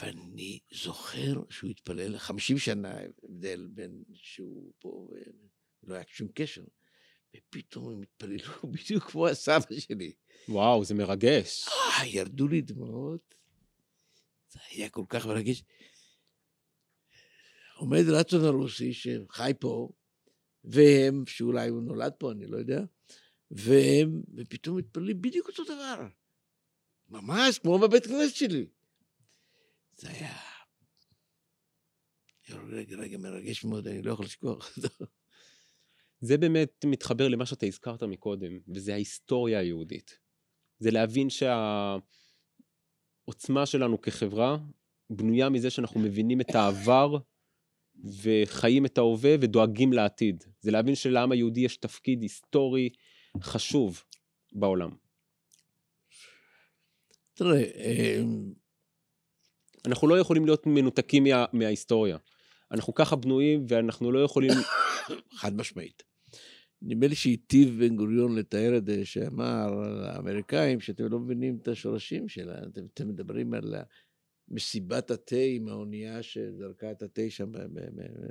ואני 0.00 0.58
זוכר 0.72 1.42
שהוא 1.50 1.70
התפלל, 1.70 2.18
50 2.18 2.58
שנה 2.58 2.94
הבדל 3.24 3.68
בין 3.70 4.02
שהוא 4.14 4.72
פה, 4.78 5.08
ולא 5.82 5.94
היה 5.94 6.04
שום 6.06 6.28
קשר. 6.34 6.64
ופתאום 7.36 7.92
הם 7.92 8.02
התפללו 8.02 8.52
בדיוק 8.72 9.10
כמו 9.10 9.28
הסבא 9.28 9.78
שלי. 9.78 10.12
וואו, 10.48 10.84
זה 10.84 10.94
מרגש. 10.94 11.68
אה, 11.68 12.06
ירדו 12.06 12.48
לי 12.48 12.60
דמעות. 12.60 13.34
זה 14.48 14.60
היה 14.70 14.88
כל 14.88 15.04
כך 15.08 15.26
מרגש. 15.26 15.62
עומד 17.76 18.04
רצון 18.08 18.44
הרוסי 18.44 18.92
שחי 18.92 19.52
פה, 19.60 19.88
והם, 20.64 21.24
שאולי 21.26 21.68
הוא 21.68 21.82
נולד 21.82 22.12
פה, 22.18 22.32
אני 22.32 22.46
לא 22.46 22.56
יודע, 22.56 22.80
והם, 23.50 24.22
ופתאום 24.36 24.76
מתפללים 24.76 25.22
בדיוק 25.22 25.48
אותו 25.48 25.64
דבר. 25.64 26.06
ממש 27.08 27.58
כמו 27.58 27.78
בבית 27.78 28.06
כנסת 28.06 28.36
שלי. 28.36 28.66
זה 29.96 30.10
היה... 30.10 30.38
רגע, 32.50 32.96
רגע, 32.96 33.18
מרגש 33.18 33.64
מאוד, 33.64 33.86
אני 33.88 34.02
לא 34.02 34.12
יכול 34.12 34.24
לשכוח. 34.24 34.78
זה 36.22 36.38
באמת 36.38 36.84
מתחבר 36.84 37.28
למה 37.28 37.46
שאתה 37.46 37.66
הזכרת 37.66 38.02
מקודם, 38.02 38.58
וזה 38.74 38.92
ההיסטוריה 38.92 39.58
היהודית. 39.58 40.18
זה 40.78 40.90
להבין 40.90 41.28
שהעוצמה 41.30 42.06
שלנו 43.66 44.00
כחברה 44.00 44.58
בנויה 45.10 45.48
מזה 45.48 45.70
שאנחנו 45.70 46.00
מבינים 46.00 46.40
את 46.40 46.54
העבר 46.54 47.16
וחיים 48.22 48.86
את 48.86 48.98
ההווה 48.98 49.34
ודואגים 49.40 49.92
לעתיד. 49.92 50.44
זה 50.60 50.70
להבין 50.70 50.94
שלעם 50.94 51.32
היהודי 51.32 51.60
יש 51.60 51.76
תפקיד 51.76 52.22
היסטורי 52.22 52.88
חשוב 53.40 54.02
בעולם. 54.52 54.90
תראה, 57.34 57.62
אה, 57.62 58.22
אנחנו 59.86 60.08
לא 60.08 60.18
יכולים 60.18 60.44
להיות 60.44 60.66
מנותקים 60.66 61.24
מה, 61.24 61.44
מההיסטוריה. 61.52 62.16
אנחנו 62.70 62.94
ככה 62.94 63.16
בנויים 63.16 63.64
ואנחנו 63.68 64.12
לא 64.12 64.24
יכולים... 64.24 64.52
חד 65.40 65.56
משמעית. 65.56 66.11
נדמה 66.84 67.06
לי 67.06 67.14
שהיטיב 67.14 67.78
בן 67.78 67.96
גוריון 67.96 68.34
לתאר 68.34 68.76
את 68.76 68.86
זה, 68.86 69.06
שאמר 69.06 69.70
לאמריקאים 70.02 70.80
שאתם 70.80 71.06
לא 71.06 71.18
מבינים 71.18 71.58
את 71.62 71.68
השורשים 71.68 72.28
שלה, 72.28 72.54
אתם, 72.66 72.86
אתם 72.94 73.08
מדברים 73.08 73.54
על 73.54 73.74
מסיבת 74.48 75.10
התה 75.10 75.36
עם 75.36 75.68
האונייה 75.68 76.22
שזרקה 76.22 76.90
את 76.90 77.02
התה 77.02 77.22
שם 77.28 77.52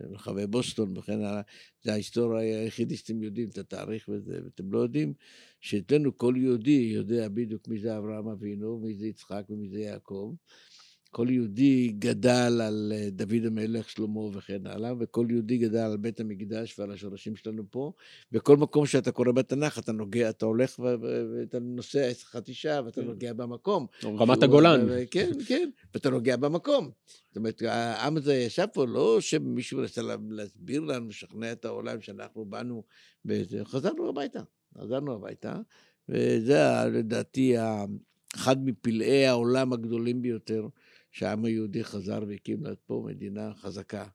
ברחבי 0.10 0.48
בוסטון 0.48 0.98
וכן 0.98 1.20
הלאה. 1.20 1.42
זה 1.84 1.92
ההיסטוריה 1.92 2.62
היחידי 2.62 2.98
שאתם 2.98 3.24
יודעים 3.24 3.50
את 3.50 3.58
התאריך 3.58 4.10
וזה, 4.10 4.40
ואתם 4.44 4.72
לא 4.72 4.80
יודעים 4.80 5.14
שאצלנו 5.62 6.18
כל 6.18 6.34
יהודי 6.38 6.92
יודע 6.96 7.28
בדיוק 7.30 7.68
מי 7.68 7.80
זה 7.80 7.98
אברהם 7.98 8.28
אבינו, 8.28 8.80
מי 8.80 8.94
זה 8.94 9.08
יצחק 9.08 9.44
ומי 9.50 9.70
זה 9.70 9.80
יעקב. 9.80 10.34
כל 11.12 11.28
יהודי 11.30 11.88
גדל 12.00 12.62
על 12.64 12.94
אה, 12.96 13.10
דוד 13.12 13.46
המלך, 13.46 13.90
שלמה 13.90 14.20
וכן 14.20 14.68
הלאה, 14.68 14.94
וכל 15.00 15.28
יהודי 15.30 15.58
גדל 15.58 15.78
על 15.78 15.98
בית 15.98 16.20
המקדש 16.20 16.80
ועל 16.80 16.92
השורשים 16.92 17.36
שלנו 17.36 17.64
פה. 17.70 17.92
בכל 18.32 18.58
מקום 18.58 18.86
שאתה 18.86 19.12
קורא 19.12 19.32
בתנ"ך, 19.32 19.80
אתה 19.80 19.92
נוגע, 19.92 20.30
אתה 20.30 20.46
הולך 20.46 20.80
ואתה 20.80 21.60
נוסע 21.60 22.12
חתישה 22.24 22.82
ואתה 22.86 23.02
כן. 23.02 23.08
נוגע 23.08 23.34
במקום. 23.34 23.86
רמת 24.06 24.18
שהוא- 24.36 24.44
הגולן. 24.44 24.88
כן, 25.12 25.32
כן, 25.48 25.70
ואתה 25.94 26.10
נוגע 26.10 26.38
במקום. 26.38 26.90
זאת 27.28 27.38
אומרת, 27.38 27.62
העם 27.62 28.18
הזה 28.18 28.36
ישב 28.36 28.66
פה, 28.74 28.86
לא 28.88 29.22
שמישהו 29.22 29.80
רצה 29.80 30.02
לה- 30.02 30.16
להסביר 30.30 30.82
לנו, 30.82 31.08
לשכנע 31.08 31.52
את 31.52 31.66
העולם 31.66 32.02
שאנחנו 32.02 32.46
באנו, 32.46 32.84
בזה. 33.26 33.66
חזרנו 33.66 34.10
הביתה, 34.10 34.40
חזרנו 34.82 35.14
הביתה, 35.16 35.56
וזה 36.10 36.60
לדעתי 36.94 37.56
אחד 38.36 38.66
מפלאי 38.66 39.26
העולם 39.26 39.74
הגדולים 39.74 40.22
ביותר, 40.22 40.68
שהעם 41.12 41.46
היהודי 41.46 41.84
חזר 41.84 42.20
והקים 42.28 42.64
פה 42.86 43.04
מדינה 43.08 43.54
חזקה 43.56 44.06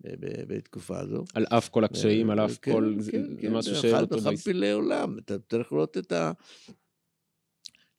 ב- 0.00 0.42
בתקופה 0.54 0.98
הזו. 1.00 1.24
על 1.34 1.46
אף 1.48 1.68
כל 1.68 1.84
הקשיים, 1.84 2.30
על 2.30 2.40
אף 2.44 2.58
כן, 2.62 2.72
כל... 2.72 2.92
כן, 2.96 3.00
זה 3.00 3.12
כן, 3.40 3.52
משהו 3.52 3.74
שאין 3.76 3.94
אחד- 3.94 4.08
בהיסטוריה. 4.08 4.38
פלאי 4.38 4.72
עולם, 4.72 5.18
אתה 5.18 5.38
צריך 5.38 5.72
לראות 5.72 5.98
את 5.98 6.12
ה... 6.12 6.32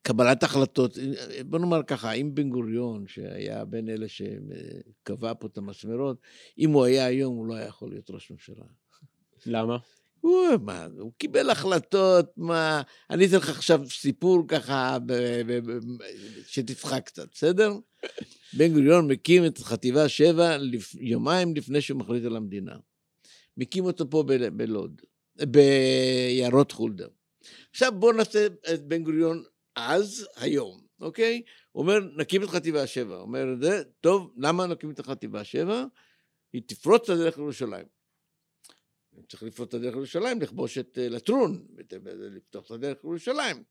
קבלת 0.01 0.43
החלטות, 0.43 0.97
בוא 1.45 1.59
נאמר 1.59 1.83
ככה, 1.83 2.11
אם 2.11 2.35
בן 2.35 2.49
גוריון, 2.49 3.07
שהיה 3.07 3.65
בין 3.65 3.89
אלה 3.89 4.05
שקבע 4.07 5.33
פה 5.39 5.47
את 5.47 5.57
המסמרות, 5.57 6.21
אם 6.57 6.69
הוא 6.71 6.85
היה 6.85 7.05
היום, 7.05 7.35
הוא 7.35 7.47
לא 7.47 7.53
היה 7.53 7.65
יכול 7.65 7.89
להיות 7.89 8.09
ראש 8.11 8.31
ממשלה. 8.31 8.65
למה? 9.45 9.77
הוא, 10.27 10.57
מה, 10.61 10.87
הוא 10.99 11.11
קיבל 11.17 11.49
החלטות, 11.49 12.25
מה... 12.37 12.81
אני 13.09 13.25
אתן 13.25 13.35
לך 13.35 13.49
עכשיו 13.49 13.89
סיפור 13.89 14.43
ככה, 14.47 14.97
ב, 15.05 15.13
ב, 15.47 15.71
ב, 15.71 15.79
שתצחק 16.47 17.05
קצת, 17.05 17.27
בסדר? 17.31 17.73
בן 18.53 18.73
גוריון 18.73 19.07
מקים 19.07 19.45
את 19.45 19.57
חטיבה 19.57 20.09
7 20.09 20.57
לפ, 20.57 20.95
יומיים 20.95 21.55
לפני 21.55 21.81
שהוא 21.81 21.99
מחליט 21.99 22.25
על 22.25 22.35
המדינה. 22.35 22.75
מקים 23.57 23.85
אותו 23.85 24.09
פה 24.09 24.23
ב, 24.27 24.47
בלוד, 24.47 25.01
ביערות 25.35 26.71
חולדה. 26.71 27.05
עכשיו 27.71 27.91
בואו 27.99 28.11
נעשה 28.11 28.47
את 28.73 28.87
בן 28.87 29.03
גוריון 29.03 29.43
אז, 29.75 30.27
היום, 30.35 30.81
אוקיי? 31.01 31.41
הוא 31.71 31.81
אומר, 31.81 31.99
נקים 32.15 32.43
את 32.43 32.49
חטיבה 32.49 32.87
7. 32.87 33.15
הוא 33.15 33.21
אומר, 33.21 33.45
טוב, 34.01 34.33
למה 34.37 34.67
נקים 34.67 34.91
את 34.91 34.99
החטיבה 34.99 35.43
7? 35.43 35.85
היא 36.53 36.61
תפרוץ 36.65 37.09
את 37.09 37.15
הדרך 37.15 37.37
לירושלים. 37.37 37.96
צריך 39.29 39.43
לפרוץ 39.43 39.67
את 39.69 39.73
הדרך 39.73 39.93
לירושלים, 39.93 40.41
לכבוש 40.41 40.77
את 40.77 40.97
אה, 41.01 41.09
לטרון, 41.09 41.67
ות- 41.77 41.93
לפתוח 42.35 42.65
את 42.65 42.71
הדרך 42.71 42.97
לירושלים. 43.03 43.63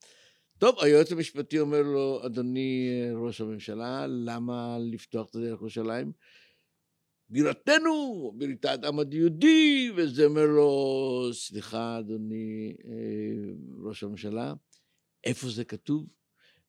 טוב, 0.59 0.77
היועץ 0.81 1.13
המשפטי 1.13 1.59
אומר 1.59 1.83
לו, 1.83 2.27
אדוני 2.27 2.89
אה, 2.91 3.27
ראש 3.27 3.41
הממשלה, 3.41 4.07
למה 4.07 4.79
לפתוח 4.81 5.31
את 5.31 5.35
הדרך 5.37 5.47
לירושלים? 5.61 6.13
בירתנו, 7.29 8.33
בירת 8.37 8.65
העם 8.65 8.99
היהודי, 8.99 9.91
וזה 9.97 10.25
אומר 10.25 10.47
לו, 10.47 11.29
סליחה, 11.33 11.99
אדוני 11.99 12.77
אה, 12.85 13.53
ראש 13.89 14.03
הממשלה, 14.03 14.55
איפה 15.25 15.49
זה 15.49 15.65
כתוב? 15.65 16.07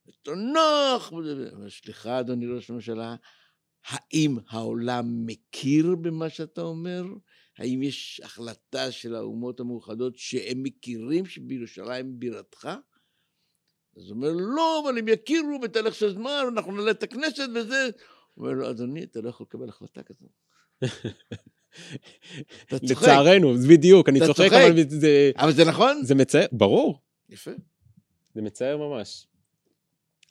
בתנ"ך, 0.06 1.12
וזה- 1.14 1.50
אבל 1.56 1.70
סליחה, 1.70 2.20
אדוני 2.20 2.48
ראש 2.48 2.70
הממשלה, 2.70 3.16
האם 3.86 4.38
העולם 4.50 5.26
מכיר 5.26 5.96
במה 5.96 6.30
שאתה 6.30 6.62
אומר? 6.62 7.04
האם 7.58 7.84
יש 7.84 8.22
החלטה 8.24 8.92
של 8.92 9.16
האומות 9.16 9.60
המאוחדות 9.60 10.18
שהם 10.18 10.64
מכירים 10.64 11.26
שבירושלים 11.26 12.20
בירתך? 12.20 12.70
אז 13.98 14.04
הוא 14.04 14.16
אומר 14.16 14.32
לא, 14.36 14.84
אבל 14.84 14.98
הם 14.98 15.08
יכירו 15.08 15.60
ותלך 15.64 15.96
של 15.96 16.14
זמן, 16.14 16.44
ואנחנו 16.46 16.72
נעלה 16.72 16.92
את 16.92 17.04
הכנסת 17.04 17.50
וזה. 17.56 17.90
הוא 18.34 18.46
אומר 18.46 18.54
לו, 18.58 18.70
אדוני, 18.70 19.04
אתה 19.04 19.22
לא 19.22 19.30
יכול 19.30 19.46
לקבל 19.50 19.70
החלטה 19.70 20.04
כזאת. 20.04 20.30
אתה 22.64 22.80
צוחק. 22.80 23.04
לצערנו, 23.04 23.54
בדיוק, 23.70 24.10
אני 24.10 24.20
צוחק. 24.20 24.50
אבל 24.52 24.90
זה, 24.90 25.32
אבל 25.36 25.54
זה 25.54 25.66
נכון? 25.66 26.04
זה 26.04 26.16
מצער, 26.16 26.46
ברור, 26.52 27.02
יפה. 27.30 27.52
זה 28.34 28.42
מצער 28.42 28.78
ממש. 28.78 29.28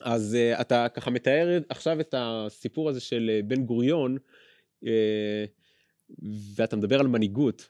אז 0.01 0.37
uh, 0.37 0.61
אתה 0.61 0.87
ככה 0.95 1.11
מתאר 1.11 1.59
עכשיו 1.69 2.01
את 2.01 2.15
הסיפור 2.19 2.89
הזה 2.89 3.01
של 3.01 3.31
uh, 3.43 3.47
בן 3.47 3.65
גוריון, 3.65 4.19
uh, 4.85 4.89
ואתה 6.57 6.77
מדבר 6.77 7.01
על 7.01 7.07
מנהיגות, 7.07 7.69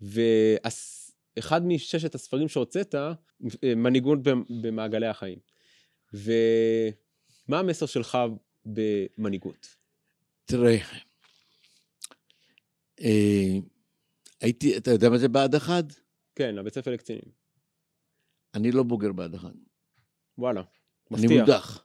ואחד 0.00 1.66
מששת 1.66 2.14
הספרים 2.14 2.48
שהוצאת, 2.48 2.94
מנהיגות 3.76 4.22
במ- 4.22 4.62
במעגלי 4.62 5.06
החיים. 5.06 5.38
ומה 6.12 7.58
המסר 7.58 7.86
שלך 7.86 8.18
במנהיגות? 8.66 9.76
תראה, 10.44 10.76
אה, 13.00 13.58
הייתי, 14.40 14.76
אתה 14.76 14.90
יודע 14.90 15.08
מה 15.08 15.18
זה 15.18 15.28
בה"ד 15.28 15.54
1? 15.54 15.84
כן, 16.34 16.58
הבית 16.58 16.74
ספר 16.74 16.90
לקצינים. 16.90 17.40
אני 18.54 18.72
לא 18.72 18.82
בוגר 18.82 19.12
בה"ד 19.12 19.34
1. 19.34 19.50
וואלה, 20.38 20.62
אני. 21.14 21.40
מודח. 21.40 21.84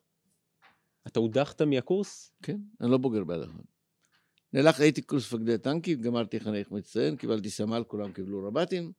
אתה 1.08 1.20
הודחת 1.20 1.62
מהקורס? 1.62 2.32
כן, 2.44 2.58
אני 2.82 2.92
לא 2.92 2.98
בוגר 2.98 3.24
בה"ד 3.24 3.42
1. 3.42 3.54
נלך, 4.54 4.80
הייתי 4.80 5.02
קורס 5.02 5.34
מפקדי 5.34 5.58
טנקים, 5.58 6.02
גמרתי 6.02 6.40
חניך 6.40 6.72
מצטיין, 6.72 7.18
קיבלתי 7.18 7.50
סמל, 7.50 7.84
כולם 7.88 8.14
קיבלו 8.14 8.48
רב"טים. 8.48 8.92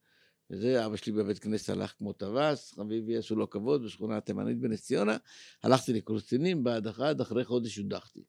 וזה, 0.51 0.87
אבא 0.87 0.97
שלי 0.97 1.12
בבית 1.12 1.39
כנסת 1.39 1.68
הלך 1.68 1.95
כמו 1.99 2.12
טווס, 2.12 2.72
חביבי 2.74 3.16
עשו 3.16 3.37
לו 3.37 3.51
כבוד 3.51 3.85
בשכונה 3.85 4.16
התימנית 4.16 4.59
בנס 4.59 4.83
ציונה. 4.83 5.16
הלכתי 5.62 5.93
לקורס 5.93 6.22
קצינים, 6.22 6.64
בה"ד 6.64 6.87
1, 6.87 7.20
אחרי 7.20 7.45
חודש 7.45 7.77
הודחתי. 7.77 8.24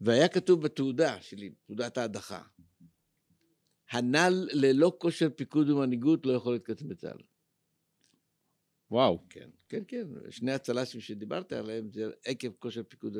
והיה 0.00 0.28
כתוב 0.28 0.62
בתעודה 0.62 1.20
שלי, 1.20 1.54
תעודת 1.66 1.98
ההדחה, 1.98 2.42
הנ"ל 3.90 4.48
ללא 4.52 4.96
כושר 4.98 5.28
פיקוד 5.36 5.70
ומנהיגות 5.70 6.26
לא 6.26 6.32
יכול 6.32 6.52
להתקדם 6.52 6.88
בצה"ל. 6.88 7.22
וואו. 8.90 9.24
כן, 9.30 9.50
כן, 9.68 9.82
כן. 9.88 10.06
שני 10.30 10.52
הצל"שים 10.52 11.00
שדיברת 11.00 11.52
עליהם 11.52 11.90
זה 11.92 12.10
עקב 12.24 12.48
כושר 12.58 12.82
פיקוד. 12.82 13.16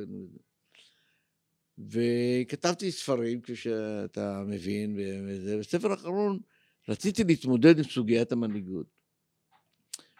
וכתבתי 1.78 2.92
ספרים, 2.92 3.40
כפי 3.40 3.57
שאתה 3.57 4.42
מבין, 4.47 4.99
וזה. 5.28 5.59
בספר 5.59 5.90
האחרון 5.90 6.38
רציתי 6.88 7.24
להתמודד 7.24 7.78
עם 7.78 7.84
סוגיית 7.84 8.32
המנהיגות. 8.32 8.86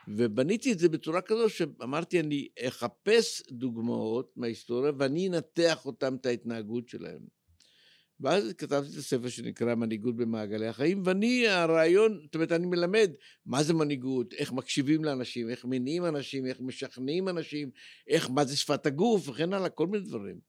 ובניתי 0.09 0.72
את 0.72 0.79
זה 0.79 0.89
בצורה 0.89 1.22
כזו 1.22 1.49
שאמרתי, 1.51 2.20
אני 2.20 2.49
אחפש 2.68 3.43
דוגמאות 3.51 4.33
מההיסטוריה 4.37 4.93
ואני 4.99 5.29
אנתח 5.29 5.87
אותם, 5.87 6.14
את 6.14 6.27
ההתנהגות 6.27 6.89
שלהם. 6.89 7.20
ואז 8.21 8.53
כתבתי 8.59 8.93
את 8.93 8.99
הספר 8.99 9.29
שנקרא 9.29 9.75
מנהיגות 9.75 10.17
במעגלי 10.17 10.67
החיים, 10.67 11.03
ואני, 11.05 11.49
הרעיון, 11.49 12.21
זאת 12.25 12.35
אומרת, 12.35 12.53
אני 12.53 12.67
מלמד 12.67 13.11
מה 13.47 13.62
זה 13.62 13.75
מנהיגות, 13.75 14.33
איך 14.33 14.53
מקשיבים 14.53 15.05
לאנשים, 15.05 15.51
איך 15.51 15.64
מניעים 15.64 16.05
אנשים, 16.05 16.47
איך 16.47 16.61
משכנעים 16.61 17.29
אנשים, 17.29 17.71
איך, 18.09 18.31
מה 18.31 18.45
זה 18.45 18.57
שפת 18.57 18.87
הגוף, 18.87 19.29
וכן 19.29 19.53
הלאה, 19.53 19.69
כל 19.69 19.87
מיני 19.87 20.05
דברים. 20.05 20.41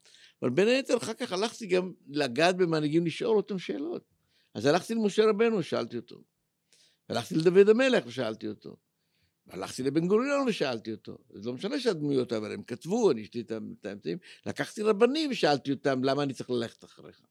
אבל 0.42 0.50
בין 0.50 0.68
היתר, 0.68 0.98
אחר 0.98 1.14
כך 1.14 1.32
הלכתי 1.32 1.66
גם 1.66 1.92
לגעת 2.08 2.58
במנהיגים, 2.58 3.06
לשאול 3.06 3.38
אותם 3.38 3.60
שאלות. 3.60 4.04
אז 4.54 4.66
הלכתי 4.66 4.96
למשה 4.96 5.26
רבנו, 5.26 5.64
שאלתי 5.64 5.98
אותו. 5.98 6.24
הלכתי 7.10 7.36
לדוד 7.36 7.70
המלך 7.70 8.04
ושאלתי 8.08 8.48
אותו. 8.48 8.78
הלכתי 9.50 9.84
לבן 9.84 10.08
גוריון 10.08 10.48
ושאלתי 10.48 10.92
אותו. 10.92 11.18
זה 11.34 11.50
לא 11.50 11.54
משנה 11.54 11.80
שהדמויות, 11.80 12.34
אבל 12.34 12.52
הם 12.54 12.64
כתבו, 12.64 13.12
אני 13.12 13.24
אשתי 13.24 13.42
את 13.42 13.86
האמצעים. 13.86 14.18
לקחתי 14.46 14.82
רבנים 14.82 15.32
ושאלתי 15.32 15.72
אותם, 15.72 16.04
למה 16.04 16.24
אני 16.24 16.34
צריך 16.34 16.50
ללכת 16.50 16.84
אחריך? 16.84 17.22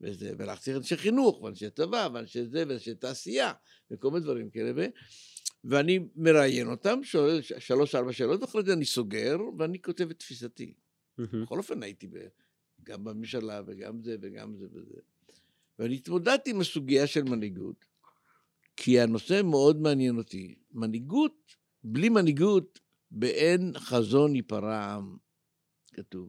וזה, 0.00 0.32
והלכתי 0.38 0.72
לאנשי 0.72 0.96
חינוך, 0.96 1.42
ואנשי 1.42 1.70
צבא, 1.70 2.08
ואנשי 2.14 2.46
זה, 2.46 2.64
ואנשי 2.68 2.94
תעשייה, 2.94 3.52
וכל 3.90 4.10
מיני 4.10 4.24
דברים 4.24 4.50
כאלה. 4.50 4.72
ו... 4.76 4.86
ואני 5.64 5.98
מראיין 6.16 6.68
אותם, 6.68 7.00
שואל 7.02 7.42
שלוש-ארבע 7.42 8.12
שאלות, 8.12 8.40
ואחרי 8.40 8.62
זה 8.64 8.72
אני 8.72 8.84
סוגר, 8.84 9.36
ואני 9.58 9.82
כותב 9.82 10.10
את 10.10 10.18
תפיסתי. 10.18 10.74
בכל 11.18 11.58
אופן 11.58 11.82
הייתי 11.82 12.06
ב... 12.06 12.18
גם 12.82 13.04
בממשלה, 13.04 13.62
וגם 13.66 14.02
זה, 14.02 14.16
וגם 14.20 14.56
זה 14.56 14.66
וזה. 14.72 15.00
ואני 15.78 15.94
התמודדתי 15.94 16.50
עם 16.50 16.60
הסוגיה 16.60 17.06
של 17.06 17.22
מנהיגות, 17.22 17.84
כי 18.76 19.00
הנושא 19.00 19.42
מאוד 19.44 19.80
מעניין 19.80 20.18
אותי. 20.18 20.54
מנהיגות, 20.72 21.56
בלי 21.84 22.08
מנהיגות, 22.08 22.80
באין 23.10 23.72
חזון 23.78 24.36
ייפרע 24.36 24.94
עם, 24.94 25.16
כתוב. 25.92 26.28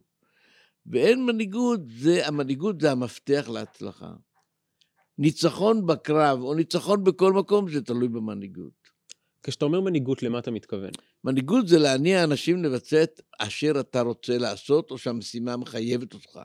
ואין 0.90 1.26
מנהיגות, 1.26 1.80
זה, 1.98 2.26
המנהיגות 2.26 2.80
זה 2.80 2.92
המפתח 2.92 3.48
להצלחה. 3.52 4.12
ניצחון 5.18 5.86
בקרב 5.86 6.40
או 6.40 6.54
ניצחון 6.54 7.04
בכל 7.04 7.32
מקום, 7.32 7.70
זה 7.70 7.82
תלוי 7.82 8.08
במנהיגות. 8.08 8.86
כשאתה 9.42 9.64
אומר 9.64 9.80
מנהיגות, 9.80 10.22
למה 10.22 10.38
אתה 10.38 10.50
מתכוון? 10.50 10.90
מנהיגות 11.24 11.68
זה 11.68 11.78
להניע 11.78 12.24
אנשים 12.24 12.64
לבצע 12.64 13.02
את 13.02 13.20
אשר 13.38 13.72
אתה 13.80 14.00
רוצה 14.00 14.38
לעשות, 14.38 14.90
או 14.90 14.98
שהמשימה 14.98 15.56
מחייבת 15.56 16.14
אותך. 16.14 16.40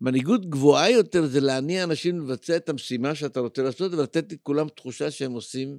מנהיגות 0.00 0.50
גבוהה 0.50 0.90
יותר 0.90 1.26
זה 1.26 1.40
להניע 1.40 1.84
אנשים 1.84 2.20
לבצע 2.20 2.56
את 2.56 2.68
המשימה 2.68 3.14
שאתה 3.14 3.40
רוצה 3.40 3.62
לעשות, 3.62 3.92
ולתת 3.92 4.32
לכולם 4.32 4.68
תחושה 4.68 5.10
שהם 5.10 5.32
עושים 5.32 5.78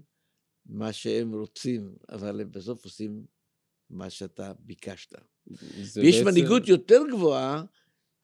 מה 0.65 0.93
שהם 0.93 1.33
רוצים, 1.33 1.95
אבל 2.09 2.41
הם 2.41 2.51
בסוף 2.51 2.85
עושים 2.85 3.25
מה 3.89 4.09
שאתה 4.09 4.51
ביקשת. 4.59 5.32
ויש 5.47 6.15
בעצם... 6.15 6.25
מנהיגות 6.25 6.67
יותר 6.67 7.01
גבוהה, 7.11 7.63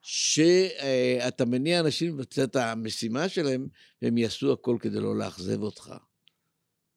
שאתה 0.01 1.45
מניע 1.45 1.79
אנשים 1.79 2.13
לבצע 2.13 2.43
את 2.43 2.55
המשימה 2.55 3.29
שלהם, 3.29 3.67
והם 4.01 4.17
יעשו 4.17 4.53
הכל 4.53 4.77
כדי 4.81 4.99
לא 4.99 5.17
לאכזב 5.17 5.61
אותך. 5.61 5.93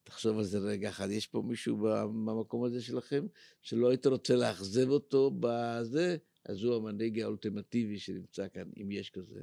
תחשוב 0.05 0.39
על 0.39 0.45
זה 0.45 0.59
רגע 0.59 0.89
אחד, 0.89 1.11
יש 1.11 1.27
פה 1.27 1.43
מישהו 1.47 1.77
במקום 1.77 2.65
הזה 2.65 2.83
שלכם, 2.83 3.27
שלא 3.63 3.91
היית 3.91 4.07
רוצה 4.07 4.37
לאכזב 4.37 4.89
אותו 4.89 5.31
בזה, 5.41 6.17
אז 6.47 6.63
הוא 6.63 6.77
המנהיג 6.77 7.21
האולטימטיבי 7.21 7.99
שנמצא 7.99 8.47
כאן, 8.55 8.71
אם 8.83 8.91
יש 8.91 9.11
כזה, 9.11 9.41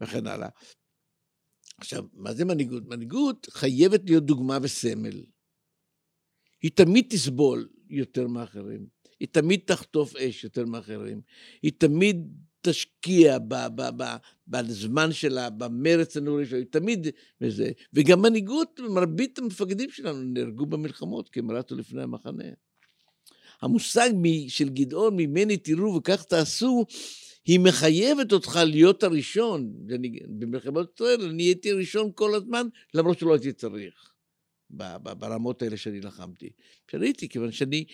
וכן 0.00 0.26
הלאה. 0.26 0.48
עכשיו, 1.78 2.04
מה 2.12 2.34
זה 2.34 2.44
מנהיגות? 2.44 2.82
מנהיגות 2.86 3.46
חייבת 3.50 4.00
להיות 4.04 4.24
דוגמה 4.26 4.58
וסמל. 4.62 5.24
היא 6.62 6.70
תמיד 6.74 7.06
תסבול 7.10 7.68
יותר 7.88 8.28
מאחרים. 8.28 8.86
היא 9.22 9.28
תמיד 9.32 9.60
תחטוף 9.64 10.16
אש 10.16 10.44
יותר 10.44 10.66
מאחרים. 10.66 11.20
היא 11.62 11.72
תמיד 11.78 12.16
תשקיע 12.60 13.38
בזמן 14.48 15.12
שלה, 15.12 15.50
במרץ 15.50 16.16
הנורי 16.16 16.46
שלה, 16.46 16.58
היא 16.58 16.66
תמיד 16.70 17.06
בזה. 17.40 17.70
וגם 17.92 18.22
מנהיגות, 18.22 18.80
מרבית 18.90 19.38
המפקדים 19.38 19.90
שלנו 19.90 20.22
נהרגו 20.22 20.66
במלחמות, 20.66 21.28
כי 21.28 21.40
הם 21.40 21.50
רצו 21.50 21.74
לפני 21.74 22.02
המחנה. 22.02 22.44
המושג 23.60 24.10
של 24.48 24.68
גדעון, 24.68 25.16
ממני 25.16 25.56
תראו 25.56 25.94
וכך 25.94 26.24
תעשו, 26.24 26.86
היא 27.44 27.60
מחייבת 27.60 28.32
אותך 28.32 28.60
להיות 28.66 29.02
הראשון. 29.02 29.72
במלחמות 30.38 30.94
ישראל 30.94 31.28
אני 31.28 31.42
הייתי 31.42 31.70
הראשון 31.70 32.10
כל 32.14 32.34
הזמן, 32.34 32.66
למרות 32.94 33.18
שלא 33.18 33.32
הייתי 33.32 33.52
צריך, 33.52 34.12
ברמות 34.70 35.62
האלה 35.62 35.76
שאני 35.76 36.00
לחמתי. 36.00 36.50
שהייתי, 36.90 37.28
כיוון 37.28 37.52
שאני... 37.52 37.84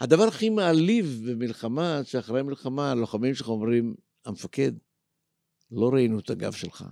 הדבר 0.00 0.22
הכי 0.22 0.50
מעליב 0.50 1.06
במלחמה, 1.30 2.00
שאחרי 2.04 2.40
המלחמה, 2.40 2.90
הלוחמים 2.90 3.34
שלך 3.34 3.48
אומרים, 3.48 3.94
המפקד, 4.24 4.72
לא 5.70 5.90
ראינו 5.94 6.18
את 6.18 6.30
הגב 6.30 6.52
שלך. 6.52 6.84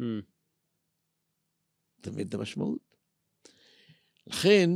Mm. 0.00 0.04
אתה 2.00 2.10
מבין 2.10 2.28
את 2.28 2.34
המשמעות? 2.34 2.96
לכן, 4.26 4.70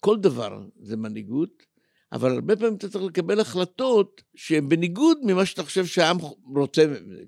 כל 0.00 0.16
דבר 0.20 0.66
זה 0.76 0.96
מנהיגות, 0.96 1.62
אבל 2.12 2.30
הרבה 2.30 2.56
פעמים 2.56 2.76
אתה 2.76 2.88
צריך 2.88 3.04
לקבל 3.04 3.40
החלטות 3.40 4.22
שהן 4.36 4.68
בניגוד 4.68 5.18
ממה 5.24 5.46
שאתה 5.46 5.62
חושב 5.62 5.86
שהעם 5.86 6.16
רוצה, 6.56 6.82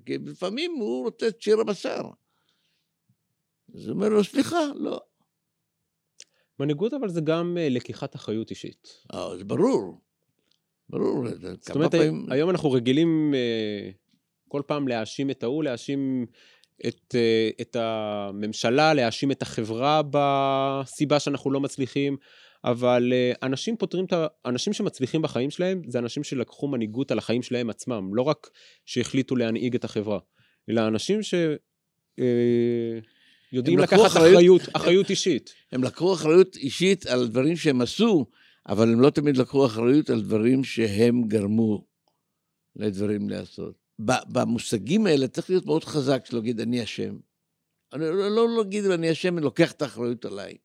כי 0.05 0.17
לפעמים 0.17 0.71
הוא 0.71 1.03
רוצה 1.03 1.27
את 1.27 1.41
שיר 1.41 1.59
הבשר. 1.59 2.01
אז 3.75 3.87
הוא 3.87 3.95
אומר 3.95 4.09
לו, 4.09 4.23
סליחה, 4.23 4.59
לא. 4.75 5.04
מנהיגות 6.59 6.93
אבל 6.93 7.09
זה 7.09 7.21
גם 7.21 7.57
uh, 7.57 7.73
לקיחת 7.73 8.15
אחריות 8.15 8.49
אישית. 8.49 8.87
אה, 9.13 9.37
זה 9.37 9.43
ברור. 9.43 10.01
ברור. 10.89 11.27
זאת 11.61 11.75
אומרת, 11.75 11.91
פעמים... 11.91 12.25
היום 12.29 12.49
אנחנו 12.49 12.71
רגילים 12.71 13.33
uh, 13.33 13.93
כל 14.47 14.61
פעם 14.67 14.87
להאשים 14.87 15.29
את 15.29 15.43
ההוא, 15.43 15.63
להאשים 15.63 16.25
את, 16.87 17.15
את 17.61 17.75
הממשלה, 17.75 18.93
להאשים 18.93 19.31
את 19.31 19.41
החברה 19.41 20.01
בסיבה 20.11 21.19
שאנחנו 21.19 21.51
לא 21.51 21.59
מצליחים, 21.59 22.17
אבל 22.63 23.13
אנשים 23.43 23.77
פותרים 23.77 24.05
את 24.05 24.13
ה... 24.13 24.27
אנשים 24.45 24.73
שמצליחים 24.73 25.21
בחיים 25.21 25.49
שלהם, 25.49 25.81
זה 25.87 25.99
אנשים 25.99 26.23
שלקחו 26.23 26.67
מנהיגות 26.67 27.11
על 27.11 27.17
החיים 27.17 27.41
שלהם 27.41 27.69
עצמם, 27.69 28.15
לא 28.15 28.21
רק 28.21 28.49
שהחליטו 28.85 29.35
להנהיג 29.35 29.75
את 29.75 29.83
החברה, 29.83 30.19
אלא 30.69 30.87
אנשים 30.87 31.23
ש... 31.23 31.33
יודעים 33.51 33.79
לקחת 33.79 34.05
אחריות, 34.05 34.33
אחריות, 34.33 34.61
אחריות 34.73 35.09
אישית. 35.09 35.53
הם 35.71 35.83
לקחו 35.83 36.13
אחריות 36.13 36.55
אישית 36.55 37.05
על 37.05 37.27
דברים 37.27 37.55
שהם 37.55 37.81
עשו, 37.81 38.25
אבל 38.69 38.91
הם 38.93 39.01
לא 39.01 39.09
תמיד 39.09 39.37
לקחו 39.37 39.65
אחריות 39.65 40.09
על 40.09 40.21
דברים 40.21 40.63
שהם 40.63 41.27
גרמו 41.27 41.85
לדברים 42.75 43.29
לעשות. 43.29 43.75
במושגים 44.29 45.05
האלה 45.05 45.27
צריך 45.27 45.49
להיות 45.49 45.65
מאוד 45.65 45.83
חזק 45.83 46.25
שלא 46.25 46.39
להגיד 46.39 46.59
אני 46.59 46.83
אשם. 46.83 47.17
אני 47.93 48.03
לא, 48.03 48.35
לא 48.35 48.57
להגיד 48.57 48.85
אני 48.85 49.11
אשם, 49.11 49.37
אני 49.37 49.45
לוקח 49.45 49.71
את 49.71 49.81
האחריות 49.81 50.25
עליי. 50.25 50.57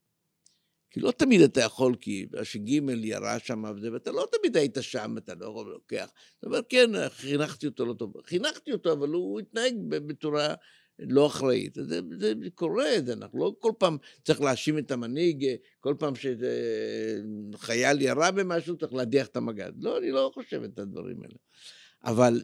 כי 0.90 1.00
לא 1.00 1.10
תמיד 1.10 1.40
אתה 1.40 1.60
יכול, 1.60 1.96
כי 2.00 2.26
הש"ג 2.38 2.68
ירה 3.04 3.38
שם 3.38 3.64
וזה, 3.76 3.92
ואתה 3.92 4.12
לא 4.12 4.26
תמיד 4.32 4.56
היית 4.56 4.78
שם, 4.80 5.14
אתה 5.18 5.34
לא 5.34 5.46
יכול 5.46 5.70
לוקח. 5.70 6.12
אתה 6.38 6.46
אומר, 6.46 6.60
כן, 6.68 6.90
חינכתי 7.08 7.66
אותו 7.66 7.86
לא 7.86 7.92
טוב. 7.92 8.12
חינכתי 8.24 8.72
אותו, 8.72 8.92
אבל 8.92 9.08
הוא 9.08 9.40
התנהג 9.40 9.74
בצורה 9.88 10.54
לא 11.08 11.26
אחראית. 11.26 11.74
זה, 11.74 12.00
זה 12.18 12.34
קורה, 12.54 12.90
זה, 13.04 13.12
אנחנו 13.12 13.38
לא 13.38 13.54
כל 13.58 13.72
פעם 13.78 13.96
צריך 14.24 14.40
להאשים 14.40 14.78
את 14.78 14.90
המנהיג, 14.90 15.46
כל 15.80 15.94
פעם 15.98 16.12
שחייל 17.54 18.02
ירה 18.02 18.30
במשהו 18.30 18.76
צריך 18.76 18.94
להדיח 18.94 19.26
את 19.26 19.36
המג"ד. 19.36 19.72
לא, 19.78 19.98
אני 19.98 20.10
לא 20.10 20.30
חושב 20.34 20.62
את 20.62 20.78
הדברים 20.78 21.22
האלה. 21.22 21.34
אבל 22.04 22.42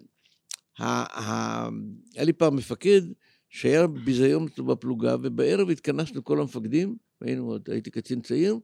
היה 0.79 2.25
לי 2.25 2.33
פעם 2.33 2.57
מפקד 2.57 3.03
שהיה 3.49 3.87
ביזיון 3.87 4.47
בפלוגה, 4.67 5.17
ובערב 5.23 5.71
התכנסנו 5.71 6.25
כל 6.25 6.41
המפקדים, 6.41 6.97
והיינו, 7.21 7.57
הייתי 7.69 7.91
קצין 7.91 8.21
צעיר, 8.21 8.59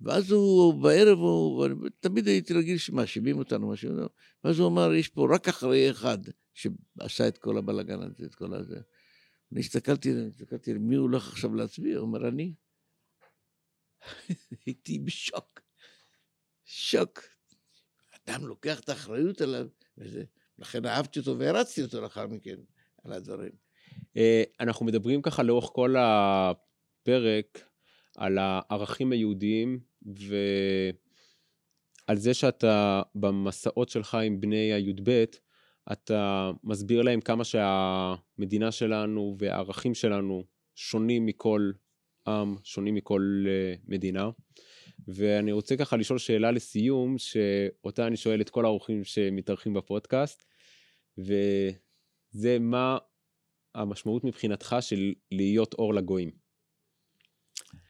ואז 0.00 0.30
הוא, 0.30 0.74
בערב, 0.82 1.18
הוא, 1.18 1.66
תמיד 2.00 2.26
הייתי 2.26 2.54
רגיל 2.54 2.78
שמאשימים 2.78 3.38
אותנו, 3.38 3.72
אותנו, 3.72 4.08
ואז 4.44 4.58
הוא 4.58 4.68
אמר, 4.68 4.94
יש 4.94 5.08
פה 5.08 5.28
רק 5.34 5.48
אחראי 5.48 5.90
אחד 5.90 6.18
שעשה 6.54 7.28
את 7.28 7.38
כל 7.38 7.58
הבלאגן 7.58 8.02
הזה, 8.02 8.24
את 8.24 8.34
כל 8.34 8.54
הזה. 8.54 8.76
אני 9.52 9.60
הסתכלתי, 9.60 10.12
הסתכלתי, 10.28 10.72
מי 10.72 10.96
הולך 10.96 11.28
עכשיו 11.28 11.54
להצביע? 11.54 11.96
הוא 11.96 12.06
אומר, 12.06 12.28
אני. 12.28 12.54
הייתי 14.66 14.98
בשוק. 14.98 15.60
שוק. 16.64 17.20
אדם 18.12 18.46
לוקח 18.46 18.80
את 18.80 18.88
האחריות 18.88 19.40
עליו, 19.40 19.66
וזה, 19.98 20.24
לכן 20.58 20.86
אהבתי 20.86 21.18
אותו 21.18 21.38
והרצתי 21.38 21.82
אותו 21.82 22.00
לאחר 22.00 22.26
מכן 22.26 22.56
על 23.04 23.12
הדברים. 23.12 23.52
אה, 24.16 24.42
אנחנו 24.60 24.86
מדברים 24.86 25.22
ככה 25.22 25.42
לאורך 25.42 25.70
כל 25.72 25.94
הפרק 25.98 27.68
על 28.16 28.38
הערכים 28.38 29.12
היהודיים 29.12 29.80
ועל 30.02 30.96
זה 32.16 32.34
שאתה 32.34 33.02
במסעות 33.14 33.88
שלך 33.88 34.14
עם 34.14 34.40
בני 34.40 34.72
הי"ב, 34.72 35.24
אתה 35.92 36.50
מסביר 36.64 37.02
להם 37.02 37.20
כמה 37.20 37.44
שהמדינה 37.44 38.72
שלנו 38.72 39.36
והערכים 39.38 39.94
שלנו 39.94 40.44
שונים 40.74 41.26
מכל 41.26 41.70
עם, 42.28 42.54
שונים 42.64 42.94
מכל 42.94 43.44
אה, 43.48 43.74
מדינה. 43.88 44.30
ואני 45.08 45.52
רוצה 45.52 45.76
ככה 45.76 45.96
לשאול 45.96 46.18
שאלה 46.18 46.50
לסיום, 46.50 47.18
שאותה 47.18 48.06
אני 48.06 48.16
שואל 48.16 48.40
את 48.40 48.50
כל 48.50 48.64
האורחים 48.64 49.04
שמתארחים 49.04 49.74
בפודקאסט, 49.74 50.44
וזה 51.18 52.58
מה 52.60 52.98
המשמעות 53.74 54.24
מבחינתך 54.24 54.76
של 54.80 55.12
להיות 55.32 55.74
אור 55.74 55.94
לגויים. 55.94 56.30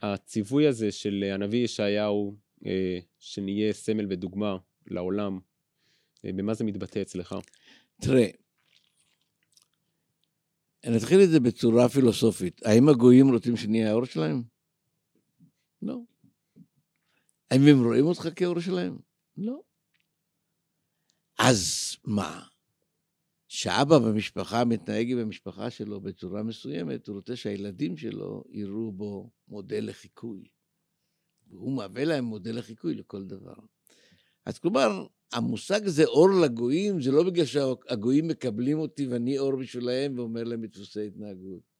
הציווי 0.02 0.66
הזה 0.66 0.92
של 0.92 1.24
הנביא 1.32 1.64
ישעיהו, 1.64 2.36
אה, 2.66 2.98
שנהיה 3.18 3.72
סמל 3.72 4.06
ודוגמה 4.10 4.56
לעולם, 4.86 5.38
אה, 6.24 6.30
במה 6.32 6.54
זה 6.54 6.64
מתבטא 6.64 7.02
אצלך? 7.02 7.34
תראה, 8.00 8.26
אני 10.84 10.96
אתחיל 10.96 11.20
את 11.24 11.30
זה 11.30 11.40
בצורה 11.40 11.88
פילוסופית. 11.88 12.66
האם 12.66 12.88
הגויים 12.88 13.28
רוצים 13.32 13.56
שנהיה 13.56 13.90
האור 13.90 14.04
שלהם? 14.04 14.42
לא. 15.82 16.00
האם 17.50 17.60
הם 17.70 17.84
רואים 17.84 18.04
אותך 18.04 18.28
כאור 18.36 18.60
שלהם? 18.60 18.98
לא. 19.36 19.60
אז 21.38 21.62
מה? 22.04 22.46
שאבא 23.48 23.98
במשפחה 23.98 24.64
מתנהג 24.64 25.10
עם 25.10 25.18
המשפחה 25.18 25.70
שלו 25.70 26.00
בצורה 26.00 26.42
מסוימת, 26.42 27.06
הוא 27.06 27.16
רוצה 27.16 27.36
שהילדים 27.36 27.96
שלו 27.96 28.44
יראו 28.48 28.92
בו 28.92 29.30
מודל 29.48 29.88
לחיקוי. 29.88 30.48
והוא 31.48 31.76
מהווה 31.76 32.04
להם 32.04 32.24
מודל 32.24 32.58
לחיקוי 32.58 32.94
לכל 32.94 33.24
דבר. 33.24 33.54
אז 34.44 34.58
כלומר, 34.58 35.06
המושג 35.32 35.86
הזה 35.86 36.04
אור 36.04 36.28
לגויים, 36.30 37.00
זה 37.00 37.12
לא 37.12 37.22
בגלל 37.22 37.44
שהגויים 37.44 38.28
מקבלים 38.28 38.78
אותי 38.78 39.06
ואני 39.06 39.38
אור 39.38 39.56
בשבילהם 39.56 40.18
ואומר 40.18 40.44
להם 40.44 40.64
את 40.64 40.70
דפוסי 40.70 41.06
התנהגות. 41.06 41.76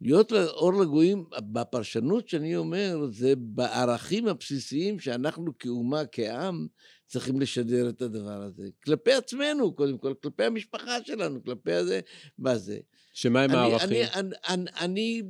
להיות 0.00 0.32
אור 0.32 0.72
לגויים, 0.72 1.24
בפרשנות 1.52 2.28
שאני 2.28 2.56
אומר, 2.56 3.06
זה 3.10 3.32
בערכים 3.36 4.28
הבסיסיים 4.28 5.00
שאנחנו 5.00 5.58
כאומה, 5.58 6.06
כעם, 6.12 6.66
צריכים 7.06 7.40
לשדר 7.40 7.88
את 7.88 8.02
הדבר 8.02 8.42
הזה. 8.42 8.68
כלפי 8.84 9.12
עצמנו, 9.12 9.74
קודם 9.74 9.98
כל, 9.98 10.14
כלפי 10.22 10.44
המשפחה 10.44 11.04
שלנו, 11.04 11.44
כלפי 11.44 11.72
הזה, 11.72 12.00
מה 12.38 12.58
זה. 12.58 12.78
שמה 13.12 13.42
הם 13.42 13.50
הערכים? 13.50 13.88
אני, 13.88 14.04
אני, 14.14 14.34
אני, 14.48 14.70
אני, 14.80 15.22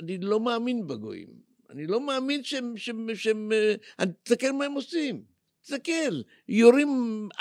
אני 0.00 0.18
לא 0.18 0.40
מאמין 0.40 0.86
בגויים. 0.86 1.28
אני 1.70 1.86
לא 1.86 2.06
מאמין 2.06 2.44
שהם, 2.44 2.76
שהם, 2.76 3.08
שהם, 3.14 3.52
אני 3.98 4.12
תסתכל 4.22 4.52
מה 4.52 4.64
הם 4.64 4.72
עושים. 4.72 5.35
תסתכל, 5.66 6.22
יורים 6.48 6.88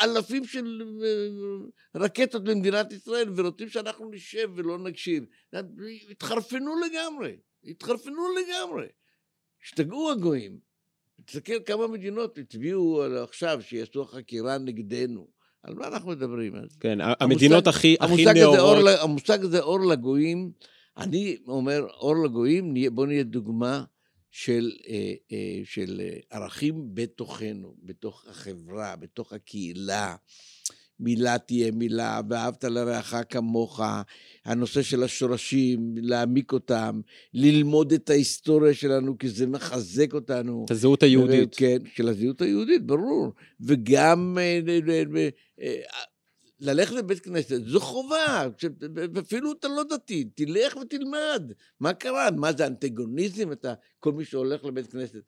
אלפים 0.01 0.45
של 0.45 0.81
אה, 1.03 2.01
רקטות 2.01 2.41
למדינת 2.47 2.91
ישראל 2.91 3.29
ורוצים 3.35 3.69
שאנחנו 3.69 4.11
נשב 4.11 4.49
ולא 4.55 4.79
נקשיב. 4.79 5.25
התחרפנו 6.11 6.71
לגמרי, 6.75 7.37
התחרפנו 7.63 8.23
לגמרי. 8.35 8.87
השתגעו 9.63 10.11
הגויים. 10.11 10.59
תסתכל 11.25 11.53
כמה 11.65 11.87
מדינות 11.87 12.37
הצביעו 12.37 13.03
עכשיו 13.23 13.61
שיעשו 13.61 14.05
חקירה 14.05 14.57
נגדנו. 14.57 15.27
על 15.63 15.73
מה 15.73 15.87
אנחנו 15.87 16.09
מדברים? 16.11 16.53
כן, 16.79 16.97
המדינות 17.19 17.67
המושג, 17.67 17.77
הכי, 17.77 17.95
הכי 17.99 18.25
נאורות. 18.25 18.59
אור, 18.59 18.89
המושג 18.89 19.43
הזה 19.43 19.59
אור 19.59 19.79
לגויים, 19.79 20.51
אני 20.97 21.37
אומר, 21.47 21.87
אור 21.89 22.15
לגויים, 22.25 22.73
בואו 22.91 23.05
נהיה 23.05 23.23
דוגמה 23.23 23.83
של, 24.37 24.71
אה, 24.87 25.13
אה, 25.31 25.61
של 25.65 26.01
אה, 26.03 26.17
ערכים 26.29 26.89
בתוכנו, 26.93 27.75
בתוך 27.83 28.25
החברה, 28.29 28.95
בתוך 28.95 29.33
הקהילה. 29.33 30.15
מילה 30.99 31.37
תהיה 31.37 31.71
מילה, 31.71 32.21
ואהבת 32.29 32.63
לרעך 32.63 33.15
כמוך, 33.29 33.81
הנושא 34.45 34.81
של 34.81 35.03
השורשים, 35.03 35.95
להעמיק 35.97 36.51
אותם, 36.51 37.01
ללמוד 37.33 37.93
את 37.93 38.09
ההיסטוריה 38.09 38.73
שלנו, 38.73 39.17
כי 39.17 39.29
זה 39.29 39.47
מחזק 39.47 40.13
אותנו. 40.13 40.65
את 40.65 40.71
הזהות 40.71 41.03
היהודית. 41.03 41.55
כן, 41.55 41.77
של 41.95 42.09
הזהות 42.09 42.41
היהודית, 42.41 42.85
ברור. 42.85 43.31
וגם 43.59 44.37
ללכת 46.59 46.93
לבית 46.93 47.19
כנסת, 47.19 47.61
זו 47.63 47.79
חובה, 47.79 48.47
אפילו 49.19 49.51
אתה 49.51 49.67
לא 49.67 49.83
דתי, 49.83 50.23
תלך 50.23 50.75
ותלמד. 50.75 51.51
מה 51.79 51.93
קרה? 51.93 52.31
מה 52.31 52.53
זה 52.53 52.67
אנטגוניזם? 52.67 53.51
אתה, 53.51 53.73
כל 53.99 54.11
מי 54.11 54.25
שהולך 54.25 54.65
לבית 54.65 54.91
כנסת. 54.91 55.21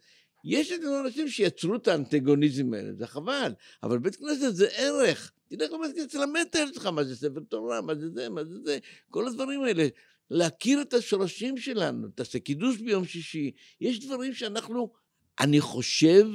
יש 0.44 0.72
את 0.72 0.80
האנשים 0.84 1.28
שיצרו 1.28 1.76
את 1.76 1.88
האנטגוניזם 1.88 2.74
האלה, 2.74 2.94
זה 2.94 3.08
חבל, 3.08 3.54
אבל 3.84 4.00
בית 4.00 4.16
כנסת 4.16 4.56
זה 4.56 4.68
ערך. 4.68 5.32
תלך 5.48 5.72
לבית 5.72 5.96
כנסת, 5.96 6.10
תלמד 6.10 6.42
את 6.50 6.56
הילד 6.56 6.74
שלך 6.74 6.86
מה 6.86 7.04
זה 7.04 7.16
ספר 7.16 7.40
תורה, 7.40 7.82
מה 7.82 7.96
זה 7.96 8.10
זה, 8.10 8.30
מה 8.30 8.44
זה 8.44 8.60
זה, 8.64 8.78
כל 9.10 9.28
הדברים 9.28 9.64
האלה. 9.64 9.88
להכיר 10.30 10.82
את 10.82 10.94
השורשים 10.94 11.58
שלנו, 11.58 12.08
תעשה 12.08 12.40
קידוש 12.40 12.78
ביום 12.78 13.06
שישי. 13.06 13.52
יש 13.82 14.00
דברים 14.06 14.34
שאנחנו, 14.34 14.94
אני 15.40 15.62
חושב 15.62 16.28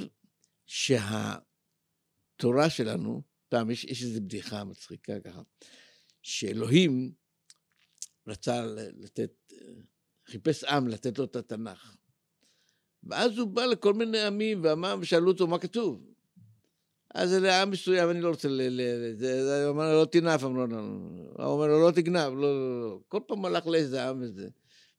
שהתורה 0.66 1.40
שלנו, 2.68 3.22
פעם 3.52 3.70
יש, 3.70 3.84
יש 3.84 4.02
איזו 4.02 4.20
בדיחה 4.20 4.64
מצחיקה 4.64 5.20
ככה, 5.20 5.42
שאלוהים 6.22 7.12
רצה 8.26 8.66
לתת, 8.96 9.52
חיפש 10.26 10.64
עם 10.64 10.88
לתת 10.88 11.18
לו 11.18 11.24
את 11.24 11.36
התנ"ך. 11.36 11.96
ואז 13.04 13.38
הוא 13.38 13.48
בא 13.48 13.64
לכל 13.64 13.94
מיני 13.94 14.22
עמים 14.22 14.60
ואמר, 14.64 14.96
ושאלו 15.00 15.30
אותו 15.30 15.46
מה 15.46 15.58
כתוב. 15.58 16.06
אז 17.14 17.32
לעם 17.32 17.70
מסוים, 17.70 18.10
אני 18.10 18.20
לא 18.20 18.28
רוצה 18.28 18.48
ל... 18.48 18.62
ל 18.62 18.80
הוא 19.64 19.70
אמר 19.70 19.92
לו, 19.92 20.00
לא 20.00 20.04
תנאף, 20.04 20.44
אמרו 20.44 20.66
לו, 20.66 20.76
הוא 20.76 21.44
אומר 21.44 21.66
לו, 21.66 21.86
לא 21.86 21.90
תגנב, 21.90 22.32
לא, 22.32 22.40
לא, 22.40 22.80
לא. 22.82 23.00
כל 23.08 23.20
פעם 23.28 23.44
הלך 23.44 23.66
לאיזה 23.66 24.08
עם 24.08 24.22
וזה. 24.22 24.48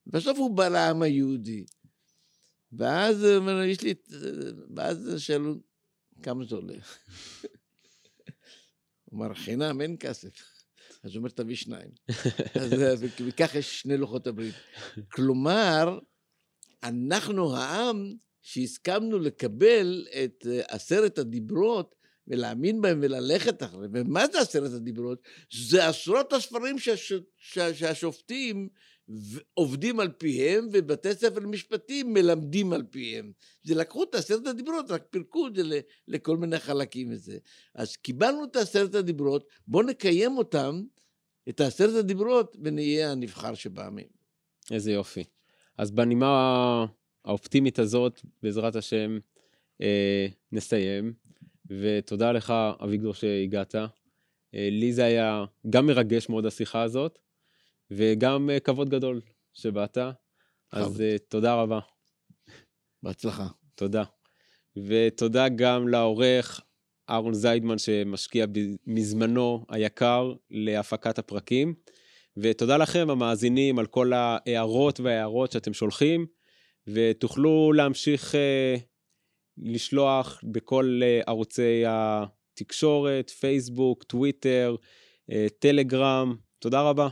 בסוף 0.08 0.38
הוא 0.38 0.58
בא 0.58 0.68
לעם 0.68 1.02
היהודי. 1.02 1.66
ואז 2.74 3.24
הוא 3.24 3.36
אומר, 3.36 3.62
יש 3.62 3.82
לי... 3.82 3.94
ואז 4.76 5.14
שאלו, 5.18 5.56
כמה 6.24 6.46
זה 6.46 6.56
עולה? 6.56 6.74
הוא 9.14 9.26
אמר, 9.26 9.34
חינם, 9.34 9.82
אין 9.82 9.96
כסף. 10.00 10.30
אז 11.04 11.12
הוא 11.12 11.18
אומר, 11.18 11.30
תביא 11.30 11.56
שניים. 11.56 11.90
אז 12.62 13.06
וכך 13.28 13.56
יש 13.56 13.82
שני 13.82 13.98
לוחות 13.98 14.28
הברית. 14.28 14.56
כלומר, 15.12 16.00
אנחנו 16.84 17.56
העם 17.56 18.14
שהסכמנו 18.42 19.20
לקבל 19.20 20.08
את 20.24 20.48
אה, 20.50 20.62
עשרת 20.68 21.18
הדיברות 21.18 21.96
ולהאמין 22.28 22.82
בהם 22.82 23.00
וללכת 23.02 23.64
אחריהם. 23.64 23.92
ומה 23.94 24.28
זה 24.32 24.40
עשרת 24.40 24.72
הדיברות? 24.72 25.22
זה 25.54 25.88
עשרות 25.88 26.34
הספרים 26.34 26.80
שהש... 26.80 27.14
שהשופטים 27.74 28.70
עובדים 29.54 30.00
על 30.00 30.12
פיהם, 30.12 30.68
ובתי 30.72 31.14
ספר 31.14 31.40
למשפטים 31.40 32.14
מלמדים 32.14 32.74
על 32.74 32.84
פיהם. 32.90 33.32
זה 33.64 33.76
לקחו 33.76 34.04
את 34.04 34.16
עשרת 34.16 34.48
הדיברות, 34.48 34.92
רק 34.92 35.04
פירקו 35.10 35.48
את 35.48 35.56
זה 35.56 35.80
לכל 36.08 36.38
מיני 36.38 36.60
חלקים 36.60 37.12
וזה. 37.12 37.38
אז 37.76 37.96
קיבלנו 37.96 38.44
את 38.44 38.56
עשרת 38.56 38.96
הדיברות, 38.96 39.48
בואו 39.68 39.84
נקיים 39.84 40.38
אותם, 40.38 40.84
את 41.50 41.62
עשרת 41.62 41.96
הדיברות, 41.96 42.58
ונהיה 42.64 43.12
הנבחר 43.12 43.54
שבא 43.54 43.90
מהם. 43.90 44.06
איזה 44.72 44.92
יופי. 44.92 45.24
אז 45.78 45.92
בנימה 45.92 46.86
האופטימית 47.26 47.80
הזאת, 47.80 48.22
בעזרת 48.44 48.76
השם, 48.76 49.20
אה, 49.82 50.28
נסיים. 50.52 51.14
ותודה 51.70 52.32
לך, 52.32 52.54
אביגדור, 52.84 53.14
שהגעת. 53.14 53.76
אה, 53.76 54.70
לי 54.72 54.94
זה 54.94 55.04
היה 55.04 55.46
גם 55.70 55.86
מרגש 55.86 56.30
מאוד 56.30 56.46
השיחה 56.46 56.82
הזאת, 56.82 57.20
וגם 57.96 58.50
אה, 58.50 58.60
כבוד 58.60 58.90
גדול 58.90 59.22
שבאת. 59.54 59.98
אז 60.72 61.00
uh, 61.00 61.20
תודה 61.30 61.56
רבה. 61.56 61.80
בהצלחה. 63.04 63.48
תודה. 63.76 64.04
ותודה 64.88 65.50
גם 65.50 65.88
לעורך 65.88 66.62
אהרון 67.10 67.34
זיידמן 67.34 67.78
שמשקיע 67.78 68.46
מזמנו 68.88 69.66
היקר 69.70 70.34
להפקת 70.50 71.20
הפרקים. 71.20 71.74
ותודה 72.38 72.78
לכם 72.78 73.10
המאזינים 73.10 73.80
על 73.80 73.86
כל 73.86 74.14
ההערות 74.14 75.00
וההערות 75.00 75.52
שאתם 75.52 75.74
שולחים, 75.74 76.26
ותוכלו 76.88 77.74
להמשיך 77.74 78.36
uh, 78.36 78.82
לשלוח 79.58 80.42
בכל 80.44 81.02
uh, 81.02 81.30
ערוצי 81.30 81.84
התקשורת, 81.88 83.30
פייסבוק, 83.30 84.04
טוויטר, 84.04 84.76
טלגרם. 85.60 86.36
תודה 86.60 86.82
רבה. 86.82 87.08